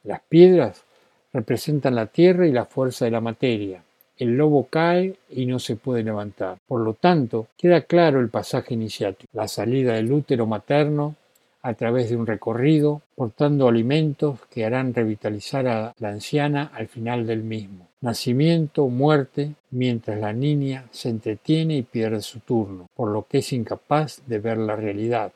Las 0.04 0.20
piedras 0.20 0.84
representan 1.32 1.94
la 1.94 2.06
tierra 2.06 2.46
y 2.46 2.52
la 2.52 2.64
fuerza 2.64 3.04
de 3.04 3.10
la 3.10 3.20
materia. 3.20 3.82
El 4.16 4.36
lobo 4.36 4.68
cae 4.70 5.16
y 5.30 5.46
no 5.46 5.58
se 5.58 5.74
puede 5.74 6.04
levantar. 6.04 6.58
Por 6.68 6.80
lo 6.80 6.94
tanto, 6.94 7.48
queda 7.58 7.80
claro 7.80 8.20
el 8.20 8.28
pasaje 8.28 8.74
iniciático, 8.74 9.28
la 9.32 9.48
salida 9.48 9.94
del 9.94 10.12
útero 10.12 10.46
materno 10.46 11.16
a 11.64 11.74
través 11.74 12.10
de 12.10 12.16
un 12.16 12.26
recorrido, 12.26 13.02
portando 13.16 13.66
alimentos 13.66 14.38
que 14.50 14.64
harán 14.64 14.94
revitalizar 14.94 15.66
a 15.66 15.94
la 15.98 16.10
anciana 16.10 16.70
al 16.72 16.86
final 16.86 17.26
del 17.26 17.42
mismo. 17.42 17.88
Nacimiento, 18.00 18.86
muerte, 18.88 19.54
mientras 19.70 20.20
la 20.20 20.32
niña 20.32 20.84
se 20.92 21.08
entretiene 21.08 21.76
y 21.78 21.82
pierde 21.82 22.20
su 22.20 22.38
turno, 22.40 22.86
por 22.94 23.10
lo 23.10 23.26
que 23.26 23.38
es 23.38 23.52
incapaz 23.52 24.22
de 24.26 24.38
ver 24.38 24.58
la 24.58 24.76
realidad. 24.76 25.32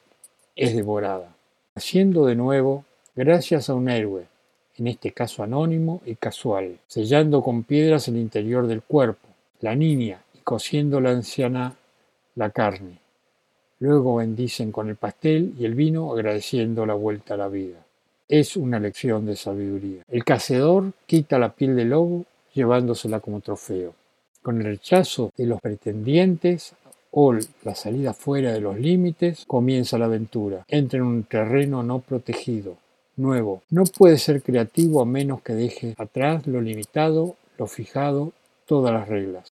Es 0.55 0.77
devorada 0.77 1.35
haciendo 1.79 2.27
de 2.27 2.35
nuevo 2.35 2.85
gracias 3.15 3.71
a 3.71 3.75
un 3.75 3.89
héroe, 3.89 4.27
en 4.77 4.89
este 4.89 5.13
caso 5.13 5.43
anónimo 5.43 6.03
y 6.05 6.17
casual, 6.17 6.79
sellando 6.89 7.41
con 7.43 7.63
piedras 7.63 8.09
el 8.09 8.17
interior 8.17 8.67
del 8.67 8.83
cuerpo, 8.83 9.29
la 9.61 9.75
niña, 9.75 10.23
y 10.35 10.39
cociendo 10.41 11.01
la 11.01 11.11
anciana 11.11 11.77
la 12.35 12.51
carne. 12.51 12.99
Luego 13.81 14.17
bendicen 14.17 14.73
con 14.73 14.89
el 14.89 14.97
pastel 14.97 15.55
y 15.59 15.65
el 15.65 15.75
vino 15.75 16.13
agradeciendo 16.13 16.85
la 16.85 16.95
vuelta 16.95 17.35
a 17.35 17.37
la 17.37 17.49
vida. 17.49 17.79
Es 18.29 18.57
una 18.57 18.81
lección 18.81 19.25
de 19.25 19.37
sabiduría. 19.37 20.03
El 20.09 20.25
cazador 20.25 20.93
quita 21.07 21.39
la 21.39 21.55
piel 21.55 21.77
del 21.77 21.91
lobo 21.91 22.25
llevándosela 22.53 23.21
como 23.21 23.41
trofeo. 23.41 23.95
Con 24.43 24.59
el 24.59 24.65
rechazo 24.65 25.33
de 25.37 25.47
los 25.47 25.61
pretendientes 25.61 26.75
o 27.11 27.33
la 27.33 27.75
salida 27.75 28.13
fuera 28.13 28.53
de 28.53 28.61
los 28.61 28.79
límites, 28.79 29.45
comienza 29.47 29.99
la 29.99 30.07
aventura. 30.07 30.65
Entra 30.69 30.99
en 30.99 31.05
un 31.05 31.23
terreno 31.25 31.83
no 31.83 32.01
protegido, 32.01 32.77
nuevo. 33.17 33.63
No 33.71 33.85
puede 33.85 34.19
ser 34.19 34.43
creativo 34.43 35.01
a 35.01 35.07
menos 35.07 35.41
que 35.43 35.55
deje 35.55 35.95
atrás 35.99 36.47
lo 36.47 36.61
limitado, 36.61 37.37
lo 37.57 37.67
fijado, 37.67 38.33
todas 38.67 38.93
las 38.93 39.09
reglas. 39.09 39.48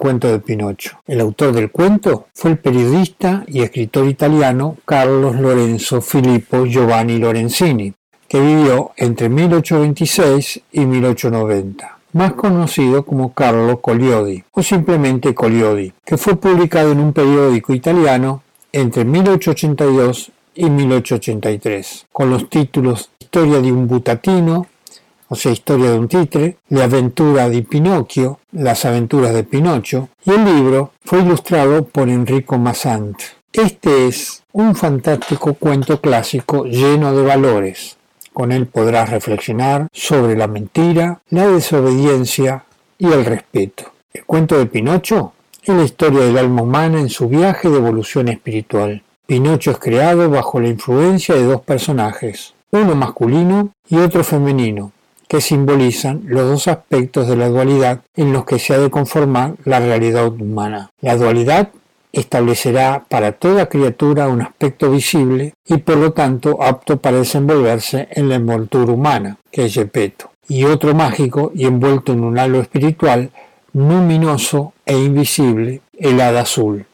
Cuento 0.00 0.28
de 0.28 0.40
Pinocho. 0.40 0.98
El 1.06 1.20
autor 1.20 1.52
del 1.52 1.70
cuento 1.70 2.26
fue 2.34 2.52
el 2.52 2.58
periodista 2.58 3.44
y 3.46 3.60
escritor 3.60 4.08
italiano 4.08 4.78
Carlos 4.86 5.36
Lorenzo 5.36 6.00
Filippo 6.00 6.64
Giovanni 6.64 7.18
Lorenzini, 7.18 7.92
que 8.26 8.40
vivió 8.40 8.92
entre 8.96 9.28
1826 9.28 10.62
y 10.72 10.86
1890, 10.86 11.98
más 12.14 12.32
conocido 12.32 13.04
como 13.04 13.34
Carlo 13.34 13.80
Coliodi 13.80 14.42
o 14.52 14.62
simplemente 14.62 15.34
Coliodi, 15.34 15.92
que 16.04 16.16
fue 16.16 16.36
publicado 16.36 16.92
en 16.92 17.00
un 17.00 17.12
periódico 17.12 17.74
italiano 17.74 18.42
entre 18.72 19.04
1882 19.04 20.32
y 20.54 20.70
1883, 20.70 22.06
con 22.10 22.30
los 22.30 22.48
títulos 22.48 23.10
Historia 23.18 23.60
de 23.60 23.70
un 23.70 23.86
butatino, 23.86 24.66
o 25.30 25.36
sea, 25.36 25.52
Historia 25.52 25.92
de 25.92 25.98
un 25.98 26.08
titre, 26.08 26.56
La 26.68 26.84
aventura 26.84 27.48
de 27.48 27.62
Pinocchio, 27.62 28.40
Las 28.50 28.84
aventuras 28.84 29.32
de 29.32 29.44
Pinocho, 29.44 30.08
y 30.24 30.32
el 30.32 30.44
libro 30.44 30.92
fue 31.04 31.20
ilustrado 31.20 31.84
por 31.84 32.08
Enrico 32.08 32.58
Massant. 32.58 33.16
Este 33.52 34.08
es 34.08 34.42
un 34.52 34.74
fantástico 34.74 35.54
cuento 35.54 36.00
clásico 36.00 36.64
lleno 36.64 37.14
de 37.14 37.22
valores, 37.22 37.96
con 38.32 38.50
él 38.50 38.66
podrás 38.66 39.10
reflexionar 39.10 39.86
sobre 39.92 40.36
la 40.36 40.48
mentira, 40.48 41.20
la 41.30 41.46
desobediencia 41.46 42.64
y 42.98 43.06
el 43.06 43.24
respeto. 43.24 43.92
El 44.12 44.24
cuento 44.24 44.58
de 44.58 44.66
Pinocho 44.66 45.32
es 45.62 45.74
la 45.74 45.84
historia 45.84 46.20
del 46.22 46.38
alma 46.38 46.62
humana 46.62 46.98
en 46.98 47.08
su 47.08 47.28
viaje 47.28 47.68
de 47.68 47.76
evolución 47.76 48.26
espiritual. 48.28 49.04
Pinocho 49.26 49.70
es 49.70 49.78
creado 49.78 50.28
bajo 50.28 50.60
la 50.60 50.68
influencia 50.68 51.36
de 51.36 51.44
dos 51.44 51.60
personajes, 51.60 52.54
uno 52.72 52.96
masculino 52.96 53.70
y 53.88 53.98
otro 53.98 54.24
femenino, 54.24 54.90
que 55.30 55.40
simbolizan 55.40 56.24
los 56.26 56.48
dos 56.48 56.66
aspectos 56.66 57.28
de 57.28 57.36
la 57.36 57.48
dualidad 57.48 58.00
en 58.16 58.32
los 58.32 58.44
que 58.44 58.58
se 58.58 58.74
ha 58.74 58.78
de 58.78 58.90
conformar 58.90 59.54
la 59.64 59.78
realidad 59.78 60.26
humana. 60.26 60.90
La 61.00 61.16
dualidad 61.16 61.70
establecerá 62.12 63.04
para 63.08 63.30
toda 63.30 63.68
criatura 63.68 64.26
un 64.26 64.42
aspecto 64.42 64.90
visible 64.90 65.54
y 65.64 65.76
por 65.76 65.98
lo 65.98 66.12
tanto 66.12 66.60
apto 66.60 66.96
para 66.96 67.18
desenvolverse 67.18 68.08
en 68.10 68.28
la 68.28 68.34
envoltura 68.34 68.92
humana, 68.92 69.38
que 69.52 69.66
es 69.66 69.74
Gepetto, 69.74 70.32
y 70.48 70.64
otro 70.64 70.96
mágico 70.96 71.52
y 71.54 71.64
envuelto 71.64 72.12
en 72.12 72.24
un 72.24 72.36
halo 72.36 72.60
espiritual 72.60 73.30
luminoso 73.72 74.72
e 74.84 74.98
invisible, 74.98 75.80
el 75.96 76.20
hada 76.20 76.40
azul. 76.40 76.86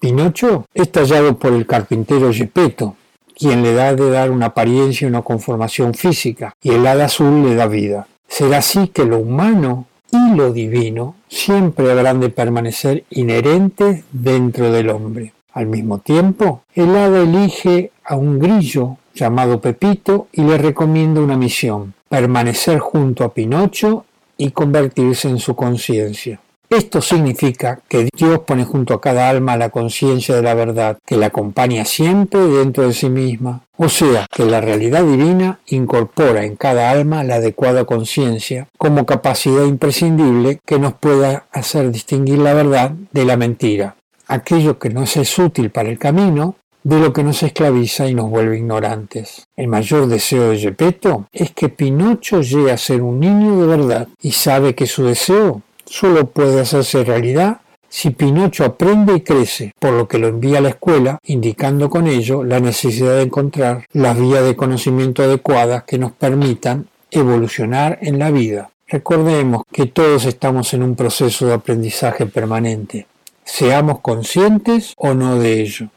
Pinocho 0.00 0.64
es 0.72 0.90
tallado 0.90 1.38
por 1.38 1.52
el 1.52 1.66
carpintero 1.66 2.32
Gepetto, 2.32 2.96
quien 3.36 3.62
le 3.62 3.74
da 3.74 3.94
de 3.94 4.10
dar 4.10 4.30
una 4.30 4.46
apariencia 4.46 5.06
y 5.06 5.08
una 5.10 5.22
conformación 5.22 5.94
física, 5.94 6.54
y 6.62 6.70
el 6.70 6.86
hada 6.86 7.06
azul 7.06 7.42
le 7.42 7.54
da 7.54 7.66
vida. 7.66 8.06
Será 8.28 8.58
así 8.58 8.88
que 8.88 9.04
lo 9.04 9.18
humano 9.18 9.86
y 10.10 10.36
lo 10.36 10.52
divino 10.52 11.16
siempre 11.28 11.90
habrán 11.90 12.20
de 12.20 12.30
permanecer 12.30 13.04
inherentes 13.10 14.04
dentro 14.12 14.70
del 14.70 14.90
hombre. 14.90 15.32
Al 15.52 15.66
mismo 15.66 15.98
tiempo, 15.98 16.62
el 16.74 16.96
hada 16.96 17.20
elige 17.20 17.90
a 18.04 18.16
un 18.16 18.38
grillo 18.38 18.96
llamado 19.14 19.60
Pepito 19.60 20.28
y 20.32 20.42
le 20.42 20.58
recomienda 20.58 21.20
una 21.20 21.36
misión, 21.36 21.94
permanecer 22.08 22.78
junto 22.78 23.24
a 23.24 23.32
Pinocho 23.32 24.04
y 24.36 24.50
convertirse 24.50 25.28
en 25.28 25.38
su 25.38 25.54
conciencia. 25.54 26.40
Esto 26.74 27.00
significa 27.00 27.80
que 27.86 28.08
Dios 28.12 28.40
pone 28.40 28.64
junto 28.64 28.94
a 28.94 29.00
cada 29.00 29.28
alma 29.28 29.56
la 29.56 29.68
conciencia 29.68 30.34
de 30.34 30.42
la 30.42 30.54
verdad, 30.54 30.98
que 31.06 31.16
la 31.16 31.26
acompaña 31.26 31.84
siempre 31.84 32.40
dentro 32.40 32.88
de 32.88 32.92
sí 32.92 33.08
misma. 33.08 33.62
O 33.76 33.88
sea, 33.88 34.26
que 34.28 34.44
la 34.44 34.60
realidad 34.60 35.04
divina 35.04 35.60
incorpora 35.66 36.44
en 36.44 36.56
cada 36.56 36.90
alma 36.90 37.22
la 37.22 37.36
adecuada 37.36 37.84
conciencia 37.84 38.66
como 38.76 39.06
capacidad 39.06 39.62
imprescindible 39.62 40.58
que 40.66 40.80
nos 40.80 40.94
pueda 40.94 41.46
hacer 41.52 41.92
distinguir 41.92 42.40
la 42.40 42.54
verdad 42.54 42.90
de 43.12 43.24
la 43.24 43.36
mentira, 43.36 43.94
aquello 44.26 44.80
que 44.80 44.90
nos 44.90 45.16
es 45.16 45.38
útil 45.38 45.70
para 45.70 45.90
el 45.90 46.00
camino 46.00 46.56
de 46.82 46.98
lo 46.98 47.12
que 47.12 47.22
nos 47.22 47.44
esclaviza 47.44 48.08
y 48.08 48.16
nos 48.16 48.28
vuelve 48.30 48.58
ignorantes. 48.58 49.46
El 49.56 49.68
mayor 49.68 50.08
deseo 50.08 50.50
de 50.50 50.58
Gepetto 50.58 51.28
es 51.32 51.52
que 51.52 51.68
Pinocho 51.68 52.40
llegue 52.40 52.72
a 52.72 52.78
ser 52.78 53.00
un 53.00 53.20
niño 53.20 53.60
de 53.60 53.66
verdad 53.68 54.08
y 54.20 54.32
sabe 54.32 54.74
que 54.74 54.88
su 54.88 55.04
deseo 55.04 55.62
solo 55.86 56.26
puede 56.26 56.60
hacerse 56.60 57.04
realidad 57.04 57.60
si 57.88 58.10
Pinocho 58.10 58.64
aprende 58.64 59.14
y 59.14 59.20
crece, 59.20 59.72
por 59.78 59.92
lo 59.92 60.08
que 60.08 60.18
lo 60.18 60.26
envía 60.26 60.58
a 60.58 60.60
la 60.60 60.70
escuela, 60.70 61.20
indicando 61.26 61.88
con 61.88 62.08
ello 62.08 62.42
la 62.42 62.58
necesidad 62.58 63.14
de 63.14 63.22
encontrar 63.22 63.86
las 63.92 64.18
vías 64.18 64.44
de 64.44 64.56
conocimiento 64.56 65.22
adecuadas 65.22 65.84
que 65.84 65.96
nos 65.96 66.10
permitan 66.10 66.88
evolucionar 67.12 67.98
en 68.02 68.18
la 68.18 68.32
vida. 68.32 68.70
Recordemos 68.88 69.62
que 69.72 69.86
todos 69.86 70.24
estamos 70.24 70.74
en 70.74 70.82
un 70.82 70.96
proceso 70.96 71.46
de 71.46 71.54
aprendizaje 71.54 72.26
permanente, 72.26 73.06
seamos 73.44 74.00
conscientes 74.00 74.92
o 74.96 75.14
no 75.14 75.38
de 75.38 75.60
ello. 75.60 75.88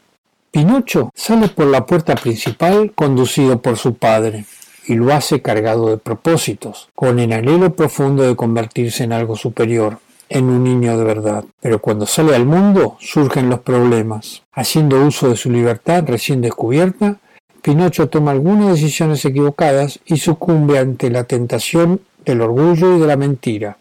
Pinocho 0.51 1.09
sale 1.15 1.47
por 1.47 1.65
la 1.65 1.87
puerta 1.87 2.13
principal 2.13 2.91
conducido 2.93 3.59
por 3.59 3.75
su 3.75 3.95
padre 3.95 4.45
y 4.87 4.95
lo 4.95 5.13
hace 5.13 5.41
cargado 5.41 5.89
de 5.89 5.97
propósitos, 5.97 6.89
con 6.95 7.19
el 7.19 7.33
anhelo 7.33 7.75
profundo 7.75 8.23
de 8.23 8.37
convertirse 8.37 9.03
en 9.03 9.11
algo 9.11 9.35
superior, 9.35 9.99
en 10.29 10.45
un 10.45 10.63
niño 10.63 10.97
de 10.97 11.03
verdad. 11.03 11.43
Pero 11.61 11.79
cuando 11.79 12.05
sale 12.05 12.35
al 12.35 12.45
mundo 12.45 12.95
surgen 12.99 13.49
los 13.49 13.59
problemas. 13.59 14.43
Haciendo 14.53 15.05
uso 15.05 15.29
de 15.29 15.35
su 15.35 15.51
libertad 15.51 16.05
recién 16.07 16.41
descubierta, 16.41 17.17
Pinocho 17.61 18.07
toma 18.07 18.31
algunas 18.31 18.69
decisiones 18.69 19.25
equivocadas 19.25 19.99
y 20.05 20.17
sucumbe 20.17 20.79
ante 20.79 21.09
la 21.09 21.25
tentación 21.25 21.99
del 22.23 22.41
orgullo 22.41 22.95
y 22.95 22.99
de 22.99 23.07
la 23.07 23.17
mentira. 23.17 23.77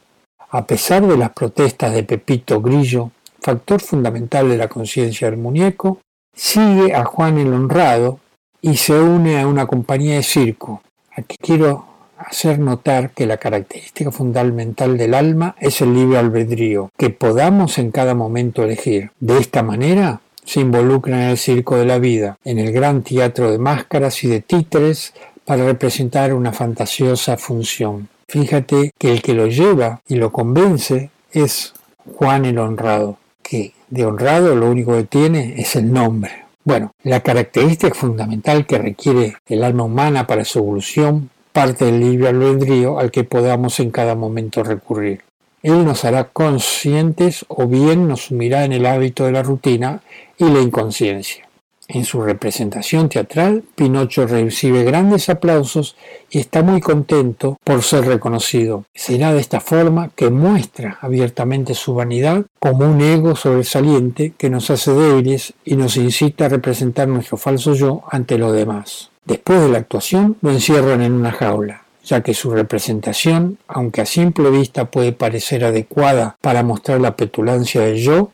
A 0.50 0.66
pesar 0.66 1.06
de 1.06 1.16
las 1.16 1.30
protestas 1.30 1.94
de 1.94 2.02
Pepito 2.02 2.60
Grillo, 2.60 3.12
factor 3.40 3.80
fundamental 3.80 4.48
de 4.48 4.56
la 4.56 4.68
conciencia 4.68 5.30
del 5.30 5.38
muñeco, 5.38 6.00
sigue 6.34 6.94
a 6.94 7.04
Juan 7.04 7.38
el 7.38 7.52
Honrado 7.52 8.18
y 8.60 8.76
se 8.76 8.98
une 8.98 9.40
a 9.40 9.46
una 9.46 9.66
compañía 9.66 10.16
de 10.16 10.24
circo. 10.24 10.82
Aquí 11.16 11.36
quiero 11.40 11.86
hacer 12.18 12.58
notar 12.58 13.10
que 13.10 13.24
la 13.24 13.38
característica 13.38 14.10
fundamental 14.10 14.98
del 14.98 15.14
alma 15.14 15.56
es 15.58 15.80
el 15.80 15.94
libre 15.94 16.18
albedrío, 16.18 16.90
que 16.98 17.08
podamos 17.08 17.78
en 17.78 17.90
cada 17.90 18.14
momento 18.14 18.62
elegir. 18.62 19.10
De 19.18 19.38
esta 19.38 19.62
manera 19.62 20.20
se 20.44 20.60
involucra 20.60 21.16
en 21.16 21.30
el 21.30 21.38
circo 21.38 21.76
de 21.76 21.86
la 21.86 21.98
vida, 21.98 22.38
en 22.44 22.58
el 22.58 22.70
gran 22.70 23.02
teatro 23.02 23.50
de 23.50 23.58
máscaras 23.58 24.22
y 24.24 24.28
de 24.28 24.40
títeres 24.42 25.14
para 25.46 25.64
representar 25.64 26.34
una 26.34 26.52
fantasiosa 26.52 27.38
función. 27.38 28.08
Fíjate 28.28 28.92
que 28.98 29.12
el 29.12 29.22
que 29.22 29.32
lo 29.32 29.46
lleva 29.46 30.02
y 30.06 30.16
lo 30.16 30.32
convence 30.32 31.10
es 31.32 31.72
Juan 32.14 32.44
el 32.44 32.58
Honrado, 32.58 33.16
que 33.42 33.72
de 33.88 34.04
honrado 34.04 34.54
lo 34.54 34.70
único 34.70 34.92
que 34.94 35.04
tiene 35.04 35.54
es 35.58 35.76
el 35.76 35.92
nombre. 35.92 36.45
Bueno, 36.66 36.96
la 37.04 37.20
característica 37.20 37.94
fundamental 37.94 38.66
que 38.66 38.76
requiere 38.76 39.36
el 39.46 39.62
alma 39.62 39.84
humana 39.84 40.26
para 40.26 40.44
su 40.44 40.58
evolución 40.58 41.30
parte 41.52 41.84
del 41.84 42.00
libre 42.00 42.26
albedrío 42.26 42.98
al 42.98 43.12
que 43.12 43.22
podamos 43.22 43.78
en 43.78 43.92
cada 43.92 44.16
momento 44.16 44.64
recurrir. 44.64 45.22
Él 45.62 45.84
nos 45.84 46.04
hará 46.04 46.24
conscientes 46.24 47.44
o 47.46 47.68
bien 47.68 48.08
nos 48.08 48.22
sumirá 48.22 48.64
en 48.64 48.72
el 48.72 48.84
hábito 48.84 49.26
de 49.26 49.30
la 49.30 49.44
rutina 49.44 50.00
y 50.38 50.46
la 50.46 50.60
inconsciencia. 50.60 51.45
En 51.88 52.04
su 52.04 52.20
representación 52.20 53.08
teatral, 53.08 53.62
Pinocho 53.76 54.26
recibe 54.26 54.82
grandes 54.82 55.28
aplausos 55.28 55.96
y 56.30 56.38
está 56.40 56.62
muy 56.62 56.80
contento 56.80 57.58
por 57.62 57.82
ser 57.82 58.06
reconocido. 58.06 58.84
Será 58.94 59.32
de 59.32 59.40
esta 59.40 59.60
forma 59.60 60.10
que 60.16 60.30
muestra 60.30 60.98
abiertamente 61.00 61.74
su 61.74 61.94
vanidad 61.94 62.44
como 62.58 62.90
un 62.90 63.00
ego 63.00 63.36
sobresaliente 63.36 64.32
que 64.36 64.50
nos 64.50 64.70
hace 64.70 64.92
débiles 64.92 65.54
y 65.64 65.76
nos 65.76 65.96
incita 65.96 66.46
a 66.46 66.48
representar 66.48 67.06
nuestro 67.06 67.36
falso 67.36 67.74
yo 67.74 68.02
ante 68.10 68.36
los 68.36 68.52
demás. 68.52 69.10
Después 69.24 69.60
de 69.60 69.68
la 69.68 69.78
actuación, 69.78 70.36
lo 70.40 70.50
encierran 70.50 71.02
en 71.02 71.12
una 71.12 71.32
jaula 71.32 71.86
ya 72.06 72.22
que 72.22 72.34
su 72.34 72.52
representación, 72.52 73.58
aunque 73.66 74.00
a 74.00 74.06
simple 74.06 74.50
vista 74.50 74.86
puede 74.86 75.12
parecer 75.12 75.64
adecuada 75.64 76.36
para 76.40 76.62
mostrar 76.62 77.00
la 77.00 77.16
petulancia 77.16 77.80
del 77.80 77.96
yo, 77.96 78.30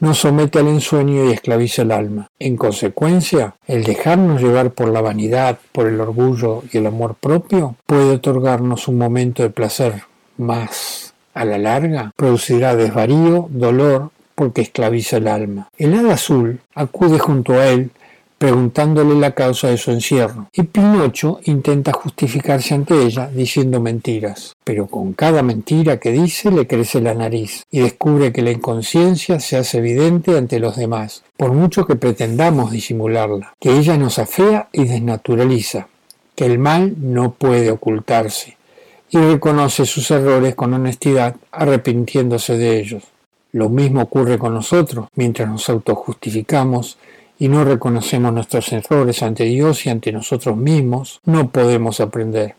nos 0.00 0.18
somete 0.18 0.58
al 0.58 0.68
ensueño 0.68 1.24
y 1.24 1.32
esclaviza 1.32 1.82
el 1.82 1.92
alma. 1.92 2.28
En 2.38 2.56
consecuencia, 2.56 3.54
el 3.66 3.84
dejarnos 3.84 4.42
llevar 4.42 4.72
por 4.72 4.88
la 4.88 5.00
vanidad, 5.00 5.58
por 5.72 5.86
el 5.86 6.00
orgullo 6.00 6.62
y 6.72 6.78
el 6.78 6.86
amor 6.86 7.14
propio 7.14 7.76
puede 7.86 8.12
otorgarnos 8.12 8.88
un 8.88 8.98
momento 8.98 9.42
de 9.42 9.50
placer, 9.50 10.02
más 10.36 11.14
a 11.34 11.44
la 11.44 11.58
larga 11.58 12.12
producirá 12.16 12.76
desvarío, 12.76 13.48
dolor, 13.50 14.10
porque 14.34 14.62
esclaviza 14.62 15.18
el 15.18 15.28
alma. 15.28 15.68
El 15.78 15.94
hada 15.94 16.14
azul 16.14 16.60
acude 16.74 17.18
junto 17.18 17.54
a 17.54 17.68
él 17.68 17.90
preguntándole 18.44 19.14
la 19.14 19.30
causa 19.30 19.68
de 19.68 19.78
su 19.78 19.90
encierro, 19.90 20.50
y 20.52 20.64
Pinocho 20.64 21.40
intenta 21.44 21.94
justificarse 21.94 22.74
ante 22.74 23.02
ella 23.02 23.26
diciendo 23.26 23.80
mentiras, 23.80 24.54
pero 24.62 24.86
con 24.86 25.14
cada 25.14 25.42
mentira 25.42 25.98
que 25.98 26.12
dice 26.12 26.50
le 26.50 26.66
crece 26.66 27.00
la 27.00 27.14
nariz 27.14 27.62
y 27.70 27.80
descubre 27.80 28.34
que 28.34 28.42
la 28.42 28.50
inconsciencia 28.50 29.40
se 29.40 29.56
hace 29.56 29.78
evidente 29.78 30.36
ante 30.36 30.60
los 30.60 30.76
demás, 30.76 31.24
por 31.38 31.54
mucho 31.54 31.86
que 31.86 31.96
pretendamos 31.96 32.70
disimularla, 32.70 33.54
que 33.58 33.78
ella 33.78 33.96
nos 33.96 34.18
afea 34.18 34.68
y 34.74 34.84
desnaturaliza, 34.84 35.88
que 36.36 36.44
el 36.44 36.58
mal 36.58 36.96
no 36.98 37.32
puede 37.32 37.70
ocultarse, 37.70 38.58
y 39.08 39.16
reconoce 39.16 39.86
sus 39.86 40.10
errores 40.10 40.54
con 40.54 40.74
honestidad, 40.74 41.36
arrepintiéndose 41.50 42.58
de 42.58 42.78
ellos. 42.78 43.04
Lo 43.52 43.70
mismo 43.70 44.02
ocurre 44.02 44.36
con 44.36 44.52
nosotros, 44.52 45.06
mientras 45.14 45.48
nos 45.48 45.70
autojustificamos 45.70 46.98
y 47.38 47.48
no 47.48 47.64
reconocemos 47.64 48.32
nuestros 48.32 48.72
errores 48.72 49.22
ante 49.22 49.44
Dios 49.44 49.86
y 49.86 49.90
ante 49.90 50.12
nosotros 50.12 50.56
mismos, 50.56 51.20
no 51.24 51.50
podemos 51.50 52.00
aprender. 52.00 52.54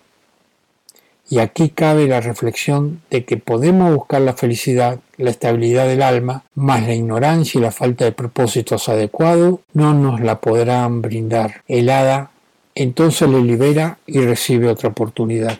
Y 1.27 1.39
aquí 1.39 1.69
cabe 1.69 2.07
la 2.07 2.21
reflexión 2.21 3.01
de 3.09 3.25
que 3.25 3.37
podemos 3.37 3.93
buscar 3.95 4.21
la 4.21 4.33
felicidad, 4.33 4.99
la 5.17 5.31
estabilidad 5.31 5.87
del 5.87 6.03
alma, 6.03 6.43
mas 6.53 6.83
la 6.85 6.93
ignorancia 6.93 7.57
y 7.57 7.61
la 7.61 7.71
falta 7.71 8.05
de 8.05 8.11
propósitos 8.11 8.89
adecuados 8.89 9.59
no 9.73 9.95
nos 9.95 10.21
la 10.21 10.39
podrán 10.39 11.01
brindar. 11.01 11.63
El 11.67 11.89
hada 11.89 12.29
entonces 12.75 13.27
le 13.27 13.41
libera 13.41 13.97
y 14.05 14.19
recibe 14.19 14.67
otra 14.67 14.89
oportunidad. 14.89 15.57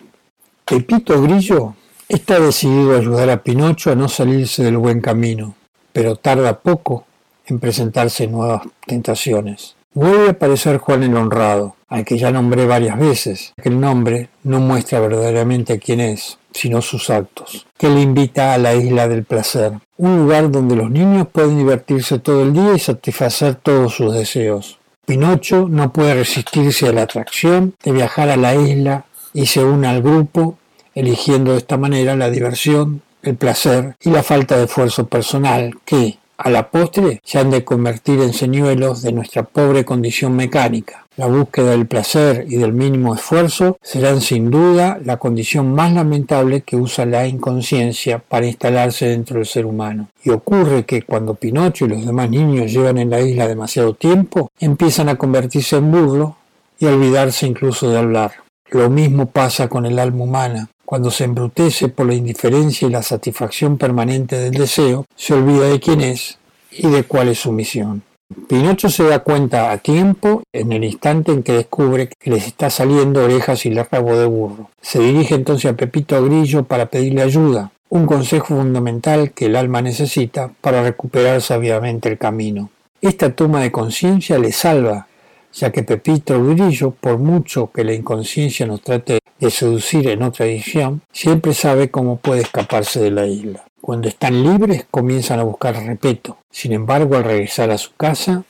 Pepito 0.64 1.20
Grillo 1.20 1.74
está 2.08 2.38
decidido 2.38 2.94
a 2.94 2.98
ayudar 2.98 3.30
a 3.30 3.42
Pinocho 3.42 3.90
a 3.90 3.96
no 3.96 4.08
salirse 4.08 4.62
del 4.62 4.76
buen 4.76 5.00
camino, 5.00 5.56
pero 5.92 6.14
tarda 6.14 6.60
poco 6.60 7.06
en 7.46 7.58
presentarse 7.58 8.26
nuevas 8.26 8.62
tentaciones. 8.86 9.76
Vuelve 9.94 10.28
a 10.28 10.30
aparecer 10.32 10.76
Juan 10.78 11.04
el 11.04 11.16
Honrado, 11.16 11.76
al 11.88 12.04
que 12.04 12.18
ya 12.18 12.30
nombré 12.30 12.66
varias 12.66 12.98
veces. 12.98 13.54
El 13.56 13.80
nombre 13.80 14.28
no 14.42 14.60
muestra 14.60 15.00
verdaderamente 15.00 15.78
quién 15.78 16.00
es, 16.00 16.38
sino 16.52 16.82
sus 16.82 17.08
actos, 17.10 17.66
que 17.78 17.88
le 17.88 18.02
invita 18.02 18.52
a 18.52 18.58
la 18.58 18.74
isla 18.74 19.08
del 19.08 19.24
placer, 19.24 19.72
un 19.96 20.18
lugar 20.18 20.50
donde 20.50 20.76
los 20.76 20.90
niños 20.90 21.28
pueden 21.32 21.56
divertirse 21.56 22.18
todo 22.18 22.42
el 22.42 22.52
día 22.52 22.74
y 22.74 22.78
satisfacer 22.78 23.54
todos 23.54 23.94
sus 23.94 24.12
deseos. 24.12 24.78
Pinocho 25.06 25.68
no 25.68 25.92
puede 25.92 26.14
resistirse 26.14 26.88
a 26.88 26.92
la 26.92 27.02
atracción 27.02 27.74
de 27.82 27.92
viajar 27.92 28.28
a 28.28 28.36
la 28.36 28.54
isla 28.54 29.04
y 29.32 29.46
se 29.46 29.62
une 29.62 29.86
al 29.86 30.02
grupo, 30.02 30.58
eligiendo 30.94 31.52
de 31.52 31.58
esta 31.58 31.76
manera 31.76 32.16
la 32.16 32.28
diversión, 32.28 33.02
el 33.22 33.36
placer 33.36 33.96
y 34.00 34.10
la 34.10 34.22
falta 34.22 34.56
de 34.56 34.64
esfuerzo 34.64 35.06
personal 35.06 35.74
que, 35.84 36.18
a 36.36 36.50
la 36.50 36.70
postre 36.70 37.20
se 37.24 37.38
han 37.38 37.50
de 37.50 37.64
convertir 37.64 38.20
en 38.20 38.32
señuelos 38.32 39.02
de 39.02 39.12
nuestra 39.12 39.42
pobre 39.42 39.84
condición 39.84 40.36
mecánica. 40.36 41.06
La 41.16 41.26
búsqueda 41.26 41.70
del 41.70 41.86
placer 41.86 42.44
y 42.46 42.56
del 42.56 42.74
mínimo 42.74 43.14
esfuerzo 43.14 43.78
serán 43.82 44.20
sin 44.20 44.50
duda 44.50 45.00
la 45.02 45.16
condición 45.16 45.74
más 45.74 45.92
lamentable 45.94 46.60
que 46.60 46.76
usa 46.76 47.06
la 47.06 47.26
inconsciencia 47.26 48.18
para 48.18 48.46
instalarse 48.46 49.08
dentro 49.08 49.36
del 49.36 49.46
ser 49.46 49.64
humano. 49.64 50.08
Y 50.22 50.30
ocurre 50.30 50.84
que 50.84 51.02
cuando 51.02 51.34
Pinocho 51.34 51.86
y 51.86 51.88
los 51.88 52.04
demás 52.04 52.28
niños 52.28 52.70
llevan 52.70 52.98
en 52.98 53.08
la 53.08 53.20
isla 53.22 53.48
demasiado 53.48 53.94
tiempo, 53.94 54.50
empiezan 54.60 55.08
a 55.08 55.16
convertirse 55.16 55.76
en 55.76 55.90
burlo 55.90 56.36
y 56.78 56.86
a 56.86 56.90
olvidarse 56.90 57.46
incluso 57.46 57.88
de 57.88 57.98
hablar. 57.98 58.32
Lo 58.68 58.90
mismo 58.90 59.26
pasa 59.26 59.68
con 59.68 59.86
el 59.86 59.98
alma 59.98 60.24
humana. 60.24 60.68
Cuando 60.86 61.10
se 61.10 61.24
embrutece 61.24 61.88
por 61.88 62.06
la 62.06 62.14
indiferencia 62.14 62.86
y 62.86 62.92
la 62.92 63.02
satisfacción 63.02 63.76
permanente 63.76 64.38
del 64.38 64.52
deseo, 64.52 65.04
se 65.16 65.34
olvida 65.34 65.68
de 65.68 65.80
quién 65.80 66.00
es 66.00 66.38
y 66.70 66.86
de 66.86 67.02
cuál 67.02 67.26
es 67.26 67.40
su 67.40 67.50
misión. 67.50 68.04
Pinocho 68.48 68.88
se 68.88 69.02
da 69.02 69.18
cuenta 69.18 69.72
a 69.72 69.78
tiempo 69.78 70.44
en 70.52 70.70
el 70.70 70.84
instante 70.84 71.32
en 71.32 71.42
que 71.42 71.54
descubre 71.54 72.08
que 72.08 72.30
les 72.30 72.46
está 72.46 72.70
saliendo 72.70 73.24
orejas 73.24 73.66
y 73.66 73.70
le 73.70 73.82
rabo 73.82 74.16
de 74.16 74.26
burro. 74.26 74.70
Se 74.80 75.00
dirige 75.00 75.34
entonces 75.34 75.72
a 75.72 75.76
Pepito 75.76 76.24
Grillo 76.24 76.62
para 76.62 76.86
pedirle 76.86 77.22
ayuda, 77.22 77.72
un 77.88 78.06
consejo 78.06 78.54
fundamental 78.54 79.32
que 79.32 79.46
el 79.46 79.56
alma 79.56 79.82
necesita 79.82 80.52
para 80.60 80.84
recuperar 80.84 81.42
sabiamente 81.42 82.08
el 82.08 82.16
camino. 82.16 82.70
Esta 83.00 83.34
toma 83.34 83.60
de 83.60 83.72
conciencia 83.72 84.38
le 84.38 84.52
salva 84.52 85.08
ya 85.52 85.72
que 85.72 85.82
Pepito 85.82 86.42
Grillo, 86.44 86.92
por 86.92 87.18
mucho 87.18 87.72
que 87.72 87.82
la 87.82 87.94
inconsciencia 87.94 88.66
nos 88.66 88.82
trate 88.82 89.18
de 89.38 89.50
seducir 89.50 90.08
en 90.08 90.22
otra 90.22 90.46
edición, 90.46 91.02
siempre 91.12 91.54
sabe 91.54 91.90
cómo 91.90 92.16
puede 92.16 92.42
escaparse 92.42 93.00
de 93.00 93.10
la 93.10 93.26
isla. 93.26 93.64
Cuando 93.80 94.08
están 94.08 94.42
libres 94.42 94.86
comienzan 94.90 95.38
a 95.38 95.44
buscar 95.44 95.76
repeto. 95.76 96.38
Sin 96.50 96.72
embargo, 96.72 97.16
al 97.16 97.24
regresar 97.24 97.70
a 97.70 97.78
su 97.78 97.94
casa, 97.96 98.44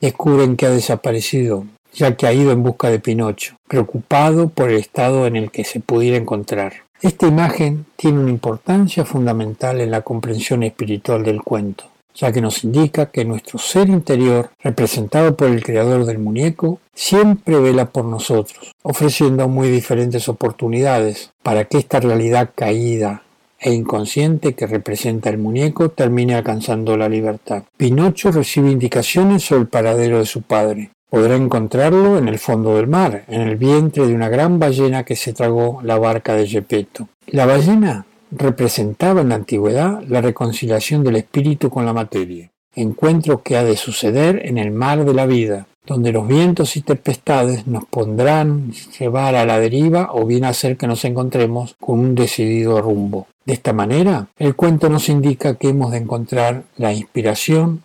descubren 0.00 0.56
que 0.56 0.66
ha 0.66 0.70
desaparecido, 0.70 1.66
ya 1.92 2.16
que 2.16 2.26
ha 2.26 2.32
ido 2.32 2.52
en 2.52 2.62
busca 2.62 2.88
de 2.90 2.98
Pinocho, 2.98 3.56
preocupado 3.68 4.48
por 4.48 4.70
el 4.70 4.76
estado 4.76 5.26
en 5.26 5.36
el 5.36 5.50
que 5.50 5.64
se 5.64 5.80
pudiera 5.80 6.16
encontrar. 6.16 6.72
Esta 7.02 7.26
imagen 7.26 7.86
tiene 7.96 8.18
una 8.18 8.30
importancia 8.30 9.04
fundamental 9.04 9.80
en 9.80 9.90
la 9.90 10.02
comprensión 10.02 10.62
espiritual 10.62 11.24
del 11.24 11.42
cuento. 11.42 11.84
Ya 12.14 12.32
que 12.32 12.40
nos 12.40 12.64
indica 12.64 13.06
que 13.06 13.24
nuestro 13.24 13.58
ser 13.58 13.88
interior, 13.88 14.50
representado 14.62 15.36
por 15.36 15.48
el 15.48 15.62
creador 15.62 16.04
del 16.04 16.18
muñeco, 16.18 16.80
siempre 16.94 17.58
vela 17.58 17.86
por 17.86 18.04
nosotros, 18.04 18.72
ofreciendo 18.82 19.48
muy 19.48 19.68
diferentes 19.68 20.28
oportunidades 20.28 21.32
para 21.42 21.64
que 21.64 21.78
esta 21.78 22.00
realidad 22.00 22.50
caída 22.54 23.22
e 23.58 23.72
inconsciente 23.72 24.54
que 24.54 24.66
representa 24.66 25.28
el 25.28 25.38
muñeco 25.38 25.90
termine 25.90 26.34
alcanzando 26.34 26.96
la 26.96 27.08
libertad. 27.08 27.64
Pinocho 27.76 28.32
recibe 28.32 28.70
indicaciones 28.70 29.44
sobre 29.44 29.62
el 29.62 29.68
paradero 29.68 30.18
de 30.18 30.26
su 30.26 30.42
padre. 30.42 30.90
Podrá 31.10 31.34
encontrarlo 31.34 32.18
en 32.18 32.28
el 32.28 32.38
fondo 32.38 32.76
del 32.76 32.86
mar, 32.86 33.24
en 33.28 33.42
el 33.42 33.56
vientre 33.56 34.06
de 34.06 34.14
una 34.14 34.28
gran 34.28 34.58
ballena 34.58 35.04
que 35.04 35.16
se 35.16 35.32
tragó 35.32 35.80
la 35.82 35.98
barca 35.98 36.34
de 36.34 36.46
Gepetto. 36.46 37.08
La 37.26 37.46
ballena 37.46 38.06
representaba 38.30 39.20
en 39.20 39.30
la 39.30 39.34
antigüedad 39.36 40.02
la 40.08 40.20
reconciliación 40.20 41.04
del 41.04 41.16
espíritu 41.16 41.70
con 41.70 41.84
la 41.84 41.92
materia, 41.92 42.50
encuentro 42.74 43.42
que 43.42 43.56
ha 43.56 43.64
de 43.64 43.76
suceder 43.76 44.40
en 44.44 44.58
el 44.58 44.70
mar 44.70 45.04
de 45.04 45.14
la 45.14 45.26
vida, 45.26 45.66
donde 45.86 46.12
los 46.12 46.28
vientos 46.28 46.76
y 46.76 46.82
tempestades 46.82 47.66
nos 47.66 47.84
pondrán 47.84 48.72
llevar 48.98 49.34
a 49.34 49.44
la 49.44 49.58
deriva 49.58 50.10
o 50.12 50.24
bien 50.26 50.44
hacer 50.44 50.76
que 50.76 50.86
nos 50.86 51.04
encontremos 51.04 51.74
con 51.80 51.98
un 51.98 52.14
decidido 52.14 52.80
rumbo. 52.80 53.26
De 53.44 53.54
esta 53.54 53.72
manera, 53.72 54.28
el 54.38 54.54
cuento 54.54 54.88
nos 54.88 55.08
indica 55.08 55.54
que 55.54 55.70
hemos 55.70 55.90
de 55.90 55.98
encontrar 55.98 56.62
la 56.76 56.92
inspiración, 56.92 57.82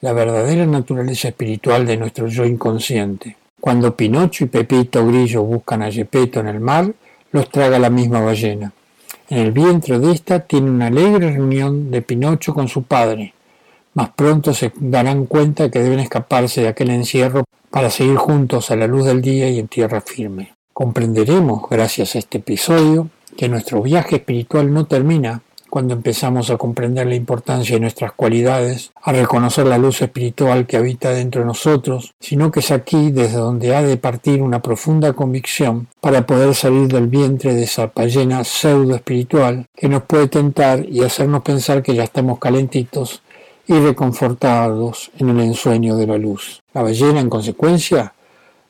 la 0.00 0.12
verdadera 0.12 0.66
naturaleza 0.66 1.28
espiritual 1.28 1.86
de 1.86 1.96
nuestro 1.96 2.28
yo 2.28 2.44
inconsciente. 2.44 3.36
Cuando 3.60 3.96
Pinocho 3.96 4.44
y 4.44 4.48
Pepito 4.48 5.06
Grillo 5.06 5.42
buscan 5.42 5.82
a 5.82 5.90
Gepetto 5.90 6.40
en 6.40 6.48
el 6.48 6.60
mar, 6.60 6.92
los 7.32 7.50
traga 7.50 7.78
la 7.78 7.90
misma 7.90 8.20
ballena. 8.20 8.72
En 9.30 9.38
el 9.38 9.52
vientre 9.52 10.00
de 10.00 10.10
esta 10.10 10.40
tiene 10.40 10.68
una 10.68 10.88
alegre 10.88 11.30
reunión 11.30 11.92
de 11.92 12.02
Pinocho 12.02 12.52
con 12.52 12.66
su 12.66 12.82
padre. 12.82 13.32
Más 13.94 14.10
pronto 14.10 14.52
se 14.52 14.72
darán 14.80 15.26
cuenta 15.26 15.70
que 15.70 15.78
deben 15.78 16.00
escaparse 16.00 16.62
de 16.62 16.68
aquel 16.68 16.90
encierro 16.90 17.44
para 17.70 17.90
seguir 17.90 18.16
juntos 18.16 18.72
a 18.72 18.76
la 18.76 18.88
luz 18.88 19.04
del 19.04 19.22
día 19.22 19.48
y 19.48 19.60
en 19.60 19.68
tierra 19.68 20.00
firme. 20.00 20.54
Comprenderemos, 20.72 21.62
gracias 21.70 22.16
a 22.16 22.18
este 22.18 22.38
episodio, 22.38 23.08
que 23.36 23.48
nuestro 23.48 23.80
viaje 23.82 24.16
espiritual 24.16 24.74
no 24.74 24.86
termina 24.86 25.42
cuando 25.70 25.94
empezamos 25.94 26.50
a 26.50 26.58
comprender 26.58 27.06
la 27.06 27.14
importancia 27.14 27.76
de 27.76 27.80
nuestras 27.80 28.12
cualidades, 28.12 28.92
a 29.02 29.12
reconocer 29.12 29.66
la 29.66 29.78
luz 29.78 30.02
espiritual 30.02 30.66
que 30.66 30.76
habita 30.76 31.10
dentro 31.10 31.40
de 31.40 31.46
nosotros, 31.46 32.12
sino 32.20 32.50
que 32.50 32.60
es 32.60 32.70
aquí 32.70 33.10
desde 33.10 33.38
donde 33.38 33.74
ha 33.74 33.82
de 33.82 33.96
partir 33.96 34.42
una 34.42 34.60
profunda 34.60 35.12
convicción 35.12 35.86
para 36.00 36.26
poder 36.26 36.54
salir 36.54 36.88
del 36.88 37.06
vientre 37.06 37.54
de 37.54 37.62
esa 37.62 37.90
ballena 37.94 38.44
pseudo 38.44 38.96
espiritual 38.96 39.66
que 39.74 39.88
nos 39.88 40.02
puede 40.02 40.28
tentar 40.28 40.84
y 40.86 41.02
hacernos 41.02 41.42
pensar 41.42 41.82
que 41.82 41.94
ya 41.94 42.04
estamos 42.04 42.38
calentitos 42.38 43.22
y 43.66 43.74
reconfortados 43.74 45.12
en 45.18 45.30
el 45.30 45.40
ensueño 45.40 45.96
de 45.96 46.08
la 46.08 46.18
luz. 46.18 46.60
La 46.74 46.82
ballena, 46.82 47.20
en 47.20 47.30
consecuencia, 47.30 48.12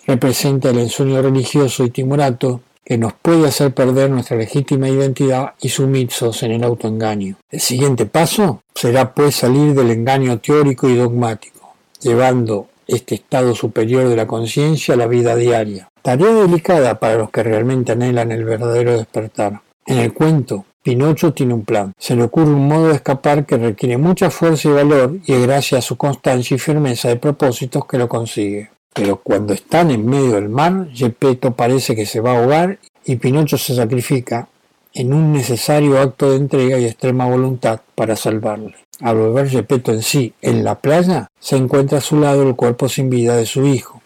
representa 0.07 0.71
el 0.71 0.79
ensueño 0.79 1.23
religioso 1.23 1.85
y 1.85 1.91
timorato 1.91 2.61
que 2.85 2.99
nos 2.99 3.13
puede 3.13 3.47
hacer 3.47 3.73
perder 3.73 4.11
nuestra 4.11 4.37
legítima 4.37 4.89
identidad 4.89 5.55
y 5.61 5.69
sumisos 5.69 6.43
en 6.43 6.53
el 6.53 6.65
autoengaño. 6.65 7.37
El 7.51 7.61
siguiente 7.61 8.07
paso 8.07 8.63
será 8.75 9.15
pues 9.15 9.37
salir 9.37 9.75
del 9.75 9.91
engaño 9.91 10.39
teórico 10.41 10.89
y 10.89 10.97
dogmático, 10.97 11.75
llevando 12.01 12.69
este 12.87 13.15
estado 13.15 13.55
superior 13.55 14.09
de 14.09 14.17
la 14.17 14.27
conciencia 14.27 14.95
a 14.95 14.97
la 14.97 15.07
vida 15.07 15.37
diaria. 15.37 15.89
Tarea 16.03 16.33
delicada 16.33 16.99
para 16.99 17.17
los 17.17 17.31
que 17.31 17.43
realmente 17.43 17.93
anhelan 17.93 18.33
el 18.33 18.45
verdadero 18.45 18.97
despertar. 18.97 19.61
En 19.87 19.99
el 19.99 20.13
cuento, 20.13 20.65
Pinocho 20.83 21.33
tiene 21.33 21.53
un 21.53 21.65
plan. 21.65 21.93
Se 21.99 22.17
le 22.17 22.25
ocurre 22.25 22.51
un 22.51 22.67
modo 22.67 22.89
de 22.89 22.95
escapar 22.95 23.45
que 23.45 23.59
requiere 23.59 23.99
mucha 23.99 24.31
fuerza 24.31 24.69
y 24.69 24.73
valor 24.73 25.19
y 25.27 25.33
es 25.35 25.43
gracias 25.43 25.79
a 25.79 25.87
su 25.87 25.97
constancia 25.97 26.55
y 26.55 26.59
firmeza 26.59 27.09
de 27.09 27.17
propósitos 27.17 27.85
que 27.85 27.99
lo 27.99 28.09
consigue. 28.09 28.71
Pero 28.93 29.21
cuando 29.23 29.55
están 29.55 29.91
en 29.91 30.07
medio 30.07 30.33
del 30.33 30.49
mar, 30.49 30.89
Gepetto 30.93 31.53
parece 31.53 31.95
que 31.95 32.07
se 32.07 32.21
va 32.21 32.33
a 32.33 32.39
ahogar 32.39 32.79
y 33.05 33.17
Pinocho 33.17 33.57
se 33.57 33.75
sacrifica 33.75 34.49
en 34.93 35.13
un 35.13 35.33
necesario 35.33 36.01
acto 36.01 36.31
de 36.31 36.37
entrega 36.37 36.79
y 36.79 36.87
extrema 36.87 37.27
voluntad 37.27 37.81
para 37.95 38.17
salvarle. 38.17 38.75
Al 39.01 39.17
volver 39.17 39.49
Gepetto 39.49 39.93
en 39.93 40.03
sí 40.03 40.35
en 40.43 40.65
la 40.65 40.75
playa, 40.75 41.29
se 41.39 41.57
encuentra 41.57 41.99
a 41.99 42.03
su 42.03 42.19
lado 42.19 42.43
el 42.43 42.57
cuerpo 42.57 42.89
sin 42.89 43.09
vida 43.09 43.37
de 43.37 43.47
su 43.47 43.65
hijo, 43.65 44.03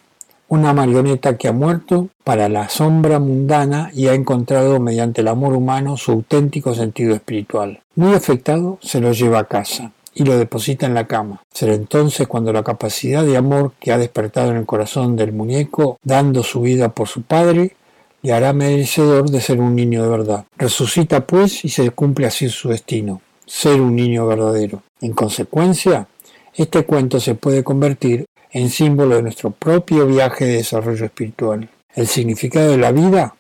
una 0.49 0.75
marioneta 0.75 1.39
que 1.39 1.49
ha 1.49 1.53
muerto 1.53 2.11
para 2.23 2.49
la 2.49 2.69
sombra 2.69 3.19
mundana 3.19 3.91
y 3.95 4.09
ha 4.09 4.15
encontrado 4.15 4.79
mediante 4.79 5.23
el 5.23 5.29
amor 5.29 5.55
humano 5.55 5.97
su 5.97 6.13
auténtico 6.13 6.75
sentido 6.75 7.15
espiritual. 7.15 7.81
Muy 7.97 8.13
afectado, 8.13 8.79
se 8.83 9.01
lo 9.01 9.13
lleva 9.13 9.41
a 9.41 9.49
casa 9.49 9.93
y 10.15 10.25
lo 10.25 10.39
deposita 10.39 10.87
en 10.87 10.95
la 10.95 11.07
cama. 11.07 11.43
Será 11.53 11.75
entonces 11.75 12.27
cuando 12.29 12.53
la 12.53 12.63
capacidad 12.63 13.25
de 13.25 13.37
amor 13.37 13.73
que 13.81 13.93
ha 13.93 13.99
despertado 13.99 14.51
en 14.51 14.57
el 14.57 14.67
corazón 14.67 15.17
del 15.17 15.33
muñeco, 15.33 15.99
dando 16.03 16.43
su 16.43 16.61
vida 16.63 16.91
por 16.91 17.09
su 17.09 17.23
padre, 17.23 17.77
le 18.23 18.33
hará 18.33 18.53
merecedor 18.53 19.29
de 19.29 19.41
ser 19.41 19.61
un 19.61 19.75
niño 19.75 20.03
de 20.03 20.09
verdad. 20.09 20.45
Resucita 20.57 21.27
pues 21.27 21.65
y 21.65 21.69
se 21.69 21.91
cumple 21.91 22.27
así 22.27 22.49
su 22.49 22.71
destino, 22.71 23.21
ser 23.45 23.81
un 23.81 23.95
niño 23.95 24.27
verdadero. 24.27 24.83
En 25.01 25.13
consecuencia, 25.13 26.07
este 26.55 26.85
cuento 26.85 27.21
se 27.21 27.35
puede 27.35 27.63
convertir 27.63 28.27
en 28.53 28.71
símbolo 28.71 29.17
de 29.17 29.23
nuestro 29.23 29.51
propio 29.51 30.07
viaje 30.07 30.47
de 30.47 30.57
desarrollo 30.59 31.05
espiritual. 31.05 31.69
El 31.95 32.07
significado 32.07 32.71
de 32.71 32.79
la 32.79 32.93
vida 32.93 33.35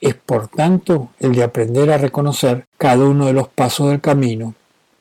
es, 0.00 0.14
por 0.14 0.48
tanto, 0.48 1.10
el 1.18 1.34
de 1.34 1.42
aprender 1.42 1.90
a 1.90 1.98
reconocer 1.98 2.64
cada 2.78 3.04
uno 3.04 3.26
de 3.26 3.32
los 3.32 3.48
pasos 3.48 3.90
del 3.90 4.00
camino 4.00 4.54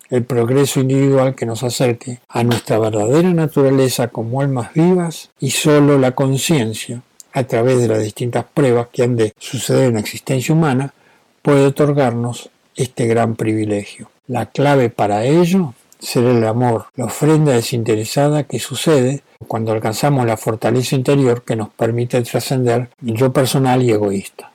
el 0.09 0.23
progreso 0.23 0.79
individual 0.79 1.35
que 1.35 1.45
nos 1.45 1.63
acerque 1.63 2.19
a 2.27 2.43
nuestra 2.43 2.79
verdadera 2.79 3.33
naturaleza 3.33 4.07
como 4.07 4.41
almas 4.41 4.73
vivas 4.73 5.29
y 5.39 5.51
solo 5.51 5.97
la 5.99 6.11
conciencia, 6.11 7.01
a 7.31 7.43
través 7.43 7.79
de 7.79 7.87
las 7.87 8.01
distintas 8.01 8.45
pruebas 8.53 8.87
que 8.91 9.03
han 9.03 9.15
de 9.15 9.33
suceder 9.37 9.89
en 9.89 9.93
la 9.95 9.99
existencia 9.99 10.53
humana, 10.53 10.93
puede 11.41 11.67
otorgarnos 11.67 12.49
este 12.75 13.07
gran 13.07 13.35
privilegio. 13.35 14.09
La 14.27 14.47
clave 14.47 14.89
para 14.89 15.25
ello 15.25 15.73
será 15.99 16.31
el 16.31 16.45
amor, 16.45 16.85
la 16.95 17.05
ofrenda 17.05 17.53
desinteresada 17.53 18.43
que 18.43 18.59
sucede 18.59 19.21
cuando 19.47 19.71
alcanzamos 19.71 20.25
la 20.25 20.37
fortaleza 20.37 20.95
interior 20.95 21.43
que 21.43 21.55
nos 21.55 21.69
permite 21.69 22.21
trascender 22.21 22.89
el 23.05 23.15
yo 23.15 23.31
personal 23.31 23.83
y 23.83 23.91
egoísta. 23.91 24.51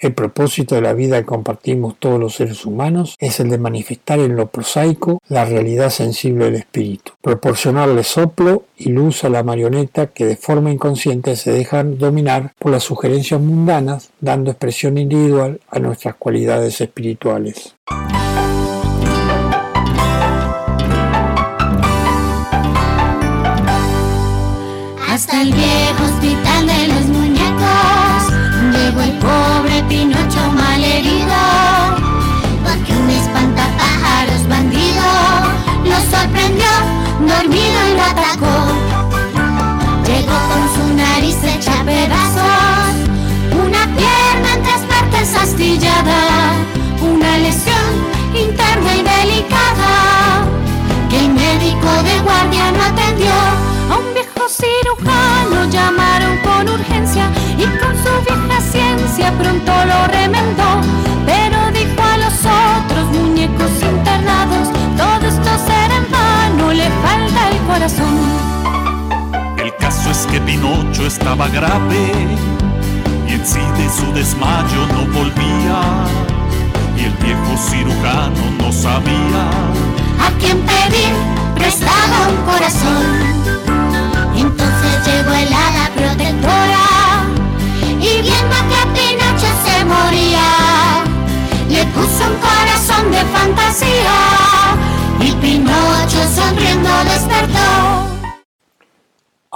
El 0.00 0.14
propósito 0.14 0.74
de 0.74 0.80
la 0.80 0.94
vida 0.94 1.18
que 1.18 1.26
compartimos 1.26 1.96
todos 1.98 2.18
los 2.18 2.34
seres 2.34 2.64
humanos 2.64 3.16
es 3.18 3.38
el 3.38 3.50
de 3.50 3.58
manifestar 3.58 4.18
en 4.18 4.34
lo 4.34 4.46
prosaico 4.46 5.20
la 5.28 5.44
realidad 5.44 5.90
sensible 5.90 6.46
del 6.46 6.54
espíritu, 6.54 7.12
proporcionarle 7.20 8.02
soplo 8.02 8.64
y 8.78 8.88
luz 8.88 9.24
a 9.24 9.28
la 9.28 9.42
marioneta 9.42 10.06
que 10.06 10.24
de 10.24 10.36
forma 10.36 10.70
inconsciente 10.70 11.36
se 11.36 11.52
dejan 11.52 11.98
dominar 11.98 12.54
por 12.58 12.72
las 12.72 12.84
sugerencias 12.84 13.42
mundanas, 13.42 14.08
dando 14.20 14.50
expresión 14.50 14.96
individual 14.96 15.60
a 15.68 15.78
nuestras 15.80 16.14
cualidades 16.14 16.80
espirituales. 16.80 17.76
Una 47.00 47.38
lesión 47.38 47.94
interna 48.34 48.96
y 48.96 49.02
delicada, 49.02 50.44
que 51.08 51.20
el 51.20 51.28
médico 51.30 51.86
de 52.02 52.18
guardia 52.22 52.72
no 52.72 52.82
atendió. 52.82 53.30
A 53.88 53.98
un 53.98 54.12
viejo 54.12 54.48
cirujano 54.48 55.70
llamaron 55.70 56.38
con 56.38 56.68
urgencia 56.74 57.30
y 57.56 57.62
con 57.78 57.94
su 58.02 58.10
vieja 58.26 58.60
ciencia 58.60 59.32
pronto 59.38 59.72
lo 59.84 60.08
remendó. 60.08 60.80
Pero 61.24 61.58
dijo 61.72 62.02
a 62.02 62.16
los 62.16 62.34
otros 62.34 63.06
muñecos 63.12 63.70
internados, 63.80 64.70
todo 64.96 65.28
esto 65.28 65.50
será 65.66 65.96
en 65.96 66.10
vano, 66.10 66.72
le 66.72 66.90
falta 67.04 67.48
el 67.48 67.58
corazón. 67.68 68.18
El 69.56 69.76
caso 69.76 70.10
es 70.10 70.26
que 70.26 70.40
Pinocho 70.40 71.06
estaba 71.06 71.46
grave 71.48 72.10
sí 73.44 73.60
de 73.76 73.88
su 73.88 74.12
desmayo 74.12 74.86
no 74.92 75.06
volvía. 75.12 75.80
Y 76.96 77.04
el 77.04 77.12
viejo 77.14 77.56
cirujano 77.56 78.50
no 78.58 78.72
sabía 78.72 79.44
a 80.20 80.30
quién 80.38 80.58
pedir 80.60 81.12
prestaba 81.54 82.28
un 82.28 82.36
corazón. 82.50 83.04
Entonces 84.36 85.06
llegó 85.06 85.32
el 85.32 85.52
hada 85.52 85.90
protectora 85.94 86.86
y 88.00 88.22
viendo 88.22 88.56
que 88.70 88.80
Pinocho 88.94 89.50
se 89.64 89.84
moría, 89.84 90.48
le 91.68 91.84
puso 91.86 92.24
un 92.30 92.36
corazón 92.48 93.10
de 93.10 93.22
fantasía 93.36 93.89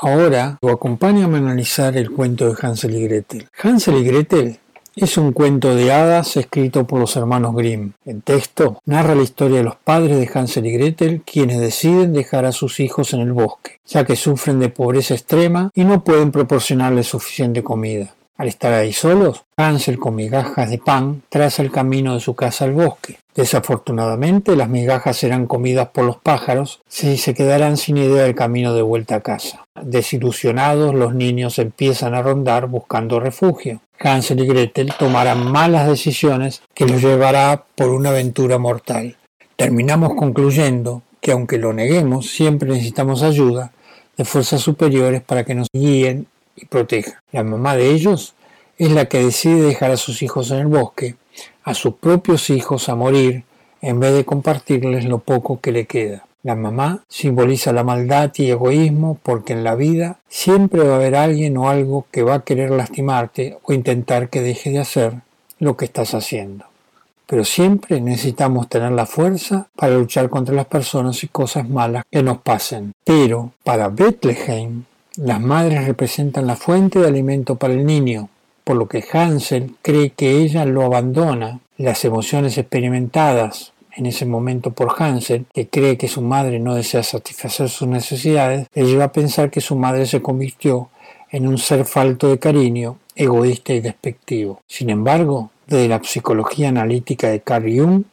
Ahora, 0.07 0.59
acompáñame 0.71 1.39
a 1.39 1.41
analizar 1.41 1.97
el 1.97 2.11
cuento 2.11 2.47
de 2.47 2.57
Hansel 2.61 2.95
y 2.95 3.05
Gretel. 3.05 3.49
Hansel 3.63 3.97
y 3.97 4.05
Gretel 4.05 4.59
es 4.95 5.17
un 5.17 5.33
cuento 5.33 5.75
de 5.75 5.93
hadas 5.93 6.37
escrito 6.37 6.87
por 6.87 7.01
los 7.01 7.17
hermanos 7.17 7.57
Grimm. 7.57 7.93
El 8.05 8.23
texto 8.23 8.83
narra 8.85 9.15
la 9.15 9.23
historia 9.23 9.57
de 9.57 9.65
los 9.65 9.77
padres 9.77 10.19
de 10.19 10.31
Hansel 10.33 10.67
y 10.67 10.73
Gretel, 10.73 11.23
quienes 11.23 11.59
deciden 11.59 12.13
dejar 12.13 12.45
a 12.45 12.53
sus 12.53 12.81
hijos 12.81 13.15
en 13.15 13.21
el 13.21 13.33
bosque, 13.33 13.81
ya 13.87 14.05
que 14.05 14.15
sufren 14.15 14.61
de 14.61 14.69
pobreza 14.69 15.15
extrema 15.15 15.71
y 15.75 15.85
no 15.85 16.05
pueden 16.05 16.33
proporcionarles 16.33 17.07
suficiente 17.07 17.63
comida. 17.63 18.15
Al 18.37 18.49
estar 18.49 18.75
ahí 18.75 18.93
solos, 18.93 19.45
Hansel 19.57 19.99
con 19.99 20.17
migajas 20.17 20.69
de 20.69 20.77
pan 20.77 21.23
traza 21.31 21.63
el 21.63 21.71
camino 21.71 22.13
de 22.13 22.21
su 22.21 22.35
casa 22.35 22.67
al 22.67 22.73
bosque. 22.73 23.17
Desafortunadamente, 23.35 24.55
las 24.55 24.69
migajas 24.69 25.17
serán 25.17 25.47
comidas 25.47 25.89
por 25.89 26.05
los 26.05 26.19
pájaros 26.19 26.81
y 27.03 27.17
se 27.17 27.35
quedarán 27.35 27.77
sin 27.77 27.97
idea 27.97 28.23
del 28.23 28.37
camino 28.37 28.75
de 28.75 28.83
vuelta 28.83 29.17
a 29.17 29.21
casa. 29.21 29.67
Desilusionados, 29.81 30.95
los 30.95 31.15
niños 31.15 31.59
empiezan 31.59 32.15
a 32.15 32.23
rondar 32.23 32.69
buscando 32.69 33.19
refugio. 33.19 33.81
Hansel 33.99 34.41
y 34.41 34.47
Gretel 34.47 34.93
tomarán 34.99 35.51
malas 35.51 35.89
decisiones 35.89 36.63
que 36.75 36.87
los 36.87 37.03
llevará 37.03 37.65
por 37.75 37.91
una 37.91 38.11
aventura 38.11 38.59
mortal. 38.59 39.17
Terminamos 39.57 40.15
concluyendo 40.15 41.03
que 41.21 41.33
aunque 41.33 41.59
lo 41.59 41.73
neguemos, 41.73 42.31
siempre 42.31 42.69
necesitamos 42.69 43.23
ayuda 43.23 43.73
de 44.17 44.25
fuerzas 44.25 44.61
superiores 44.61 45.23
para 45.23 45.45
que 45.45 45.55
nos 45.55 45.69
guíen 45.73 46.27
y 46.55 46.67
proteja. 46.67 47.23
La 47.33 47.43
mamá 47.43 47.75
de 47.77 47.91
ellos 47.91 48.35
es 48.79 48.93
la 48.93 49.07
que 49.07 49.25
decide 49.25 49.63
dejar 49.63 49.91
a 49.91 49.97
sus 49.97 50.23
hijos 50.23 50.51
en 50.51 50.59
el 50.59 50.67
bosque, 50.67 51.17
a 51.65 51.75
sus 51.75 51.95
propios 51.95 52.51
hijos 52.51 52.89
a 52.89 52.95
morir, 52.95 53.45
en 53.81 53.99
vez 53.99 54.15
de 54.15 54.25
compartirles 54.25 55.07
lo 55.07 55.19
poco 55.19 55.61
que 55.61 55.73
le 55.73 55.87
queda. 55.87 56.27
La 56.43 56.55
mamá 56.55 57.05
simboliza 57.09 57.73
la 57.73 57.85
maldad 57.85 58.31
y 58.37 58.51
egoísmo 58.51 59.19
porque 59.23 59.55
en 59.55 59.65
la 59.65 59.75
vida 59.75 60.19
siempre 60.29 60.83
va 60.83 60.93
a 60.93 60.97
haber 60.97 61.17
alguien 61.17 61.57
o 61.57 61.71
algo 61.71 62.07
que 62.11 62.23
va 62.23 62.35
a 62.35 62.45
querer 62.45 62.71
lastimarte 62.71 63.57
o 63.63 63.73
intentar 63.73 64.29
que 64.29 64.43
deje 64.43 64.71
de 64.71 64.79
hacer 64.79 65.15
lo 65.59 65.79
que 65.79 65.87
estás 65.87 66.13
haciendo. 66.13 66.67
Pero 67.27 67.45
siempre 67.45 68.03
necesitamos 68.03 68.69
tener 68.69 68.93
la 68.93 69.07
fuerza 69.07 69.69
para 69.75 69.95
luchar 69.95 70.29
contra 70.29 70.55
las 70.55 70.67
personas 70.67 71.25
y 71.25 71.29
cosas 71.29 71.67
malas 71.67 72.05
que 72.11 72.23
nos 72.23 72.39
pasen. 72.39 72.93
Pero 73.05 73.53
para 73.65 73.89
Bethlehem 73.89 74.85
las 75.17 75.41
madres 75.41 75.87
representan 75.87 76.47
la 76.47 76.57
fuente 76.57 76.99
de 76.99 77.07
alimento 77.07 77.55
para 77.55 77.73
el 77.73 77.87
niño, 77.87 78.29
por 78.65 78.77
lo 78.77 78.89
que 78.89 79.05
Hansel 79.13 79.75
cree 79.83 80.11
que 80.11 80.39
ella 80.39 80.65
lo 80.65 80.83
abandona. 80.83 81.61
Las 81.77 82.05
emociones 82.05 82.57
experimentadas 82.59 83.73
en 83.97 84.07
ese 84.07 84.27
momento 84.27 84.73
por 84.73 84.95
Hansel, 84.99 85.47
que 85.53 85.69
cree 85.69 85.97
que 85.97 86.09
su 86.09 86.21
madre 86.21 86.59
no 86.59 86.75
desea 86.75 87.03
satisfacer 87.03 87.69
sus 87.69 87.87
necesidades, 87.87 88.67
le 88.75 88.87
lleva 88.87 89.05
a 89.05 89.13
pensar 89.13 89.51
que 89.51 89.61
su 89.61 89.77
madre 89.77 90.07
se 90.07 90.23
convirtió 90.23 90.89
en 91.31 91.47
un 91.47 91.59
ser 91.59 91.85
falto 91.85 92.29
de 92.29 92.39
cariño, 92.39 92.99
egoísta 93.15 93.73
y 93.73 93.81
despectivo. 93.81 94.61
Sin 94.67 94.91
embargo, 94.91 95.51
desde 95.67 95.89
la 95.89 96.03
psicología 96.03 96.69
analítica 96.69 97.29
de 97.29 97.41
Carl 97.41 97.65
Jung, 97.65 98.05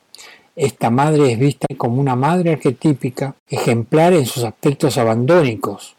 esta 0.56 0.90
madre 0.90 1.32
es 1.32 1.40
vista 1.40 1.68
como 1.78 2.00
una 2.02 2.16
madre 2.16 2.52
arquetípica, 2.52 3.36
ejemplar 3.50 4.14
en 4.14 4.26
sus 4.26 4.44
aspectos 4.44 4.98
abandónicos, 4.98 5.96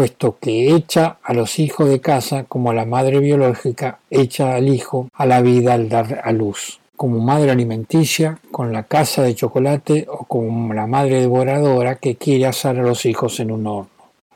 puesto 0.00 0.38
que 0.40 0.74
echa 0.74 1.18
a 1.22 1.34
los 1.34 1.58
hijos 1.58 1.90
de 1.90 2.00
casa 2.00 2.44
como 2.44 2.72
la 2.72 2.86
madre 2.86 3.18
biológica 3.18 3.98
echa 4.08 4.54
al 4.54 4.70
hijo 4.70 5.10
a 5.12 5.26
la 5.26 5.42
vida 5.42 5.74
al 5.74 5.90
dar 5.90 6.22
a 6.24 6.32
luz, 6.32 6.80
como 6.96 7.18
madre 7.18 7.50
alimenticia 7.50 8.38
con 8.50 8.72
la 8.72 8.84
casa 8.84 9.22
de 9.22 9.34
chocolate 9.34 10.06
o 10.08 10.24
como 10.24 10.72
la 10.72 10.86
madre 10.86 11.20
devoradora 11.20 11.96
que 11.96 12.14
quiere 12.14 12.46
asar 12.46 12.78
a 12.78 12.82
los 12.82 13.04
hijos 13.04 13.40
en 13.40 13.50
un 13.50 13.66
horno. 13.66 13.90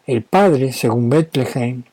El 0.07 0.23
padre, 0.23 0.71
según 0.71 1.09
Bethlehem, 1.09 1.85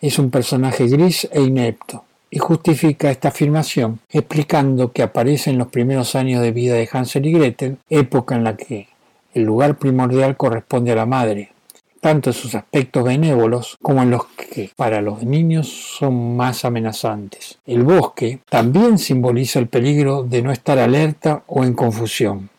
es 0.00 0.18
un 0.18 0.30
personaje 0.30 0.86
gris 0.86 1.28
e 1.30 1.42
inepto, 1.42 2.04
y 2.30 2.38
justifica 2.38 3.10
esta 3.10 3.28
afirmación 3.28 4.00
explicando 4.08 4.90
que 4.92 5.02
aparece 5.02 5.50
en 5.50 5.58
los 5.58 5.68
primeros 5.68 6.14
años 6.14 6.40
de 6.40 6.52
vida 6.52 6.76
de 6.76 6.88
Hansel 6.90 7.26
y 7.26 7.32
Gretel, 7.32 7.76
época 7.90 8.36
en 8.36 8.44
la 8.44 8.56
que 8.56 8.88
el 9.34 9.42
lugar 9.42 9.76
primordial 9.76 10.34
corresponde 10.38 10.92
a 10.92 10.96
la 10.96 11.04
madre, 11.04 11.52
tanto 12.00 12.30
en 12.30 12.34
sus 12.34 12.54
aspectos 12.54 13.04
benévolos 13.04 13.76
como 13.82 14.02
en 14.02 14.10
los 14.10 14.26
que 14.26 14.70
para 14.76 15.00
los 15.00 15.22
niños 15.22 15.68
son 15.98 16.36
más 16.36 16.64
amenazantes. 16.64 17.58
El 17.66 17.82
bosque 17.82 18.40
también 18.48 18.98
simboliza 18.98 19.58
el 19.58 19.68
peligro 19.68 20.22
de 20.22 20.42
no 20.42 20.52
estar 20.52 20.78
alerta 20.78 21.42
o 21.46 21.64
en 21.64 21.74
confusión. 21.74 22.50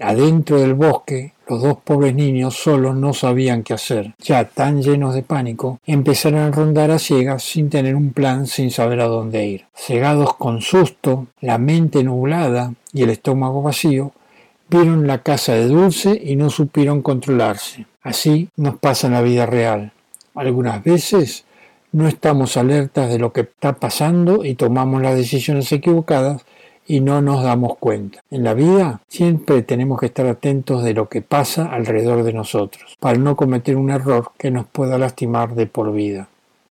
Adentro 0.00 0.60
del 0.60 0.74
bosque, 0.74 1.32
los 1.48 1.60
dos 1.60 1.78
pobres 1.84 2.14
niños 2.14 2.56
solos 2.56 2.94
no 2.94 3.12
sabían 3.12 3.64
qué 3.64 3.74
hacer. 3.74 4.14
Ya 4.20 4.44
tan 4.44 4.80
llenos 4.80 5.14
de 5.14 5.22
pánico, 5.22 5.80
empezaron 5.84 6.40
a 6.40 6.50
rondar 6.50 6.92
a 6.92 7.00
ciegas 7.00 7.42
sin 7.42 7.68
tener 7.68 7.96
un 7.96 8.12
plan, 8.12 8.46
sin 8.46 8.70
saber 8.70 9.00
a 9.00 9.06
dónde 9.06 9.44
ir. 9.44 9.66
Cegados 9.74 10.34
con 10.36 10.60
susto, 10.60 11.26
la 11.40 11.58
mente 11.58 12.04
nublada 12.04 12.74
y 12.92 13.02
el 13.02 13.10
estómago 13.10 13.60
vacío, 13.60 14.12
vieron 14.70 15.06
la 15.06 15.22
casa 15.22 15.54
de 15.54 15.66
Dulce 15.66 16.20
y 16.24 16.36
no 16.36 16.48
supieron 16.48 17.02
controlarse. 17.02 17.86
Así 18.02 18.48
nos 18.56 18.76
pasa 18.76 19.06
en 19.06 19.12
la 19.12 19.22
vida 19.22 19.46
real. 19.46 19.92
Algunas 20.34 20.82
veces 20.82 21.44
no 21.92 22.08
estamos 22.08 22.56
alertas 22.56 23.10
de 23.10 23.18
lo 23.18 23.32
que 23.32 23.42
está 23.42 23.74
pasando 23.74 24.44
y 24.44 24.54
tomamos 24.54 25.02
las 25.02 25.14
decisiones 25.14 25.70
equivocadas 25.72 26.44
y 26.86 27.00
no 27.00 27.22
nos 27.22 27.44
damos 27.44 27.76
cuenta. 27.78 28.20
En 28.30 28.44
la 28.44 28.54
vida 28.54 29.02
siempre 29.08 29.62
tenemos 29.62 30.00
que 30.00 30.06
estar 30.06 30.26
atentos 30.26 30.82
de 30.82 30.94
lo 30.94 31.08
que 31.08 31.22
pasa 31.22 31.66
alrededor 31.66 32.24
de 32.24 32.32
nosotros, 32.32 32.96
para 32.98 33.18
no 33.18 33.36
cometer 33.36 33.76
un 33.76 33.90
error 33.90 34.32
que 34.36 34.50
nos 34.50 34.66
pueda 34.66 34.98
lastimar 34.98 35.54
de 35.54 35.66
por 35.66 35.92
vida. 35.92 36.28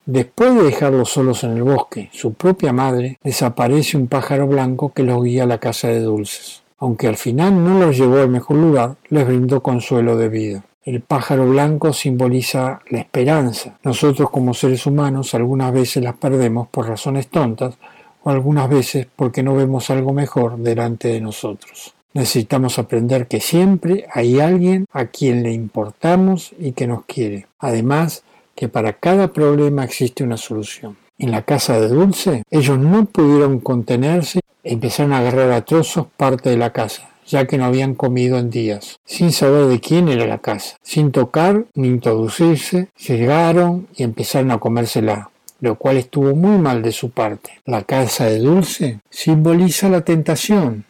Después 0.06 0.54
de 0.54 0.64
dejarlos 0.64 1.10
solos 1.10 1.44
en 1.44 1.52
el 1.52 1.62
bosque, 1.62 2.08
su 2.12 2.32
propia 2.32 2.72
madre 2.72 3.18
desaparece 3.22 3.96
un 3.96 4.08
pájaro 4.08 4.48
blanco 4.48 4.92
que 4.92 5.04
los 5.04 5.22
guía 5.22 5.44
a 5.44 5.46
la 5.46 5.58
casa 5.58 5.88
de 5.88 6.00
dulces. 6.00 6.62
Aunque 6.78 7.06
al 7.06 7.16
final 7.16 7.62
no 7.62 7.78
los 7.78 7.96
llevó 7.96 8.16
al 8.16 8.30
mejor 8.30 8.56
lugar, 8.56 8.96
les 9.10 9.26
brindó 9.26 9.62
consuelo 9.62 10.16
de 10.16 10.28
vida. 10.30 10.64
El 10.82 11.02
pájaro 11.02 11.46
blanco 11.46 11.92
simboliza 11.92 12.80
la 12.88 13.00
esperanza. 13.00 13.78
Nosotros 13.84 14.30
como 14.30 14.54
seres 14.54 14.86
humanos 14.86 15.34
algunas 15.34 15.74
veces 15.74 16.02
las 16.02 16.14
perdemos 16.14 16.68
por 16.68 16.88
razones 16.88 17.28
tontas 17.28 17.74
o 18.22 18.30
algunas 18.30 18.66
veces 18.70 19.06
porque 19.14 19.42
no 19.42 19.54
vemos 19.54 19.90
algo 19.90 20.14
mejor 20.14 20.56
delante 20.56 21.08
de 21.08 21.20
nosotros. 21.20 21.92
Necesitamos 22.14 22.78
aprender 22.78 23.28
que 23.28 23.40
siempre 23.40 24.06
hay 24.14 24.40
alguien 24.40 24.86
a 24.90 25.04
quien 25.04 25.42
le 25.42 25.52
importamos 25.52 26.54
y 26.58 26.72
que 26.72 26.86
nos 26.86 27.04
quiere. 27.04 27.46
Además, 27.58 28.22
que 28.54 28.68
para 28.68 28.94
cada 28.94 29.34
problema 29.34 29.84
existe 29.84 30.24
una 30.24 30.38
solución. 30.38 30.96
En 31.18 31.30
la 31.30 31.42
casa 31.42 31.78
de 31.78 31.88
Dulce, 31.88 32.42
ellos 32.50 32.78
no 32.78 33.04
pudieron 33.04 33.60
contenerse 33.60 34.40
e 34.64 34.72
empezaron 34.72 35.12
a 35.12 35.18
agarrar 35.18 35.52
a 35.52 35.62
trozos 35.62 36.06
parte 36.16 36.48
de 36.48 36.56
la 36.56 36.72
casa 36.72 37.09
ya 37.30 37.46
que 37.46 37.56
no 37.56 37.64
habían 37.64 37.94
comido 37.94 38.38
en 38.38 38.50
días, 38.50 38.98
sin 39.04 39.30
saber 39.30 39.66
de 39.66 39.80
quién 39.80 40.08
era 40.08 40.26
la 40.26 40.38
casa. 40.38 40.76
Sin 40.82 41.12
tocar 41.12 41.64
ni 41.74 41.86
introducirse, 41.88 42.88
llegaron 42.98 43.86
y 43.94 44.02
empezaron 44.02 44.50
a 44.50 44.58
comérsela, 44.58 45.30
lo 45.60 45.76
cual 45.76 45.96
estuvo 45.96 46.34
muy 46.34 46.58
mal 46.58 46.82
de 46.82 46.90
su 46.90 47.10
parte. 47.10 47.60
La 47.64 47.82
casa 47.84 48.24
de 48.26 48.40
Dulce 48.40 48.98
simboliza 49.10 49.88
la 49.88 50.00
tentación. 50.00 50.84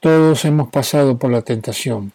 Todos 0.00 0.44
hemos 0.44 0.68
pasado 0.68 1.16
por 1.16 1.30
la 1.30 1.42
tentación. 1.42 2.12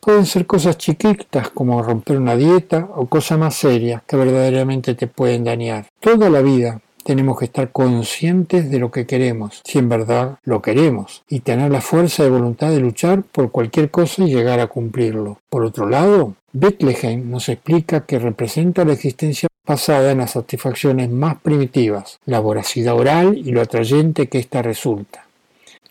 Pueden 0.00 0.24
ser 0.24 0.46
cosas 0.46 0.78
chiquitas 0.78 1.50
como 1.50 1.82
romper 1.82 2.16
una 2.16 2.34
dieta 2.34 2.88
o 2.94 3.04
cosas 3.04 3.38
más 3.38 3.54
serias 3.54 4.02
que 4.06 4.16
verdaderamente 4.16 4.94
te 4.94 5.06
pueden 5.06 5.44
dañar. 5.44 5.88
Toda 6.00 6.30
la 6.30 6.40
vida 6.40 6.80
tenemos 7.04 7.38
que 7.38 7.46
estar 7.46 7.70
conscientes 7.72 8.70
de 8.70 8.78
lo 8.78 8.90
que 8.90 9.06
queremos, 9.06 9.62
si 9.64 9.78
en 9.78 9.88
verdad 9.88 10.38
lo 10.44 10.62
queremos, 10.62 11.22
y 11.28 11.40
tener 11.40 11.70
la 11.70 11.80
fuerza 11.80 12.22
de 12.22 12.30
voluntad 12.30 12.70
de 12.70 12.80
luchar 12.80 13.22
por 13.22 13.50
cualquier 13.50 13.90
cosa 13.90 14.24
y 14.24 14.34
llegar 14.34 14.60
a 14.60 14.66
cumplirlo. 14.66 15.38
Por 15.48 15.64
otro 15.64 15.88
lado, 15.88 16.34
Bethlehem 16.52 17.30
nos 17.30 17.48
explica 17.48 18.06
que 18.06 18.18
representa 18.18 18.84
la 18.84 18.94
existencia 18.94 19.48
basada 19.66 20.10
en 20.10 20.18
las 20.18 20.32
satisfacciones 20.32 21.10
más 21.10 21.36
primitivas, 21.40 22.18
la 22.24 22.40
voracidad 22.40 22.94
oral 22.94 23.38
y 23.38 23.52
lo 23.52 23.60
atrayente 23.60 24.28
que 24.28 24.38
ésta 24.38 24.62
resulta. 24.62 25.26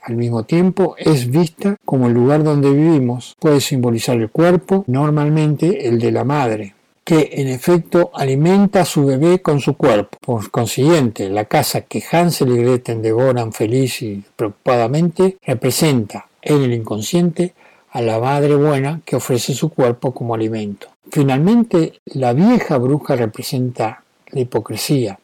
Al 0.02 0.16
mismo 0.16 0.44
tiempo 0.44 0.96
es 0.98 1.30
vista 1.30 1.78
como 1.86 2.08
el 2.08 2.14
lugar 2.14 2.44
donde 2.44 2.72
vivimos, 2.72 3.36
puede 3.40 3.62
simbolizar 3.62 4.18
el 4.18 4.30
cuerpo, 4.30 4.84
normalmente 4.88 5.88
el 5.88 6.00
de 6.00 6.12
la 6.12 6.24
madre, 6.24 6.74
que 7.10 7.28
en 7.42 7.48
efecto 7.48 8.12
alimenta 8.14 8.82
a 8.82 8.86
su 8.86 9.04
bebé 9.04 9.42
con 9.42 9.60
su 9.60 9.76
cuerpo. 9.76 10.20
Por 10.22 10.52
consiguiente, 10.52 11.28
la 11.28 11.46
casa 11.46 11.82
que 11.82 12.04
Hansel 12.12 12.52
y 12.52 12.58
Gretel 12.58 13.02
devoran 13.02 13.52
feliz 13.52 14.04
y 14.04 14.24
preocupadamente 14.36 15.38
representa 15.44 16.28
en 16.40 16.62
el 16.62 16.72
inconsciente 16.72 17.56
a 17.90 18.04
la 18.04 18.20
madre 18.20 18.54
buena 18.54 19.02
que 19.04 19.16
ofrece 19.16 19.56
su 19.56 19.70
cuerpo 19.70 20.14
como 20.14 20.36
alimento. 20.36 20.90
Finalmente, 21.10 21.94
la 22.06 22.34
vieja 22.34 22.78
bruja 22.78 23.16
representa 23.16 24.04
la 24.28 24.42
hipocresía. 24.42 25.18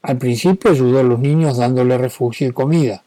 Al 0.00 0.16
principio 0.16 0.70
ayudó 0.70 1.00
a 1.00 1.02
los 1.02 1.18
niños 1.18 1.58
dándole 1.58 1.98
refugio 1.98 2.48
y 2.48 2.52
comida, 2.52 3.02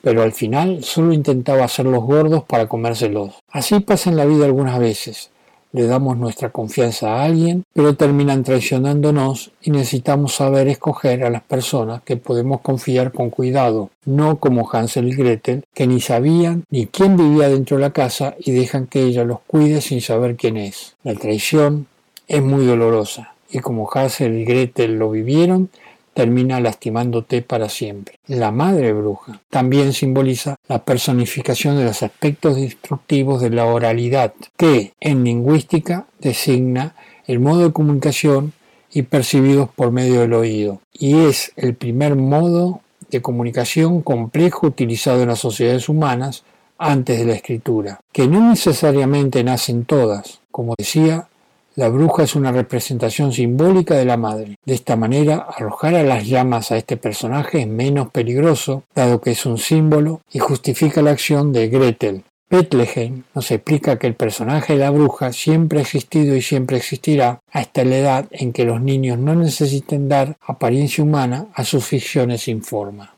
pero 0.00 0.22
al 0.22 0.32
final 0.32 0.82
solo 0.82 1.12
intentaba 1.12 1.64
hacerlos 1.64 2.02
gordos 2.04 2.42
para 2.44 2.68
comérselos. 2.68 3.34
Así 3.50 3.80
pasa 3.80 4.08
en 4.08 4.16
la 4.16 4.24
vida 4.24 4.46
algunas 4.46 4.78
veces. 4.78 5.28
Le 5.76 5.86
damos 5.86 6.16
nuestra 6.16 6.48
confianza 6.48 7.16
a 7.16 7.24
alguien, 7.24 7.64
pero 7.74 7.96
terminan 7.96 8.44
traicionándonos 8.44 9.50
y 9.60 9.70
necesitamos 9.70 10.34
saber 10.34 10.68
escoger 10.68 11.22
a 11.22 11.28
las 11.28 11.42
personas 11.42 12.00
que 12.02 12.16
podemos 12.16 12.62
confiar 12.62 13.12
con 13.12 13.28
cuidado, 13.28 13.90
no 14.06 14.38
como 14.38 14.66
Hansel 14.72 15.08
y 15.08 15.14
Gretel, 15.14 15.64
que 15.74 15.86
ni 15.86 16.00
sabían 16.00 16.64
ni 16.70 16.86
quién 16.86 17.18
vivía 17.18 17.50
dentro 17.50 17.76
de 17.76 17.82
la 17.82 17.92
casa 17.92 18.36
y 18.38 18.52
dejan 18.52 18.86
que 18.86 19.02
ella 19.02 19.24
los 19.24 19.40
cuide 19.46 19.82
sin 19.82 20.00
saber 20.00 20.36
quién 20.36 20.56
es. 20.56 20.96
La 21.04 21.14
traición 21.14 21.86
es 22.26 22.42
muy 22.42 22.64
dolorosa 22.64 23.34
y 23.50 23.58
como 23.58 23.86
Hansel 23.92 24.34
y 24.34 24.44
Gretel 24.46 24.98
lo 24.98 25.10
vivieron, 25.10 25.68
termina 26.16 26.60
lastimándote 26.60 27.42
para 27.42 27.68
siempre. 27.68 28.18
La 28.26 28.50
madre 28.50 28.94
bruja 28.94 29.42
también 29.50 29.92
simboliza 29.92 30.56
la 30.66 30.82
personificación 30.82 31.76
de 31.76 31.84
los 31.84 32.02
aspectos 32.02 32.56
destructivos 32.56 33.42
de 33.42 33.50
la 33.50 33.66
oralidad, 33.66 34.32
que 34.56 34.94
en 34.98 35.24
lingüística 35.24 36.06
designa 36.18 36.94
el 37.26 37.38
modo 37.38 37.64
de 37.64 37.72
comunicación 37.74 38.54
y 38.90 39.02
percibidos 39.02 39.68
por 39.68 39.90
medio 39.92 40.20
del 40.20 40.32
oído, 40.32 40.80
y 40.94 41.18
es 41.18 41.52
el 41.54 41.74
primer 41.74 42.16
modo 42.16 42.80
de 43.10 43.20
comunicación 43.20 44.00
complejo 44.00 44.68
utilizado 44.68 45.20
en 45.20 45.28
las 45.28 45.40
sociedades 45.40 45.90
humanas 45.90 46.44
antes 46.78 47.18
de 47.18 47.26
la 47.26 47.34
escritura, 47.34 48.00
que 48.10 48.26
no 48.26 48.48
necesariamente 48.48 49.44
nacen 49.44 49.84
todas, 49.84 50.40
como 50.50 50.74
decía, 50.78 51.28
la 51.76 51.90
bruja 51.90 52.22
es 52.22 52.34
una 52.34 52.52
representación 52.52 53.32
simbólica 53.32 53.94
de 53.94 54.06
la 54.06 54.16
madre. 54.16 54.56
De 54.64 54.74
esta 54.74 54.96
manera, 54.96 55.46
arrojar 55.54 55.94
a 55.94 56.02
las 56.02 56.26
llamas 56.26 56.72
a 56.72 56.78
este 56.78 56.96
personaje 56.96 57.60
es 57.60 57.68
menos 57.68 58.10
peligroso, 58.10 58.84
dado 58.94 59.20
que 59.20 59.32
es 59.32 59.44
un 59.44 59.58
símbolo 59.58 60.22
y 60.32 60.38
justifica 60.38 61.02
la 61.02 61.10
acción 61.10 61.52
de 61.52 61.68
Gretel. 61.68 62.24
Bethlehem 62.48 63.24
nos 63.34 63.50
explica 63.50 63.98
que 63.98 64.06
el 64.06 64.14
personaje 64.14 64.74
de 64.74 64.78
la 64.78 64.90
bruja 64.90 65.32
siempre 65.32 65.80
ha 65.80 65.82
existido 65.82 66.34
y 66.36 66.42
siempre 66.42 66.76
existirá 66.76 67.40
hasta 67.50 67.84
la 67.84 67.96
edad 67.96 68.26
en 68.30 68.52
que 68.52 68.64
los 68.64 68.80
niños 68.80 69.18
no 69.18 69.34
necesiten 69.34 70.08
dar 70.08 70.36
apariencia 70.40 71.04
humana 71.04 71.48
a 71.54 71.64
sus 71.64 71.84
ficciones 71.84 72.42
sin 72.42 72.62
forma. 72.62 73.15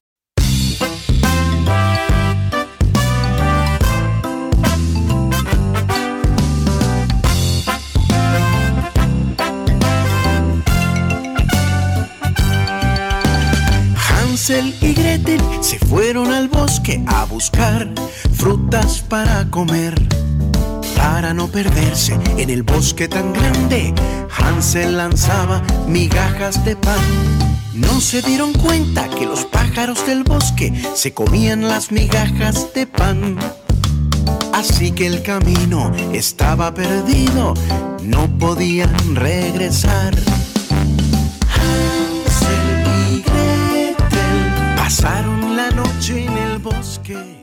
Y 14.51 14.95
Gretel 14.95 15.43
se 15.61 15.79
fueron 15.79 16.33
al 16.33 16.49
bosque 16.49 17.05
a 17.07 17.27
buscar 17.27 17.87
frutas 18.33 19.05
para 19.07 19.51
comer. 19.51 19.95
Para 20.97 21.35
no 21.35 21.49
perderse 21.49 22.19
en 22.39 22.49
el 22.49 22.63
bosque 22.63 23.09
tan 23.09 23.35
grande, 23.35 23.93
Hansel 24.39 24.97
lanzaba 24.97 25.63
migajas 25.87 26.65
de 26.65 26.77
pan. 26.77 26.99
No 27.75 28.01
se 28.01 28.23
dieron 28.23 28.55
cuenta 28.55 29.11
que 29.11 29.27
los 29.27 29.45
pájaros 29.45 30.07
del 30.07 30.25
bosque 30.25 30.73
se 30.95 31.13
comían 31.13 31.69
las 31.69 31.93
migajas 31.93 32.73
de 32.73 32.87
pan. 32.87 33.37
Así 34.55 34.93
que 34.93 35.09
el 35.09 35.23
camino 35.23 35.93
estaba 36.15 36.73
perdido, 36.73 37.53
no 38.03 38.27
podían 38.39 39.15
regresar. 39.15 40.15
Pasaron 44.89 45.55
la 45.55 45.69
noche 45.73 46.25
en 46.25 46.33
el 46.39 46.59
bosque. 46.61 47.39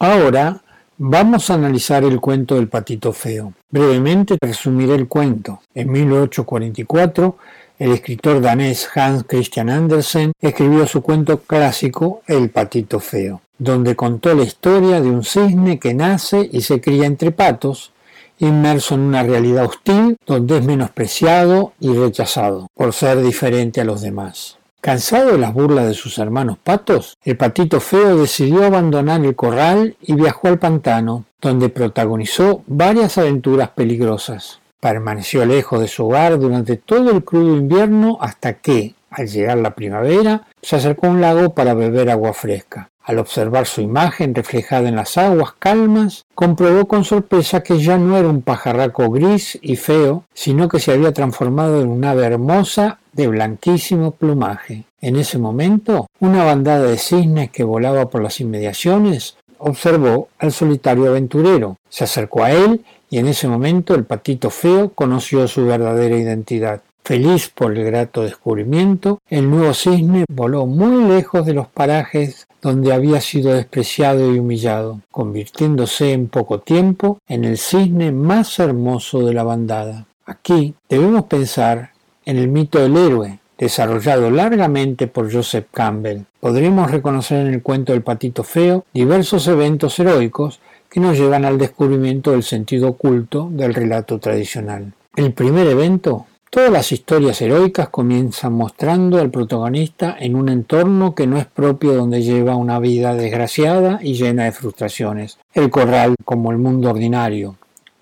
Ahora 0.00 0.60
vamos 0.98 1.48
a 1.48 1.54
analizar 1.54 2.02
el 2.02 2.20
cuento 2.20 2.56
del 2.56 2.66
patito 2.66 3.12
feo. 3.12 3.52
Brevemente 3.70 4.36
resumiré 4.40 4.96
el 4.96 5.06
cuento. 5.06 5.60
En 5.76 5.92
1844, 5.92 7.36
el 7.78 7.92
escritor 7.92 8.40
danés 8.40 8.88
Hans 8.96 9.22
Christian 9.28 9.70
Andersen 9.70 10.32
escribió 10.40 10.84
su 10.88 11.02
cuento 11.02 11.42
clásico 11.42 12.22
El 12.26 12.50
patito 12.50 12.98
feo, 12.98 13.42
donde 13.58 13.94
contó 13.94 14.34
la 14.34 14.42
historia 14.42 15.00
de 15.00 15.08
un 15.08 15.22
cisne 15.22 15.78
que 15.78 15.94
nace 15.94 16.50
y 16.50 16.62
se 16.62 16.80
cría 16.80 17.06
entre 17.06 17.30
patos, 17.30 17.92
inmerso 18.40 18.96
en 18.96 19.02
una 19.02 19.22
realidad 19.22 19.66
hostil 19.66 20.16
donde 20.26 20.58
es 20.58 20.64
menospreciado 20.64 21.74
y 21.78 21.94
rechazado 21.94 22.66
por 22.74 22.92
ser 22.92 23.22
diferente 23.22 23.80
a 23.80 23.84
los 23.84 24.00
demás. 24.00 24.58
Cansado 24.82 25.30
de 25.30 25.38
las 25.38 25.54
burlas 25.54 25.86
de 25.86 25.94
sus 25.94 26.18
hermanos 26.18 26.58
patos, 26.58 27.16
el 27.22 27.36
patito 27.36 27.78
feo 27.78 28.16
decidió 28.16 28.64
abandonar 28.64 29.24
el 29.24 29.36
corral 29.36 29.96
y 30.02 30.14
viajó 30.14 30.48
al 30.48 30.58
pantano, 30.58 31.24
donde 31.40 31.68
protagonizó 31.68 32.64
varias 32.66 33.16
aventuras 33.16 33.68
peligrosas. 33.68 34.58
Permaneció 34.80 35.46
lejos 35.46 35.80
de 35.80 35.86
su 35.86 36.06
hogar 36.06 36.36
durante 36.36 36.78
todo 36.78 37.12
el 37.12 37.22
crudo 37.22 37.56
invierno 37.56 38.18
hasta 38.20 38.54
que, 38.54 38.96
al 39.08 39.28
llegar 39.28 39.58
la 39.58 39.76
primavera, 39.76 40.48
se 40.60 40.74
acercó 40.74 41.06
a 41.06 41.10
un 41.10 41.20
lago 41.20 41.54
para 41.54 41.74
beber 41.74 42.10
agua 42.10 42.32
fresca. 42.32 42.90
Al 43.04 43.18
observar 43.18 43.66
su 43.66 43.80
imagen 43.80 44.34
reflejada 44.34 44.88
en 44.88 44.96
las 44.96 45.18
aguas 45.18 45.54
calmas, 45.58 46.24
comprobó 46.34 46.86
con 46.86 47.04
sorpresa 47.04 47.62
que 47.62 47.78
ya 47.80 47.98
no 47.98 48.16
era 48.16 48.28
un 48.28 48.42
pajarraco 48.42 49.10
gris 49.10 49.58
y 49.60 49.76
feo, 49.76 50.24
sino 50.34 50.68
que 50.68 50.78
se 50.78 50.92
había 50.92 51.12
transformado 51.12 51.80
en 51.80 51.88
un 51.88 52.04
ave 52.04 52.24
hermosa 52.24 53.00
de 53.12 53.26
blanquísimo 53.26 54.12
plumaje. 54.12 54.84
En 55.00 55.16
ese 55.16 55.38
momento, 55.38 56.06
una 56.20 56.44
bandada 56.44 56.84
de 56.84 56.96
cisnes 56.96 57.50
que 57.50 57.64
volaba 57.64 58.08
por 58.08 58.22
las 58.22 58.40
inmediaciones 58.40 59.36
observó 59.58 60.28
al 60.38 60.52
solitario 60.52 61.08
aventurero, 61.08 61.78
se 61.88 62.04
acercó 62.04 62.44
a 62.44 62.52
él 62.52 62.84
y 63.10 63.18
en 63.18 63.28
ese 63.28 63.46
momento 63.46 63.94
el 63.94 64.04
patito 64.04 64.50
feo 64.50 64.90
conoció 64.90 65.46
su 65.46 65.66
verdadera 65.66 66.16
identidad. 66.16 66.82
Feliz 67.04 67.50
por 67.50 67.76
el 67.76 67.84
grato 67.84 68.22
descubrimiento, 68.22 69.20
el 69.28 69.50
nuevo 69.50 69.74
cisne 69.74 70.24
voló 70.28 70.66
muy 70.66 71.04
lejos 71.08 71.44
de 71.44 71.52
los 71.52 71.66
parajes 71.66 72.46
donde 72.60 72.92
había 72.92 73.20
sido 73.20 73.52
despreciado 73.52 74.32
y 74.32 74.38
humillado, 74.38 75.00
convirtiéndose 75.10 76.12
en 76.12 76.28
poco 76.28 76.60
tiempo 76.60 77.18
en 77.26 77.44
el 77.44 77.58
cisne 77.58 78.12
más 78.12 78.56
hermoso 78.60 79.26
de 79.26 79.34
la 79.34 79.42
bandada. 79.42 80.06
Aquí 80.26 80.74
debemos 80.88 81.24
pensar 81.24 81.90
en 82.24 82.38
el 82.38 82.46
mito 82.46 82.78
del 82.78 82.96
héroe, 82.96 83.40
desarrollado 83.58 84.30
largamente 84.30 85.08
por 85.08 85.32
Joseph 85.32 85.66
Campbell. 85.72 86.22
Podremos 86.38 86.88
reconocer 86.88 87.44
en 87.44 87.54
el 87.54 87.62
cuento 87.62 87.92
del 87.92 88.02
patito 88.02 88.44
feo 88.44 88.84
diversos 88.94 89.48
eventos 89.48 89.98
heroicos 89.98 90.60
que 90.88 91.00
nos 91.00 91.18
llevan 91.18 91.44
al 91.44 91.58
descubrimiento 91.58 92.30
del 92.30 92.44
sentido 92.44 92.90
oculto 92.90 93.48
del 93.50 93.74
relato 93.74 94.20
tradicional. 94.20 94.92
El 95.16 95.32
primer 95.32 95.66
evento 95.66 96.26
Todas 96.54 96.70
las 96.70 96.92
historias 96.92 97.40
heroicas 97.40 97.88
comienzan 97.88 98.52
mostrando 98.52 99.18
al 99.18 99.30
protagonista 99.30 100.14
en 100.20 100.36
un 100.36 100.50
entorno 100.50 101.14
que 101.14 101.26
no 101.26 101.38
es 101.38 101.46
propio 101.46 101.94
donde 101.94 102.22
lleva 102.22 102.56
una 102.56 102.78
vida 102.78 103.14
desgraciada 103.14 104.00
y 104.02 104.12
llena 104.12 104.44
de 104.44 104.52
frustraciones. 104.52 105.38
El 105.54 105.70
corral 105.70 106.14
como 106.26 106.50
el 106.50 106.58
mundo 106.58 106.90
ordinario 106.90 107.56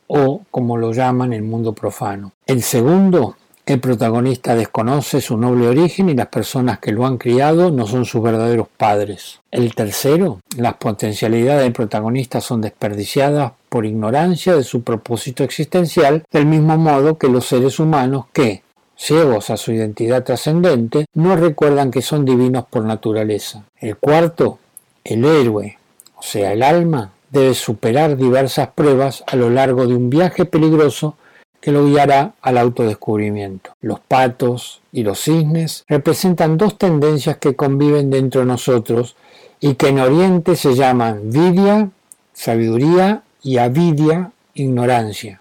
o 0.08 0.42
como 0.50 0.76
lo 0.76 0.92
llaman 0.92 1.32
el 1.32 1.42
mundo 1.42 1.74
profano. 1.74 2.32
El 2.44 2.62
segundo 2.62 3.36
el 3.70 3.78
protagonista 3.78 4.56
desconoce 4.56 5.20
su 5.20 5.36
noble 5.36 5.68
origen 5.68 6.08
y 6.08 6.14
las 6.14 6.26
personas 6.26 6.80
que 6.80 6.90
lo 6.90 7.06
han 7.06 7.18
criado 7.18 7.70
no 7.70 7.86
son 7.86 8.04
sus 8.04 8.20
verdaderos 8.20 8.66
padres. 8.76 9.40
El 9.52 9.76
tercero, 9.76 10.40
las 10.56 10.74
potencialidades 10.74 11.62
del 11.62 11.72
protagonista 11.72 12.40
son 12.40 12.62
desperdiciadas 12.62 13.52
por 13.68 13.86
ignorancia 13.86 14.56
de 14.56 14.64
su 14.64 14.82
propósito 14.82 15.44
existencial, 15.44 16.24
del 16.32 16.46
mismo 16.46 16.76
modo 16.78 17.16
que 17.16 17.28
los 17.28 17.46
seres 17.46 17.78
humanos 17.78 18.26
que, 18.32 18.62
ciegos 18.96 19.50
a 19.50 19.56
su 19.56 19.70
identidad 19.70 20.24
trascendente, 20.24 21.06
no 21.14 21.36
recuerdan 21.36 21.92
que 21.92 22.02
son 22.02 22.24
divinos 22.24 22.64
por 22.68 22.84
naturaleza. 22.84 23.62
El 23.78 23.96
cuarto, 23.96 24.58
el 25.04 25.24
héroe, 25.24 25.78
o 26.16 26.22
sea, 26.22 26.52
el 26.52 26.64
alma, 26.64 27.12
debe 27.30 27.54
superar 27.54 28.16
diversas 28.16 28.70
pruebas 28.70 29.22
a 29.28 29.36
lo 29.36 29.48
largo 29.48 29.86
de 29.86 29.94
un 29.94 30.10
viaje 30.10 30.44
peligroso 30.44 31.14
que 31.60 31.72
lo 31.72 31.86
guiará 31.86 32.32
al 32.40 32.58
autodescubrimiento. 32.58 33.72
Los 33.80 34.00
patos 34.00 34.80
y 34.92 35.02
los 35.02 35.20
cisnes 35.20 35.84
representan 35.88 36.56
dos 36.56 36.78
tendencias 36.78 37.36
que 37.36 37.56
conviven 37.56 38.10
dentro 38.10 38.40
de 38.40 38.46
nosotros 38.46 39.16
y 39.60 39.74
que 39.74 39.88
en 39.88 40.00
Oriente 40.00 40.56
se 40.56 40.74
llaman 40.74 41.30
vidia, 41.30 41.90
sabiduría, 42.32 43.22
y 43.42 43.58
avidia, 43.58 44.32
ignorancia. 44.54 45.40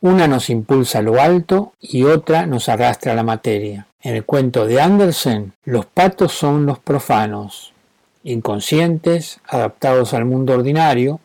Una 0.00 0.26
nos 0.28 0.50
impulsa 0.50 1.00
a 1.00 1.02
lo 1.02 1.20
alto 1.20 1.72
y 1.80 2.04
otra 2.04 2.46
nos 2.46 2.68
arrastra 2.68 3.12
a 3.12 3.16
la 3.16 3.22
materia. 3.22 3.86
En 4.02 4.14
el 4.14 4.24
cuento 4.24 4.66
de 4.66 4.80
Andersen, 4.80 5.52
los 5.64 5.84
patos 5.86 6.32
son 6.32 6.64
los 6.64 6.78
profanos, 6.78 7.72
inconscientes, 8.24 9.40
adaptados 9.46 10.14
al 10.14 10.24
mundo 10.24 10.54
ordinario, 10.54 11.20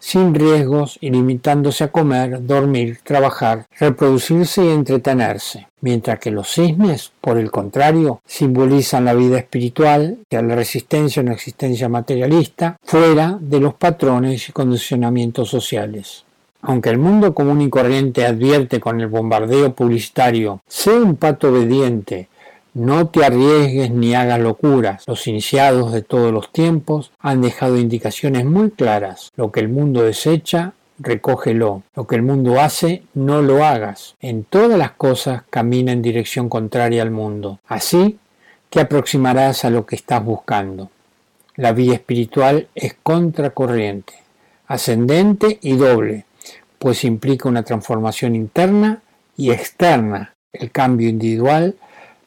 sin 0.00 0.34
riesgos 0.34 0.98
y 1.00 1.10
limitándose 1.10 1.84
a 1.84 1.92
comer, 1.92 2.44
dormir, 2.44 2.98
trabajar, 3.04 3.66
reproducirse 3.78 4.64
y 4.64 4.70
entretenerse, 4.70 5.68
mientras 5.80 6.18
que 6.18 6.32
los 6.32 6.48
cisnes, 6.48 7.12
por 7.20 7.38
el 7.38 7.52
contrario, 7.52 8.20
simbolizan 8.26 9.04
la 9.04 9.14
vida 9.14 9.38
espiritual, 9.38 10.18
la 10.30 10.42
resistencia 10.42 11.20
a 11.20 11.24
una 11.24 11.34
existencia 11.34 11.88
materialista, 11.88 12.78
fuera 12.82 13.38
de 13.40 13.60
los 13.60 13.74
patrones 13.74 14.48
y 14.48 14.52
condicionamientos 14.52 15.48
sociales. 15.50 16.24
Aunque 16.62 16.90
el 16.90 16.98
mundo 16.98 17.32
común 17.34 17.62
y 17.62 17.70
corriente 17.70 18.26
advierte 18.26 18.80
con 18.80 19.00
el 19.00 19.06
bombardeo 19.06 19.74
publicitario, 19.74 20.60
sé 20.66 20.92
un 20.92 21.16
pato 21.16 21.48
obediente, 21.48 22.28
no 22.74 23.08
te 23.08 23.24
arriesgues 23.24 23.90
ni 23.90 24.14
hagas 24.14 24.40
locuras. 24.40 25.04
Los 25.06 25.26
iniciados 25.26 25.92
de 25.92 26.02
todos 26.02 26.32
los 26.32 26.52
tiempos 26.52 27.12
han 27.18 27.42
dejado 27.42 27.76
indicaciones 27.78 28.44
muy 28.44 28.70
claras. 28.70 29.30
Lo 29.36 29.50
que 29.50 29.60
el 29.60 29.68
mundo 29.68 30.02
desecha, 30.02 30.72
recógelo. 30.98 31.82
Lo 31.94 32.06
que 32.06 32.16
el 32.16 32.22
mundo 32.22 32.60
hace, 32.60 33.02
no 33.14 33.42
lo 33.42 33.64
hagas. 33.64 34.16
En 34.20 34.44
todas 34.44 34.78
las 34.78 34.92
cosas 34.92 35.42
camina 35.50 35.92
en 35.92 36.02
dirección 36.02 36.48
contraria 36.48 37.02
al 37.02 37.10
mundo. 37.10 37.58
Así 37.66 38.18
te 38.70 38.80
aproximarás 38.80 39.64
a 39.64 39.70
lo 39.70 39.84
que 39.84 39.96
estás 39.96 40.24
buscando. 40.24 40.90
La 41.56 41.72
vía 41.72 41.94
espiritual 41.94 42.68
es 42.74 42.94
contracorriente, 43.02 44.14
ascendente 44.66 45.58
y 45.60 45.76
doble, 45.76 46.24
pues 46.78 47.04
implica 47.04 47.48
una 47.48 47.64
transformación 47.64 48.34
interna 48.34 49.02
y 49.36 49.50
externa, 49.50 50.34
el 50.52 50.70
cambio 50.70 51.08
individual 51.08 51.74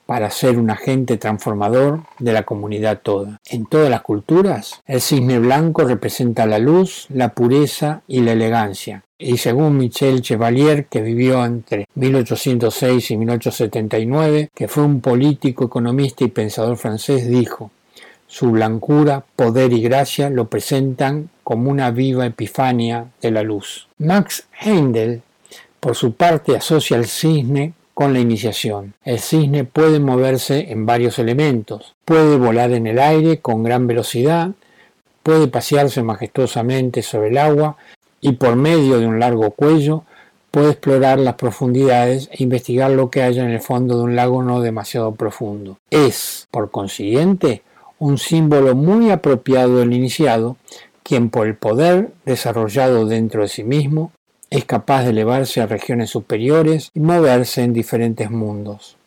para 0.06 0.30
ser 0.30 0.58
un 0.60 0.70
agente 0.70 1.18
transformador 1.18 2.02
de 2.20 2.34
la 2.34 2.44
comunidad 2.44 3.02
toda. 3.02 3.40
En 3.50 3.66
todas 3.66 3.90
las 3.90 4.02
culturas, 4.02 4.82
el 4.86 5.02
cisne 5.02 5.40
blanco 5.40 5.84
representa 5.84 6.46
la 6.46 6.60
luz, 6.60 7.08
la 7.10 7.30
pureza 7.30 8.02
y 8.08 8.22
la 8.22 8.34
elegancia. 8.34 9.04
Y 9.18 9.38
según 9.38 9.78
Michel 9.78 10.22
Chevalier, 10.22 10.86
que 10.88 11.02
vivió 11.02 11.46
entre 11.46 11.88
1806 11.96 13.12
y 13.12 13.18
1879, 13.18 14.50
que 14.54 14.68
fue 14.68 14.84
un 14.84 15.00
político, 15.00 15.66
economista 15.66 16.26
y 16.26 16.28
pensador 16.28 16.78
francés, 16.78 17.28
dijo, 17.30 17.72
su 18.28 18.52
blancura, 18.52 19.24
poder 19.36 19.74
y 19.74 19.82
gracia 19.82 20.30
lo 20.30 20.50
presentan 20.50 21.30
como 21.44 21.70
una 21.70 21.92
viva 21.92 22.26
epifania 22.26 23.06
de 23.22 23.32
la 23.32 23.44
luz. 23.44 23.88
Max 24.00 24.48
Heindel, 24.60 25.22
por 25.80 25.96
su 25.96 26.16
parte, 26.16 26.58
asocia 26.58 26.98
el 26.98 27.06
cisne 27.06 27.74
con 27.94 28.14
la 28.14 28.20
iniciación. 28.20 28.94
El 29.04 29.20
cisne 29.20 29.64
puede 29.64 30.00
moverse 30.00 30.72
en 30.72 30.86
varios 30.86 31.20
elementos. 31.20 31.96
Puede 32.06 32.38
volar 32.38 32.72
en 32.72 32.88
el 32.88 33.00
aire 33.00 33.40
con 33.40 33.64
gran 33.64 33.88
velocidad, 33.88 34.52
puede 35.22 35.48
pasearse 35.48 36.04
majestuosamente 36.04 37.02
sobre 37.02 37.30
el 37.30 37.38
agua 37.38 37.78
y 38.20 38.34
por 38.34 38.56
medio 38.56 39.00
de 39.00 39.08
un 39.08 39.20
largo 39.20 39.52
cuello 39.52 40.04
puede 40.52 40.72
explorar 40.72 41.20
las 41.20 41.36
profundidades 41.36 42.30
e 42.32 42.44
investigar 42.44 42.92
lo 42.92 43.10
que 43.10 43.24
haya 43.24 43.44
en 43.44 43.50
el 43.50 43.62
fondo 43.62 43.98
de 43.98 44.04
un 44.04 44.16
lago 44.16 44.44
no 44.44 44.62
demasiado 44.62 45.14
profundo. 45.16 45.78
Es, 45.90 46.48
por 46.52 46.70
consiguiente, 46.70 47.64
un 47.98 48.18
símbolo 48.18 48.76
muy 48.76 49.10
apropiado 49.10 49.78
del 49.78 49.94
iniciado, 49.94 50.58
quien 51.02 51.30
por 51.30 51.48
el 51.48 51.56
poder 51.56 52.12
desarrollado 52.26 53.08
dentro 53.08 53.42
de 53.42 53.48
sí 53.48 53.64
mismo 53.64 54.12
es 54.54 54.66
capaz 54.66 55.04
de 55.04 55.10
elevarse 55.10 55.62
a 55.62 55.66
regiones 55.66 56.12
superiores 56.12 56.92
y 56.94 57.00
moverse 57.00 57.64
en 57.64 57.74
diferentes 57.74 58.30
mundos. 58.30 58.98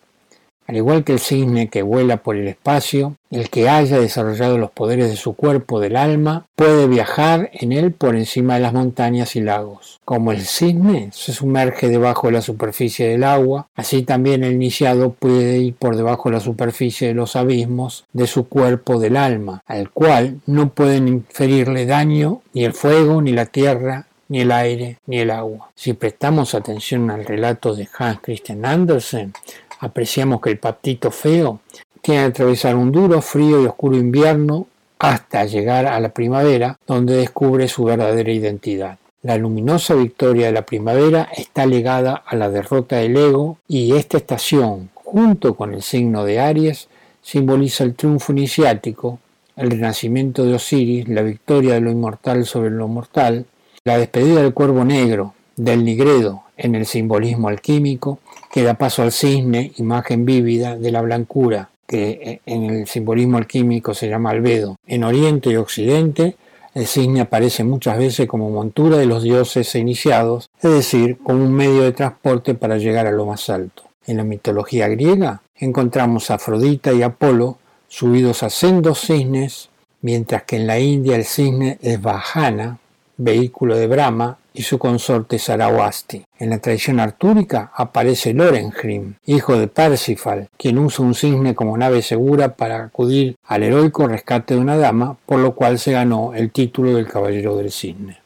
Al 0.67 0.75
igual 0.75 1.05
que 1.05 1.13
el 1.13 1.21
cisne 1.21 1.69
que 1.69 1.83
vuela 1.83 2.17
por 2.17 2.35
el 2.35 2.49
espacio, 2.49 3.15
el 3.31 3.49
que 3.49 3.69
haya 3.69 4.01
desarrollado 4.01 4.59
los 4.59 4.73
poderes 4.73 5.09
de 5.09 5.15
su 5.15 5.35
cuerpo 5.35 5.79
del 5.79 5.95
alma 5.95 6.47
puede 6.57 6.89
viajar 6.89 7.51
en 7.53 7.71
él 7.71 7.93
por 7.93 8.17
encima 8.17 8.55
de 8.55 8.61
las 8.61 8.73
montañas 8.73 9.37
y 9.37 9.41
lagos. 9.41 10.01
Como 10.05 10.33
el 10.33 10.41
cisne 10.41 11.11
se 11.13 11.33
sumerge 11.33 11.89
debajo 11.89 12.27
de 12.27 12.33
la 12.33 12.43
superficie 12.43 13.07
del 13.07 13.23
agua, 13.23 13.69
así 13.77 14.03
también 14.03 14.43
el 14.43 14.55
iniciado 14.55 15.13
puede 15.13 15.59
ir 15.59 15.75
por 15.77 15.95
debajo 15.95 16.29
de 16.29 16.35
la 16.35 16.41
superficie 16.41 17.07
de 17.07 17.15
los 17.15 17.37
abismos 17.37 18.05
de 18.13 18.27
su 18.27 18.49
cuerpo 18.49 18.99
del 18.99 19.17
alma, 19.17 19.63
al 19.67 19.91
cual 19.91 20.41
no 20.47 20.71
pueden 20.71 21.07
inferirle 21.07 21.87
daño 21.87 22.41
ni 22.53 22.65
el 22.65 22.73
fuego, 22.73 23.23
ni 23.23 23.31
la 23.31 23.47
tierra, 23.47 24.07
ni 24.29 24.41
el 24.41 24.53
aire, 24.53 24.99
ni 25.07 25.19
el 25.19 25.31
agua. 25.31 25.71
Si 25.75 25.93
prestamos 25.93 26.55
atención 26.55 27.11
al 27.11 27.25
relato 27.25 27.75
de 27.75 27.89
Hans 27.99 28.21
Christian 28.23 28.65
Andersen, 28.65 29.33
apreciamos 29.81 30.41
que 30.41 30.51
el 30.51 30.59
patito 30.59 31.11
feo 31.11 31.61
tiene 32.01 32.21
que 32.23 32.27
atravesar 32.27 32.77
un 32.77 32.93
duro, 32.93 33.21
frío 33.21 33.63
y 33.63 33.67
oscuro 33.67 33.97
invierno 33.97 34.67
hasta 34.99 35.45
llegar 35.45 35.87
a 35.87 36.01
la 36.01 36.11
primavera, 36.11 36.79
donde 36.87 37.17
descubre 37.17 37.69
su 37.69 37.85
verdadera 37.85 38.33
identidad. 38.33 38.99
La 39.23 39.37
luminosa 39.37 39.95
victoria 39.95 40.47
de 40.47 40.53
la 40.53 40.67
primavera 40.67 41.29
está 41.37 41.67
ligada 41.67 42.23
a 42.25 42.37
la 42.37 42.49
derrota 42.49 42.97
del 42.97 43.17
ego 43.17 43.59
y 43.67 43.97
esta 43.97 44.19
estación, 44.19 44.91
junto 44.95 45.55
con 45.55 45.75
el 45.75 45.83
signo 45.83 46.25
de 46.25 46.39
Aries, 46.39 46.89
simboliza 47.23 47.83
el 47.83 47.95
triunfo 47.95 48.33
iniciático, 48.33 49.19
el 49.57 49.71
renacimiento 49.71 50.45
de 50.45 50.55
Osiris, 50.55 51.09
la 51.09 51.23
victoria 51.23 51.75
de 51.75 51.81
lo 51.81 51.91
inmortal 51.91 52.45
sobre 52.47 52.71
lo 52.71 52.87
mortal, 52.87 53.47
la 53.87 53.99
despedida 53.99 54.43
del 54.43 54.53
cuervo 54.53 54.85
negro, 54.85 55.35
del 55.55 55.85
nigredo, 55.85 56.43
en 56.57 56.75
el 56.75 56.87
simbolismo 56.87 57.49
alquímico, 57.49 58.19
que 58.51 58.65
da 58.65 58.75
paso 58.75 59.03
al 59.03 59.13
cisne, 59.13 59.73
imagen 59.77 60.25
vívida 60.25 60.77
de 60.77 60.91
la 60.91 61.03
blancura, 61.03 61.71
que 61.87 62.41
en 62.47 62.65
el 62.65 62.89
simbolismo 62.89 63.39
alquímico 63.39 63.95
se 63.95 64.09
llama 64.09 64.31
albedo. 64.31 64.77
En 64.89 65.05
Oriente 65.05 65.51
y 65.51 65.57
Occidente, 65.57 66.35
el 66.75 66.89
cisne 66.89 67.21
aparece 67.21 67.63
muchas 67.63 67.97
veces 67.97 68.27
como 68.27 68.51
montura 68.51 68.97
de 68.97 69.07
los 69.07 69.23
dioses 69.23 69.73
iniciados, 69.77 70.51
es 70.61 70.71
decir, 70.73 71.19
como 71.23 71.45
un 71.45 71.53
medio 71.53 71.83
de 71.83 71.93
transporte 71.93 72.55
para 72.55 72.79
llegar 72.79 73.07
a 73.07 73.13
lo 73.13 73.25
más 73.25 73.49
alto. 73.49 73.85
En 74.05 74.17
la 74.17 74.25
mitología 74.25 74.89
griega 74.89 75.43
encontramos 75.55 76.33
a 76.33 76.35
Afrodita 76.35 76.93
y 76.93 77.03
Apolo 77.03 77.59
subidos 77.87 78.43
a 78.43 78.51
sendos 78.51 79.01
cisnes, 79.03 79.69
mientras 80.03 80.43
que 80.43 80.57
en 80.57 80.67
la 80.67 80.81
India 80.81 81.15
el 81.15 81.25
cisne 81.25 81.79
es 81.81 82.03
Vahana, 82.03 82.81
vehículo 83.17 83.77
de 83.77 83.87
Brahma, 83.87 84.39
y 84.57 84.63
su 84.63 84.79
consorte 84.79 85.39
Sarawasti. 85.39 86.25
En 86.39 86.51
la 86.51 86.59
tradición 86.59 86.99
artúrica 86.99 87.71
aparece 87.75 88.33
Lorengrim, 88.33 89.15
hijo 89.27 89.57
de 89.59 89.69
Parsifal, 89.69 90.49
quien 90.57 90.79
usa 90.79 91.05
un 91.05 91.15
cisne 91.15 91.55
como 91.55 91.77
nave 91.77 92.01
segura 92.03 92.57
para 92.57 92.85
acudir 92.85 93.37
al 93.47 93.63
heroico 93.63 94.09
rescate 94.09 94.55
de 94.55 94.61
una 94.61 94.79
dama, 94.79 95.19
por 95.27 95.41
lo 95.41 95.55
cual 95.55 95.79
se 95.79 95.93
ganó 95.93 96.33
el 96.35 96.51
título 96.51 96.95
del 96.95 97.07
Caballero 97.07 97.57
del 97.57 97.71
Cisne. 97.71 98.19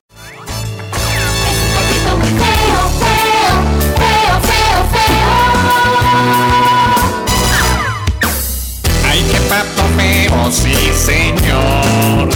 Ay, 9.05 9.25
qué 9.31 9.39
pato 9.49 9.83
feo, 9.97 10.51
sí 10.53 10.75
señor. 10.95 12.29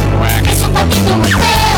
Es 0.50 0.62
un 0.62 0.72
patito 0.72 1.16
muy 1.16 1.30
feo, 1.30 1.40
feo, 1.40 1.73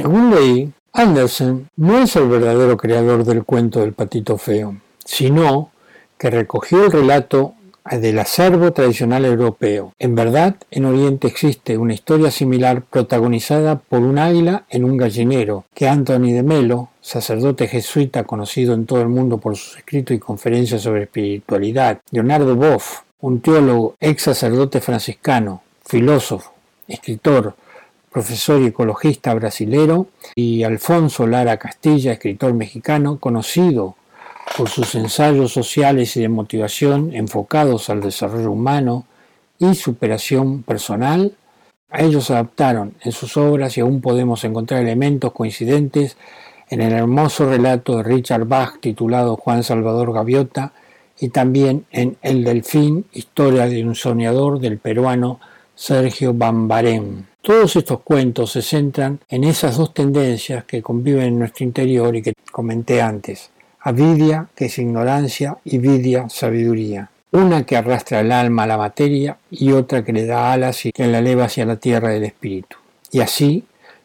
Según 0.00 0.30
leí, 0.30 0.72
Andersen 0.92 1.68
no 1.74 1.98
es 1.98 2.14
el 2.14 2.28
verdadero 2.28 2.76
creador 2.76 3.24
del 3.24 3.42
cuento 3.42 3.80
del 3.80 3.94
patito 3.94 4.38
feo, 4.38 4.76
sino 5.04 5.72
que 6.16 6.30
recogió 6.30 6.84
el 6.84 6.92
relato 6.92 7.54
del 7.90 8.20
acervo 8.20 8.72
tradicional 8.72 9.24
europeo. 9.24 9.92
En 9.98 10.14
verdad, 10.14 10.54
en 10.70 10.84
Oriente 10.84 11.26
existe 11.26 11.76
una 11.76 11.94
historia 11.94 12.30
similar 12.30 12.82
protagonizada 12.82 13.80
por 13.80 14.02
un 14.02 14.20
águila 14.20 14.66
en 14.70 14.84
un 14.84 14.96
gallinero, 14.96 15.64
que 15.74 15.88
Anthony 15.88 16.30
de 16.32 16.44
Melo, 16.44 16.90
sacerdote 17.00 17.66
jesuita 17.66 18.22
conocido 18.22 18.74
en 18.74 18.86
todo 18.86 19.02
el 19.02 19.08
mundo 19.08 19.38
por 19.38 19.56
sus 19.56 19.78
escritos 19.78 20.16
y 20.16 20.20
conferencias 20.20 20.82
sobre 20.82 21.02
espiritualidad, 21.02 21.98
Leonardo 22.12 22.54
Boff, 22.54 23.00
un 23.20 23.40
teólogo 23.40 23.96
ex 23.98 24.22
sacerdote 24.22 24.80
franciscano, 24.80 25.62
filósofo, 25.84 26.52
escritor, 26.86 27.56
profesor 28.10 28.60
y 28.60 28.66
ecologista 28.66 29.34
brasilero, 29.34 30.08
y 30.34 30.62
Alfonso 30.62 31.26
Lara 31.26 31.56
Castilla, 31.56 32.12
escritor 32.12 32.54
mexicano, 32.54 33.18
conocido 33.18 33.96
por 34.56 34.68
sus 34.68 34.94
ensayos 34.94 35.52
sociales 35.52 36.16
y 36.16 36.22
de 36.22 36.28
motivación 36.28 37.14
enfocados 37.14 37.90
al 37.90 38.00
desarrollo 38.00 38.50
humano 38.50 39.06
y 39.58 39.74
superación 39.74 40.62
personal, 40.62 41.34
a 41.90 42.02
ellos 42.02 42.30
adaptaron 42.30 42.94
en 43.02 43.12
sus 43.12 43.36
obras 43.36 43.76
y 43.78 43.80
aún 43.80 44.00
podemos 44.00 44.44
encontrar 44.44 44.82
elementos 44.82 45.32
coincidentes 45.32 46.16
en 46.68 46.82
el 46.82 46.92
hermoso 46.92 47.48
relato 47.48 47.96
de 47.96 48.02
Richard 48.02 48.44
Bach 48.44 48.78
titulado 48.80 49.36
Juan 49.36 49.62
Salvador 49.62 50.12
Gaviota 50.12 50.72
y 51.18 51.30
también 51.30 51.86
en 51.90 52.16
El 52.22 52.44
Delfín, 52.44 53.06
historia 53.12 53.66
de 53.66 53.84
un 53.84 53.94
soñador 53.94 54.60
del 54.60 54.78
peruano 54.78 55.40
Sergio 55.78 56.34
Bambarén. 56.34 57.28
Todos 57.40 57.76
estos 57.76 58.00
cuentos 58.00 58.50
se 58.50 58.62
centran 58.62 59.20
en 59.28 59.44
esas 59.44 59.76
dos 59.76 59.94
tendencias 59.94 60.64
que 60.64 60.82
conviven 60.82 61.26
en 61.26 61.38
nuestro 61.38 61.64
interior 61.64 62.16
y 62.16 62.20
que 62.20 62.34
comenté 62.50 63.00
antes, 63.00 63.50
avidia, 63.78 64.48
que 64.56 64.64
es 64.64 64.78
ignorancia, 64.80 65.56
y 65.64 65.78
vidia, 65.78 66.28
sabiduría. 66.30 67.10
Una 67.30 67.62
que 67.62 67.76
arrastra 67.76 68.20
el 68.20 68.32
alma 68.32 68.64
a 68.64 68.66
la 68.66 68.76
materia 68.76 69.38
y 69.52 69.70
otra 69.70 70.04
que 70.04 70.12
le 70.12 70.26
da 70.26 70.52
alas 70.52 70.84
y 70.84 70.90
que 70.90 71.06
la 71.06 71.20
eleva 71.20 71.44
hacia 71.44 71.64
la 71.64 71.76
tierra 71.76 72.08
del 72.08 72.24
espíritu. 72.24 72.76
Y 73.12 73.20
así 73.20 73.64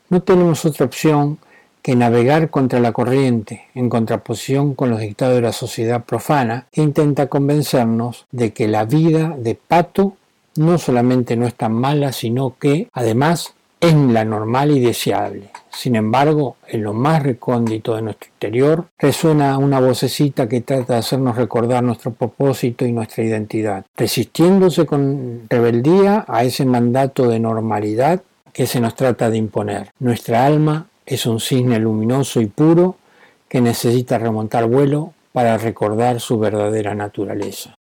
no 0.10 0.22
tenemos 0.22 0.66
otra 0.66 0.86
opción 0.86 1.40
que 1.82 1.96
navegar 1.96 2.52
contra 2.52 2.80
la 2.80 2.92
corriente, 2.92 3.66
en 3.74 3.90
contraposición 3.90 4.76
con 4.76 4.92
los 4.92 5.00
dictados 5.00 5.36
de 5.36 5.42
la 5.42 5.54
sociedad 5.54 6.04
profana, 6.06 6.68
que 6.72 6.84
intenta 6.84 7.28
convencernos 7.28 8.28
de 8.32 8.54
que 8.54 8.68
la 8.68 8.86
vida 8.86 9.36
de 9.40 9.56
pato 9.56 10.18
no 10.56 10.78
solamente 10.78 11.36
no 11.36 11.48
es 11.48 11.56
tan 11.56 11.74
mala, 11.74 12.12
sino 12.12 12.56
que 12.58 12.90
además 12.94 13.54
es 13.80 13.94
la 13.94 14.24
normal 14.24 14.72
y 14.72 14.80
deseable. 14.80 15.50
Sin 15.70 15.96
embargo, 15.96 16.56
en 16.68 16.84
lo 16.84 16.94
más 16.94 17.22
recóndito 17.22 17.96
de 17.96 18.02
nuestro 18.04 18.30
interior 18.30 18.86
resuena 18.98 19.58
una 19.58 19.82
vocecita 19.82 20.48
que 20.48 20.62
trata 20.62 20.94
de 20.94 21.00
hacernos 21.00 21.36
recordar 21.36 21.84
nuestro 21.84 22.14
propósito 22.14 22.86
y 22.86 22.94
nuestra 22.94 23.26
identidad, 23.26 23.86
resistiéndose 23.98 24.86
con 24.86 25.42
rebeldía 25.50 26.24
a 26.30 26.44
ese 26.44 26.66
mandato 26.66 27.28
de 27.28 27.40
normalidad 27.40 28.22
que 28.54 28.68
se 28.68 28.80
nos 28.80 28.96
trata 28.96 29.30
de 29.30 29.38
imponer. 29.38 29.92
Nuestra 30.00 30.46
alma 30.46 30.88
es 31.06 31.26
un 31.26 31.42
cisne 31.42 31.80
luminoso 31.80 32.40
y 32.40 32.46
puro 32.46 32.96
que 33.50 33.60
necesita 33.60 34.18
remontar 34.18 34.66
vuelo 34.68 35.12
para 35.34 35.58
recordar 35.58 36.22
su 36.22 36.40
verdadera 36.40 36.96
naturaleza. 36.96 37.76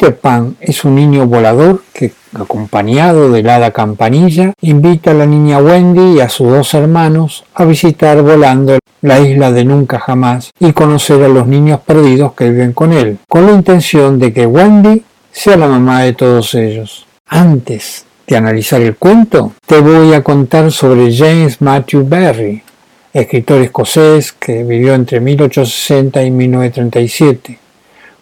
Peter 0.00 0.16
Pan 0.16 0.56
es 0.60 0.86
un 0.86 0.94
niño 0.94 1.26
volador 1.26 1.82
que, 1.92 2.12
acompañado 2.32 3.30
de 3.30 3.42
la 3.42 3.56
hada 3.56 3.70
campanilla, 3.70 4.54
invita 4.62 5.10
a 5.10 5.14
la 5.14 5.26
niña 5.26 5.58
Wendy 5.58 6.16
y 6.16 6.20
a 6.20 6.30
sus 6.30 6.48
dos 6.48 6.72
hermanos 6.72 7.44
a 7.52 7.66
visitar 7.66 8.22
volando 8.22 8.78
la 9.02 9.20
isla 9.20 9.52
de 9.52 9.66
nunca 9.66 9.98
jamás 9.98 10.52
y 10.58 10.72
conocer 10.72 11.22
a 11.22 11.28
los 11.28 11.46
niños 11.46 11.80
perdidos 11.80 12.32
que 12.32 12.48
viven 12.48 12.72
con 12.72 12.94
él, 12.94 13.18
con 13.28 13.44
la 13.44 13.52
intención 13.52 14.18
de 14.18 14.32
que 14.32 14.46
Wendy 14.46 15.04
sea 15.30 15.58
la 15.58 15.68
mamá 15.68 16.00
de 16.00 16.14
todos 16.14 16.54
ellos. 16.54 17.04
Antes 17.26 18.06
de 18.26 18.38
analizar 18.38 18.80
el 18.80 18.96
cuento, 18.96 19.52
te 19.66 19.80
voy 19.82 20.14
a 20.14 20.24
contar 20.24 20.72
sobre 20.72 21.14
James 21.14 21.60
Matthew 21.60 22.08
Barrie, 22.08 22.64
escritor 23.12 23.60
escocés 23.60 24.32
que 24.32 24.62
vivió 24.64 24.94
entre 24.94 25.20
1860 25.20 26.24
y 26.24 26.30
1937 26.30 27.58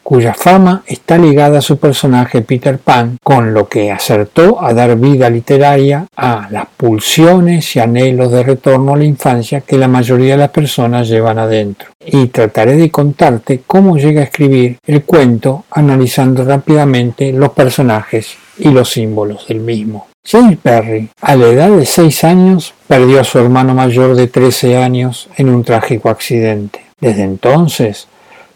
cuya 0.09 0.33
fama 0.33 0.85
está 0.87 1.19
ligada 1.19 1.59
a 1.59 1.61
su 1.61 1.77
personaje 1.77 2.41
Peter 2.41 2.79
Pan, 2.79 3.19
con 3.23 3.53
lo 3.53 3.69
que 3.69 3.93
acertó 3.93 4.59
a 4.59 4.73
dar 4.73 4.97
vida 4.97 5.29
literaria 5.29 6.07
a 6.17 6.49
las 6.51 6.65
pulsiones 6.79 7.77
y 7.77 7.81
anhelos 7.81 8.33
de 8.33 8.43
retorno 8.43 8.95
a 8.95 8.97
la 8.97 9.05
infancia 9.05 9.61
que 9.61 9.77
la 9.77 9.87
mayoría 9.87 10.33
de 10.33 10.39
las 10.39 10.49
personas 10.49 11.09
llevan 11.09 11.39
adentro. 11.39 11.91
Y 12.07 12.29
trataré 12.29 12.77
de 12.77 12.91
contarte 12.91 13.61
cómo 13.67 13.99
llega 13.99 14.23
a 14.23 14.25
escribir 14.25 14.79
el 14.87 15.03
cuento 15.03 15.67
analizando 15.73 16.43
rápidamente 16.43 17.31
los 17.31 17.51
personajes 17.51 18.35
y 18.57 18.71
los 18.71 18.89
símbolos 18.89 19.47
del 19.47 19.61
mismo. 19.61 20.07
James 20.25 20.57
Perry, 20.57 21.11
a 21.21 21.37
la 21.37 21.49
edad 21.49 21.69
de 21.69 21.85
6 21.85 22.25
años, 22.25 22.73
perdió 22.87 23.21
a 23.21 23.25
su 23.25 23.41
hermano 23.41 23.75
mayor 23.75 24.17
de 24.17 24.29
13 24.29 24.79
años 24.79 25.29
en 25.37 25.51
un 25.51 25.65
trágico 25.65 26.09
accidente. 26.09 26.81
Desde 26.99 27.25
entonces, 27.25 28.09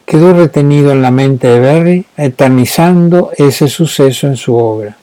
quedó 0.04 0.32
retenido 0.32 0.92
en 0.92 1.02
la 1.02 1.10
mente 1.10 1.48
de 1.48 1.60
Berry, 1.60 2.06
eternizando 2.16 3.30
ese 3.36 3.68
suceso 3.68 4.26
en 4.26 4.36
su 4.36 4.54
obra. 4.56 4.96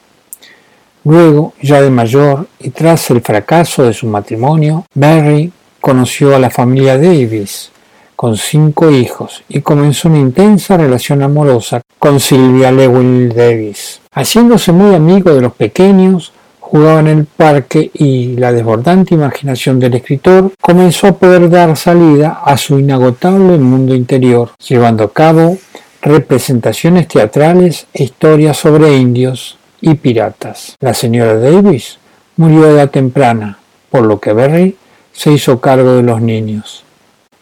Luego, 1.04 1.54
ya 1.62 1.80
de 1.80 1.90
mayor 1.90 2.46
y 2.58 2.70
tras 2.70 3.10
el 3.10 3.22
fracaso 3.22 3.84
de 3.84 3.94
su 3.94 4.06
matrimonio, 4.06 4.84
Berry 4.94 5.50
conoció 5.80 6.36
a 6.36 6.38
la 6.38 6.50
familia 6.50 6.98
Davis, 6.98 7.70
con 8.16 8.36
cinco 8.36 8.90
hijos, 8.90 9.42
y 9.48 9.62
comenzó 9.62 10.08
una 10.08 10.18
intensa 10.18 10.76
relación 10.76 11.22
amorosa 11.22 11.80
con 11.98 12.20
Sylvia 12.20 12.70
Lewin 12.70 13.30
Davis. 13.30 14.00
Haciéndose 14.12 14.72
muy 14.72 14.94
amigo 14.94 15.32
de 15.34 15.40
los 15.40 15.54
pequeños, 15.54 16.32
jugaba 16.70 17.00
en 17.00 17.08
el 17.08 17.24
parque 17.24 17.90
y 17.92 18.36
la 18.36 18.52
desbordante 18.52 19.14
imaginación 19.14 19.80
del 19.80 19.94
escritor 19.94 20.52
comenzó 20.60 21.08
a 21.08 21.18
poder 21.18 21.50
dar 21.50 21.76
salida 21.76 22.42
a 22.44 22.56
su 22.56 22.78
inagotable 22.78 23.58
mundo 23.58 23.92
interior, 23.92 24.52
llevando 24.68 25.02
a 25.02 25.12
cabo 25.12 25.58
representaciones 26.00 27.08
teatrales 27.08 27.88
e 27.92 28.04
historias 28.04 28.56
sobre 28.56 28.96
indios 28.96 29.58
y 29.80 29.94
piratas. 29.94 30.76
La 30.78 30.94
señora 30.94 31.36
Davis 31.38 31.98
murió 32.36 32.66
a 32.66 32.70
edad 32.70 32.90
temprana, 32.90 33.58
por 33.90 34.02
lo 34.02 34.20
que 34.20 34.32
Berry 34.32 34.76
se 35.12 35.32
hizo 35.32 35.60
cargo 35.60 35.94
de 35.94 36.04
los 36.04 36.22
niños. 36.22 36.84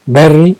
Berry 0.06 0.56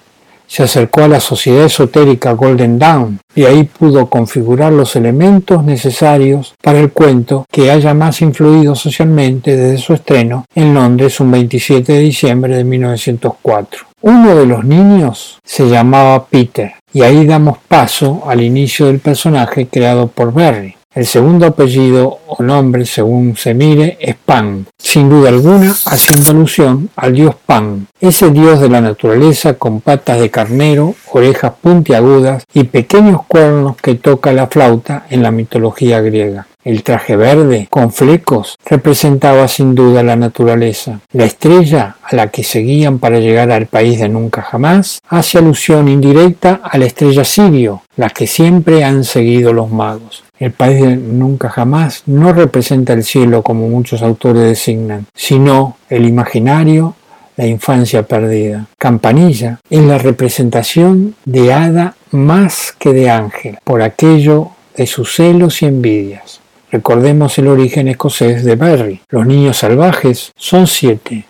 se 0.49 0.65
acercó 0.65 1.03
a 1.03 1.09
la 1.09 1.21
sociedad 1.21 1.67
esotérica 1.67 2.33
Golden 2.33 2.79
Dawn 2.79 3.21
y 3.35 3.45
ahí 3.45 3.65
pudo 3.65 4.09
configurar 4.09 4.73
los 4.73 4.97
elementos 4.97 5.63
necesarios 5.63 6.55
para 6.61 6.81
el 6.81 6.91
cuento 6.91 7.47
que 7.53 7.71
haya 7.71 7.95
más 7.95 8.21
influido 8.23 8.75
socialmente 8.75 9.57
desde 9.57 9.79
su 9.79 9.93
estreno 9.93 10.47
en 10.55 10.75
Londres 10.75 11.21
un 11.21 11.31
27 11.31 11.93
de 11.93 12.01
diciembre 12.01 12.57
de 12.57 12.65
1904. 12.65 13.87
Uno 14.01 14.35
de 14.35 14.47
los 14.47 14.65
niños 14.65 15.39
se 15.45 15.69
llamaba 15.69 16.27
Peter 16.27 16.73
y 16.93 17.03
ahí 17.03 17.27
damos 17.27 17.59
paso 17.59 18.23
al 18.27 18.41
inicio 18.41 18.87
del 18.87 19.01
personaje 19.01 19.67
creado 19.67 20.09
por 20.09 20.33
Berry. 20.33 20.78
El 20.99 21.07
segundo 21.07 21.47
apellido 21.47 22.19
o 22.27 22.43
nombre, 22.43 22.85
según 22.85 23.37
se 23.37 23.55
mire, 23.55 23.97
es 24.01 24.17
Pan, 24.17 24.67
sin 24.77 25.09
duda 25.09 25.29
alguna 25.29 25.71
haciendo 25.87 26.33
alusión 26.33 26.91
al 26.97 27.15
dios 27.15 27.37
Pan, 27.47 27.87
ese 28.01 28.31
dios 28.31 28.59
de 28.61 28.69
la 28.69 28.81
naturaleza 28.81 29.55
con 29.55 29.81
patas 29.81 30.19
de 30.19 30.29
carnero, 30.29 30.97
orejas 31.13 31.53
puntiagudas 31.63 32.43
y 32.53 32.65
pequeños 32.65 33.21
cuernos 33.29 33.77
que 33.77 33.95
toca 33.95 34.33
la 34.33 34.49
flauta 34.49 35.07
en 35.09 35.23
la 35.23 35.31
mitología 35.31 36.01
griega. 36.01 36.49
El 36.65 36.83
traje 36.83 37.15
verde, 37.15 37.69
con 37.71 37.93
flecos, 37.93 38.57
representaba 38.67 39.47
sin 39.47 39.77
duda 39.77 40.03
la 40.03 40.17
naturaleza. 40.17 40.99
La 41.13 41.27
estrella 41.27 41.97
a 42.03 42.17
la 42.17 42.27
que 42.27 42.43
seguían 42.43 42.99
para 42.99 43.21
llegar 43.21 43.53
al 43.53 43.67
país 43.67 44.01
de 44.01 44.09
nunca 44.09 44.43
jamás 44.43 45.01
hace 45.09 45.39
alusión 45.39 45.87
indirecta 45.87 46.61
a 46.63 46.77
la 46.77 46.87
estrella 46.87 47.25
Sirio, 47.25 47.83
la 47.95 48.11
que 48.11 48.27
siempre 48.27 48.83
han 48.83 49.05
seguido 49.05 49.53
los 49.53 49.71
magos. 49.71 50.25
El 50.39 50.53
país 50.53 50.81
de 50.81 50.97
nunca 50.97 51.49
jamás 51.49 52.05
no 52.07 52.33
representa 52.33 52.93
el 52.93 53.03
cielo 53.03 53.43
como 53.43 53.69
muchos 53.69 54.03
autores 54.03 54.45
designan, 54.45 55.07
sino 55.15 55.77
el 55.89 56.07
imaginario, 56.07 56.95
la 57.37 57.47
infancia 57.47 58.05
perdida. 58.05 58.67
Campanilla 58.79 59.59
es 59.69 59.83
la 59.83 59.99
representación 59.99 61.17
de 61.25 61.53
hada 61.53 61.97
más 62.13 62.75
que 62.79 62.93
de 62.93 63.11
ángel, 63.11 63.59
por 63.65 63.83
aquello 63.83 64.51
de 64.77 64.87
sus 64.87 65.17
celos 65.17 65.63
y 65.63 65.67
envidias. 65.67 66.41
Recordemos 66.71 67.39
el 67.39 67.49
origen 67.49 67.89
escocés 67.89 68.45
de 68.45 68.55
Berry. 68.55 69.01
Los 69.09 69.27
niños 69.27 69.57
salvajes 69.57 70.33
son 70.37 70.67
siete, 70.67 71.25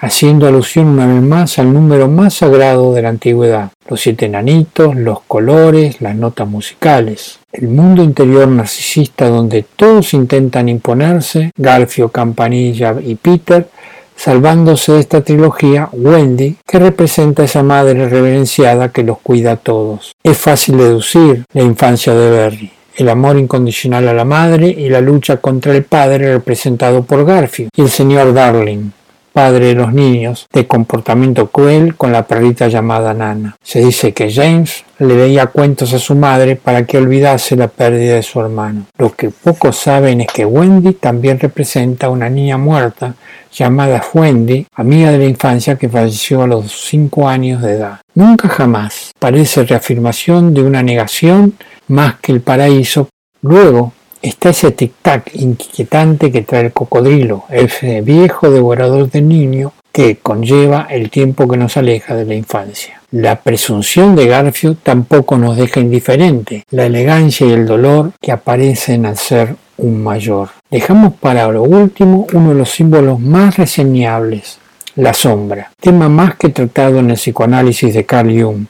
haciendo 0.00 0.46
alusión 0.46 0.86
una 0.86 1.06
vez 1.06 1.22
más 1.22 1.58
al 1.58 1.72
número 1.72 2.08
más 2.08 2.34
sagrado 2.34 2.94
de 2.94 3.02
la 3.02 3.10
antigüedad. 3.10 3.70
Los 3.88 4.00
siete 4.00 4.26
enanitos, 4.26 4.96
los 4.96 5.20
colores, 5.20 6.00
las 6.00 6.16
notas 6.16 6.48
musicales. 6.48 7.38
El 7.52 7.68
mundo 7.68 8.02
interior 8.02 8.48
narcisista 8.48 9.28
donde 9.28 9.64
todos 9.76 10.14
intentan 10.14 10.68
imponerse, 10.68 11.50
Garfio, 11.56 12.08
Campanilla 12.08 12.94
y 13.02 13.14
Peter, 13.14 13.68
salvándose 14.14 14.92
de 14.92 15.00
esta 15.00 15.22
trilogía 15.22 15.88
Wendy, 15.92 16.56
que 16.66 16.78
representa 16.78 17.44
esa 17.44 17.62
madre 17.62 18.08
reverenciada 18.08 18.90
que 18.90 19.02
los 19.02 19.18
cuida 19.18 19.52
a 19.52 19.56
todos. 19.56 20.12
Es 20.22 20.36
fácil 20.36 20.78
deducir 20.78 21.44
la 21.52 21.62
infancia 21.62 22.14
de 22.14 22.30
Berry 22.30 22.72
el 22.96 23.08
amor 23.10 23.38
incondicional 23.38 24.08
a 24.08 24.14
la 24.14 24.24
madre 24.24 24.68
y 24.68 24.88
la 24.88 25.00
lucha 25.00 25.36
contra 25.36 25.74
el 25.76 25.84
padre 25.84 26.32
representado 26.32 27.04
por 27.04 27.24
Garfield 27.24 27.70
y 27.76 27.82
el 27.82 27.90
señor 27.90 28.32
Darling, 28.32 28.90
padre 29.36 29.66
de 29.66 29.74
los 29.74 29.92
niños, 29.92 30.48
de 30.50 30.66
comportamiento 30.66 31.48
cruel 31.48 31.94
con 31.94 32.10
la 32.10 32.26
perrita 32.26 32.68
llamada 32.68 33.12
Nana. 33.12 33.54
Se 33.62 33.80
dice 33.80 34.14
que 34.14 34.32
James 34.32 34.82
le 34.98 35.14
leía 35.14 35.48
cuentos 35.48 35.92
a 35.92 35.98
su 35.98 36.14
madre 36.14 36.56
para 36.56 36.86
que 36.86 36.96
olvidase 36.96 37.54
la 37.54 37.68
pérdida 37.68 38.14
de 38.14 38.22
su 38.22 38.40
hermano. 38.40 38.86
Lo 38.96 39.14
que 39.14 39.28
pocos 39.28 39.76
saben 39.76 40.22
es 40.22 40.28
que 40.28 40.46
Wendy 40.46 40.94
también 40.94 41.38
representa 41.38 42.06
a 42.06 42.10
una 42.10 42.30
niña 42.30 42.56
muerta 42.56 43.14
llamada 43.52 44.02
Wendy, 44.14 44.66
amiga 44.74 45.12
de 45.12 45.18
la 45.18 45.26
infancia 45.26 45.76
que 45.76 45.90
falleció 45.90 46.40
a 46.40 46.46
los 46.46 46.72
cinco 46.72 47.28
años 47.28 47.60
de 47.60 47.72
edad. 47.72 48.00
Nunca 48.14 48.48
jamás 48.48 49.12
parece 49.18 49.64
reafirmación 49.64 50.54
de 50.54 50.62
una 50.62 50.82
negación 50.82 51.52
más 51.88 52.14
que 52.22 52.32
el 52.32 52.40
paraíso. 52.40 53.10
Luego 53.42 53.92
está 54.28 54.50
ese 54.50 54.74
tic-tac 54.74 55.30
inquietante 55.34 56.32
que 56.32 56.42
trae 56.42 56.66
el 56.66 56.72
cocodrilo, 56.72 57.44
ese 57.50 58.00
viejo 58.00 58.50
devorador 58.50 59.10
de 59.10 59.22
niño 59.22 59.72
que 59.92 60.16
conlleva 60.16 60.86
el 60.90 61.10
tiempo 61.10 61.48
que 61.48 61.56
nos 61.56 61.76
aleja 61.76 62.14
de 62.14 62.26
la 62.26 62.34
infancia. 62.34 63.00
La 63.12 63.40
presunción 63.40 64.14
de 64.14 64.26
Garfield 64.26 64.78
tampoco 64.82 65.38
nos 65.38 65.56
deja 65.56 65.80
indiferente, 65.80 66.64
la 66.70 66.86
elegancia 66.86 67.46
y 67.46 67.52
el 67.52 67.66
dolor 67.66 68.12
que 68.20 68.32
aparecen 68.32 69.06
al 69.06 69.16
ser 69.16 69.56
un 69.78 70.02
mayor. 70.02 70.50
Dejamos 70.70 71.14
para 71.14 71.48
lo 71.48 71.62
último 71.62 72.26
uno 72.32 72.50
de 72.50 72.56
los 72.56 72.70
símbolos 72.70 73.20
más 73.20 73.56
reseñables, 73.56 74.58
la 74.96 75.14
sombra, 75.14 75.70
tema 75.80 76.08
más 76.08 76.36
que 76.36 76.48
tratado 76.48 76.98
en 76.98 77.10
el 77.10 77.16
psicoanálisis 77.16 77.94
de 77.94 78.04
Carl 78.04 78.42
Jung. 78.42 78.66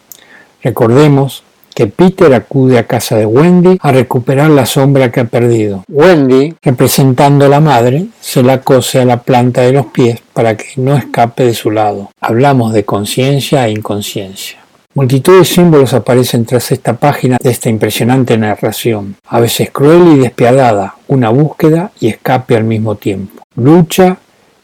Recordemos 0.62 1.42
que 1.76 1.86
Peter 1.88 2.32
acude 2.32 2.78
a 2.78 2.86
casa 2.86 3.16
de 3.16 3.26
Wendy 3.26 3.76
a 3.82 3.92
recuperar 3.92 4.48
la 4.48 4.64
sombra 4.64 5.12
que 5.12 5.20
ha 5.20 5.24
perdido. 5.26 5.84
Wendy, 5.88 6.54
representando 6.62 7.44
a 7.44 7.48
la 7.50 7.60
madre, 7.60 8.06
se 8.18 8.42
la 8.42 8.62
cose 8.62 8.98
a 9.00 9.04
la 9.04 9.18
planta 9.18 9.60
de 9.60 9.72
los 9.72 9.84
pies 9.86 10.22
para 10.32 10.56
que 10.56 10.68
no 10.76 10.96
escape 10.96 11.44
de 11.44 11.52
su 11.52 11.70
lado. 11.70 12.10
Hablamos 12.18 12.72
de 12.72 12.86
conciencia 12.86 13.66
e 13.66 13.72
inconsciencia. 13.72 14.56
Multitud 14.94 15.38
de 15.38 15.44
símbolos 15.44 15.92
aparecen 15.92 16.46
tras 16.46 16.72
esta 16.72 16.94
página 16.94 17.36
de 17.42 17.50
esta 17.50 17.68
impresionante 17.68 18.38
narración, 18.38 19.16
a 19.28 19.38
veces 19.38 19.70
cruel 19.70 20.16
y 20.16 20.18
despiadada, 20.20 20.94
una 21.08 21.28
búsqueda 21.28 21.92
y 22.00 22.08
escape 22.08 22.56
al 22.56 22.64
mismo 22.64 22.94
tiempo, 22.94 23.42
lucha 23.54 24.16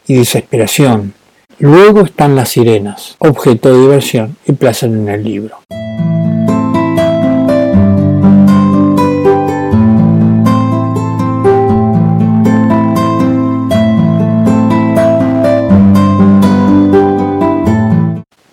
y 0.07 0.15
desesperación. 0.15 1.13
Luego 1.59 2.01
están 2.01 2.35
las 2.35 2.49
sirenas, 2.49 3.17
objeto 3.19 3.71
de 3.71 3.81
diversión 3.81 4.35
y 4.47 4.53
placer 4.53 4.89
en 4.89 5.07
el 5.07 5.23
libro. 5.23 5.57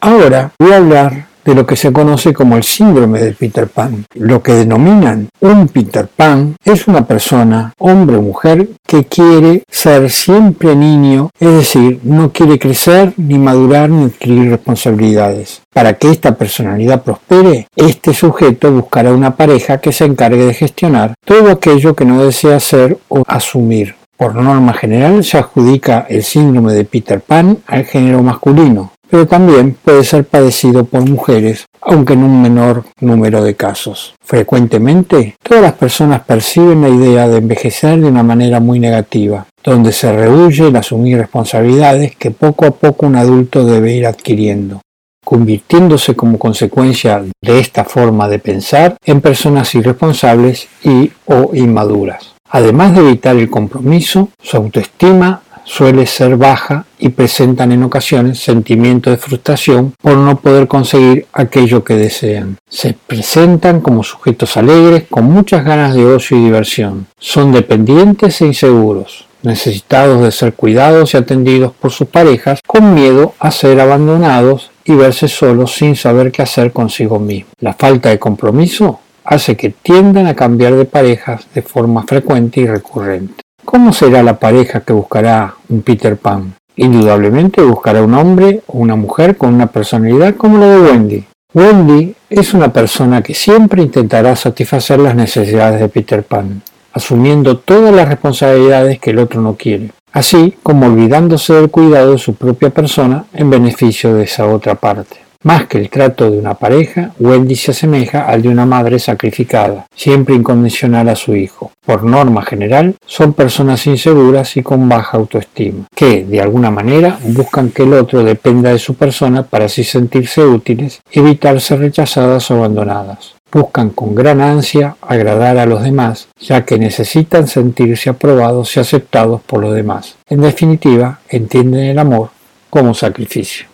Ahora 0.03 0.51
voy 0.59 0.73
a 0.73 0.79
hablar 0.79 1.27
de 1.45 1.55
lo 1.55 1.67
que 1.67 1.77
se 1.77 1.93
conoce 1.93 2.33
como 2.33 2.57
el 2.57 2.63
síndrome 2.63 3.21
de 3.21 3.33
Peter 3.33 3.69
Pan. 3.69 4.07
Lo 4.15 4.43
que 4.43 4.53
denominan 4.53 5.29
un 5.41 5.69
Peter 5.69 6.09
Pan 6.09 6.57
es 6.65 6.89
una 6.89 7.07
persona, 7.07 7.75
hombre 7.79 8.17
o 8.17 8.23
mujer, 8.23 8.69
que 8.87 9.05
quiere 9.05 9.63
ser 9.71 10.09
siempre 10.11 10.75
niño, 10.75 11.31
es 11.39 11.53
decir, 11.53 12.01
no 12.03 12.33
quiere 12.33 12.59
crecer, 12.59 13.13
ni 13.19 13.39
madurar, 13.39 13.91
ni 13.91 14.05
adquirir 14.05 14.49
responsabilidades. 14.49 15.61
Para 15.71 15.95
que 15.95 16.11
esta 16.11 16.35
personalidad 16.35 17.03
prospere, 17.03 17.69
este 17.77 18.15
sujeto 18.15 18.73
buscará 18.73 19.13
una 19.13 19.37
pareja 19.37 19.79
que 19.79 19.93
se 19.93 20.07
encargue 20.07 20.47
de 20.47 20.55
gestionar 20.55 21.13
todo 21.27 21.51
aquello 21.51 21.95
que 21.95 22.07
no 22.07 22.25
desea 22.25 22.57
hacer 22.57 22.97
o 23.09 23.23
asumir. 23.27 23.97
Por 24.17 24.35
norma 24.35 24.73
general 24.73 25.25
se 25.25 25.39
adjudica 25.39 26.07
el 26.09 26.23
síndrome 26.23 26.73
de 26.73 26.85
Peter 26.85 27.21
Pan 27.21 27.59
al 27.67 27.85
género 27.85 28.23
masculino, 28.23 28.93
pero 29.11 29.27
también 29.27 29.77
puede 29.85 30.05
ser 30.05 30.25
padecido 30.25 30.85
por 30.85 31.09
mujeres, 31.09 31.67
aunque 31.81 32.13
en 32.13 32.23
un 32.23 32.41
menor 32.41 32.85
número 33.01 33.43
de 33.43 33.57
casos. 33.57 34.15
Frecuentemente, 34.23 35.37
todas 35.43 35.63
las 35.63 35.73
personas 35.73 36.23
perciben 36.23 36.83
la 36.83 36.89
idea 36.89 37.29
de 37.29 37.39
envejecer 37.39 38.01
de 38.01 38.07
una 38.07 38.23
manera 38.23 38.61
muy 38.61 38.79
negativa, 38.79 39.47
donde 39.65 39.93
se 39.93 40.13
rehuye 40.13 40.69
el 40.69 40.77
asumir 40.77 41.19
responsabilidades 41.19 42.15
que 42.17 42.31
poco 42.31 42.67
a 42.67 42.71
poco 42.71 43.07
un 43.07 43.17
adulto 43.17 43.65
debe 43.65 43.95
ir 43.95 44.07
adquiriendo 44.07 44.81
convirtiéndose 45.23 46.17
como 46.17 46.39
consecuencia 46.39 47.23
de 47.41 47.61
esta 47.61 47.85
forma 47.85 48.27
de 48.29 48.41
pensar 48.41 48.97
en 49.05 49.21
personas 49.21 49.73
irresponsables 49.77 50.67
y 50.83 51.13
o 51.27 51.51
inmaduras. 51.55 52.35
Además 52.49 52.97
de 52.97 53.03
evitar 53.03 53.37
el 53.37 53.49
compromiso, 53.49 54.31
su 54.43 54.57
autoestima 54.57 55.43
suele 55.71 56.05
ser 56.07 56.37
baja 56.37 56.85
y 56.99 57.11
presentan 57.11 57.71
en 57.71 57.85
ocasiones 57.85 58.41
sentimientos 58.41 59.13
de 59.13 59.19
frustración 59.19 59.95
por 60.03 60.17
no 60.17 60.37
poder 60.41 60.67
conseguir 60.67 61.27
aquello 61.33 61.85
que 61.85 61.95
desean. 61.95 62.57
Se 62.69 62.95
presentan 63.07 63.81
como 63.81 64.03
sujetos 64.03 64.57
alegres 64.57 65.05
con 65.09 65.25
muchas 65.27 65.65
ganas 65.65 65.95
de 65.95 66.05
ocio 66.05 66.37
y 66.37 66.45
diversión. 66.45 67.07
Son 67.19 67.53
dependientes 67.53 68.41
e 68.41 68.47
inseguros 68.47 69.27
necesitados 69.43 70.21
de 70.21 70.33
ser 70.33 70.53
cuidados 70.53 71.15
y 71.15 71.17
atendidos 71.17 71.73
por 71.73 71.93
sus 71.93 72.09
parejas, 72.09 72.61
con 72.67 72.93
miedo 72.95 73.33
a 73.39 73.51
ser 73.51 73.81
abandonados 73.81 74.71
y 74.85 74.95
verse 74.95 75.29
solos 75.29 75.75
sin 75.75 75.97
saber 75.97 76.31
qué 76.31 76.43
hacer 76.43 76.73
consigo 76.73 77.19
mismo. 77.19 77.51
La 77.61 77.73
falta 77.73 78.11
de 78.11 78.19
compromiso 78.19 79.01
hace 79.25 79.57
que 79.57 79.71
tiendan 79.71 80.27
a 80.27 80.35
cambiar 80.35 80.75
de 80.75 80.85
parejas 80.85 81.47
de 81.55 81.63
forma 81.63 82.03
frecuente 82.03 82.61
y 82.61 82.67
recurrente. 82.67 83.43
¿Cómo 83.71 83.93
será 83.93 84.25
la 84.25 84.37
pareja 84.37 84.81
que 84.81 84.93
buscará 84.93 85.55
un 85.69 85.83
Peter 85.83 86.17
Pan? 86.17 86.55
Indudablemente 86.75 87.63
buscará 87.63 88.03
un 88.03 88.15
hombre 88.15 88.63
o 88.67 88.79
una 88.79 88.97
mujer 88.97 89.37
con 89.37 89.55
una 89.55 89.69
personalidad 89.69 90.35
como 90.35 90.59
la 90.59 90.67
de 90.67 90.81
Wendy. 90.81 91.25
Wendy 91.55 92.17
es 92.29 92.53
una 92.53 92.73
persona 92.73 93.23
que 93.23 93.33
siempre 93.33 93.81
intentará 93.81 94.35
satisfacer 94.35 94.99
las 94.99 95.15
necesidades 95.15 95.79
de 95.79 95.89
Peter 95.89 96.25
Pan, 96.25 96.63
asumiendo 96.93 97.59
todas 97.59 97.95
las 97.95 98.09
responsabilidades 98.09 98.99
que 98.99 99.11
el 99.11 99.21
otro 99.21 99.41
no 99.41 99.55
quiere, 99.55 99.93
así 100.13 100.57
como 100.65 100.87
olvidándose 100.87 101.55
del 101.55 101.71
cuidado 101.71 102.11
de 102.11 102.19
su 102.19 102.35
propia 102.35 102.71
persona 102.71 103.27
en 103.33 103.51
beneficio 103.51 104.15
de 104.15 104.25
esa 104.25 104.49
otra 104.49 104.75
parte. 104.75 105.30
Más 105.43 105.67
que 105.69 105.79
el 105.79 105.89
trato 105.89 106.31
de 106.31 106.39
una 106.39 106.53
pareja, 106.53 107.13
Wendy 107.19 107.57
se 107.57 107.71
asemeja 107.71 108.27
al 108.27 108.43
de 108.43 108.51
una 108.51 108.67
madre 108.67 108.99
sacrificada, 108.99 109.87
siempre 109.95 110.35
incondicional 110.35 111.09
a 111.09 111.17
su 111.17 111.35
hijo. 111.35 111.73
Por 111.83 112.05
norma 112.05 112.43
general, 112.43 112.95
son 113.07 113.33
personas 113.33 113.87
inseguras 113.87 114.59
y 114.59 114.63
con 114.63 114.87
baja 114.87 115.17
autoestima, 115.17 115.87
que, 115.95 116.27
de 116.27 116.43
alguna 116.43 116.71
manera, 116.71 117.19
buscan 117.23 117.71
que 117.71 117.85
el 117.85 117.95
otro 117.95 118.23
dependa 118.23 118.71
de 118.71 118.79
su 118.79 118.97
persona 118.97 119.43
para 119.43 119.65
así 119.65 119.83
sentirse 119.83 120.45
útiles, 120.45 121.01
evitar 121.11 121.59
ser 121.63 121.79
rechazadas 121.79 122.51
o 122.51 122.57
abandonadas. 122.57 123.35
Buscan 123.51 123.91
con 123.91 124.15
gran 124.15 124.43
ansia 124.43 124.97
agradar 125.01 125.57
a 125.57 125.65
los 125.65 125.83
demás, 125.83 126.29
ya 126.39 126.67
que 126.67 126.79
necesitan 126.79 127.49
sentirse 127.49 128.11
aprobados 128.11 128.77
y 128.77 128.81
aceptados 128.81 129.41
por 129.41 129.63
los 129.63 129.75
demás. 129.75 130.17
En 130.29 130.43
definitiva, 130.43 131.21
entienden 131.31 131.85
el 131.85 131.99
amor 131.99 132.29
como 132.69 132.93
sacrificio. 132.93 133.70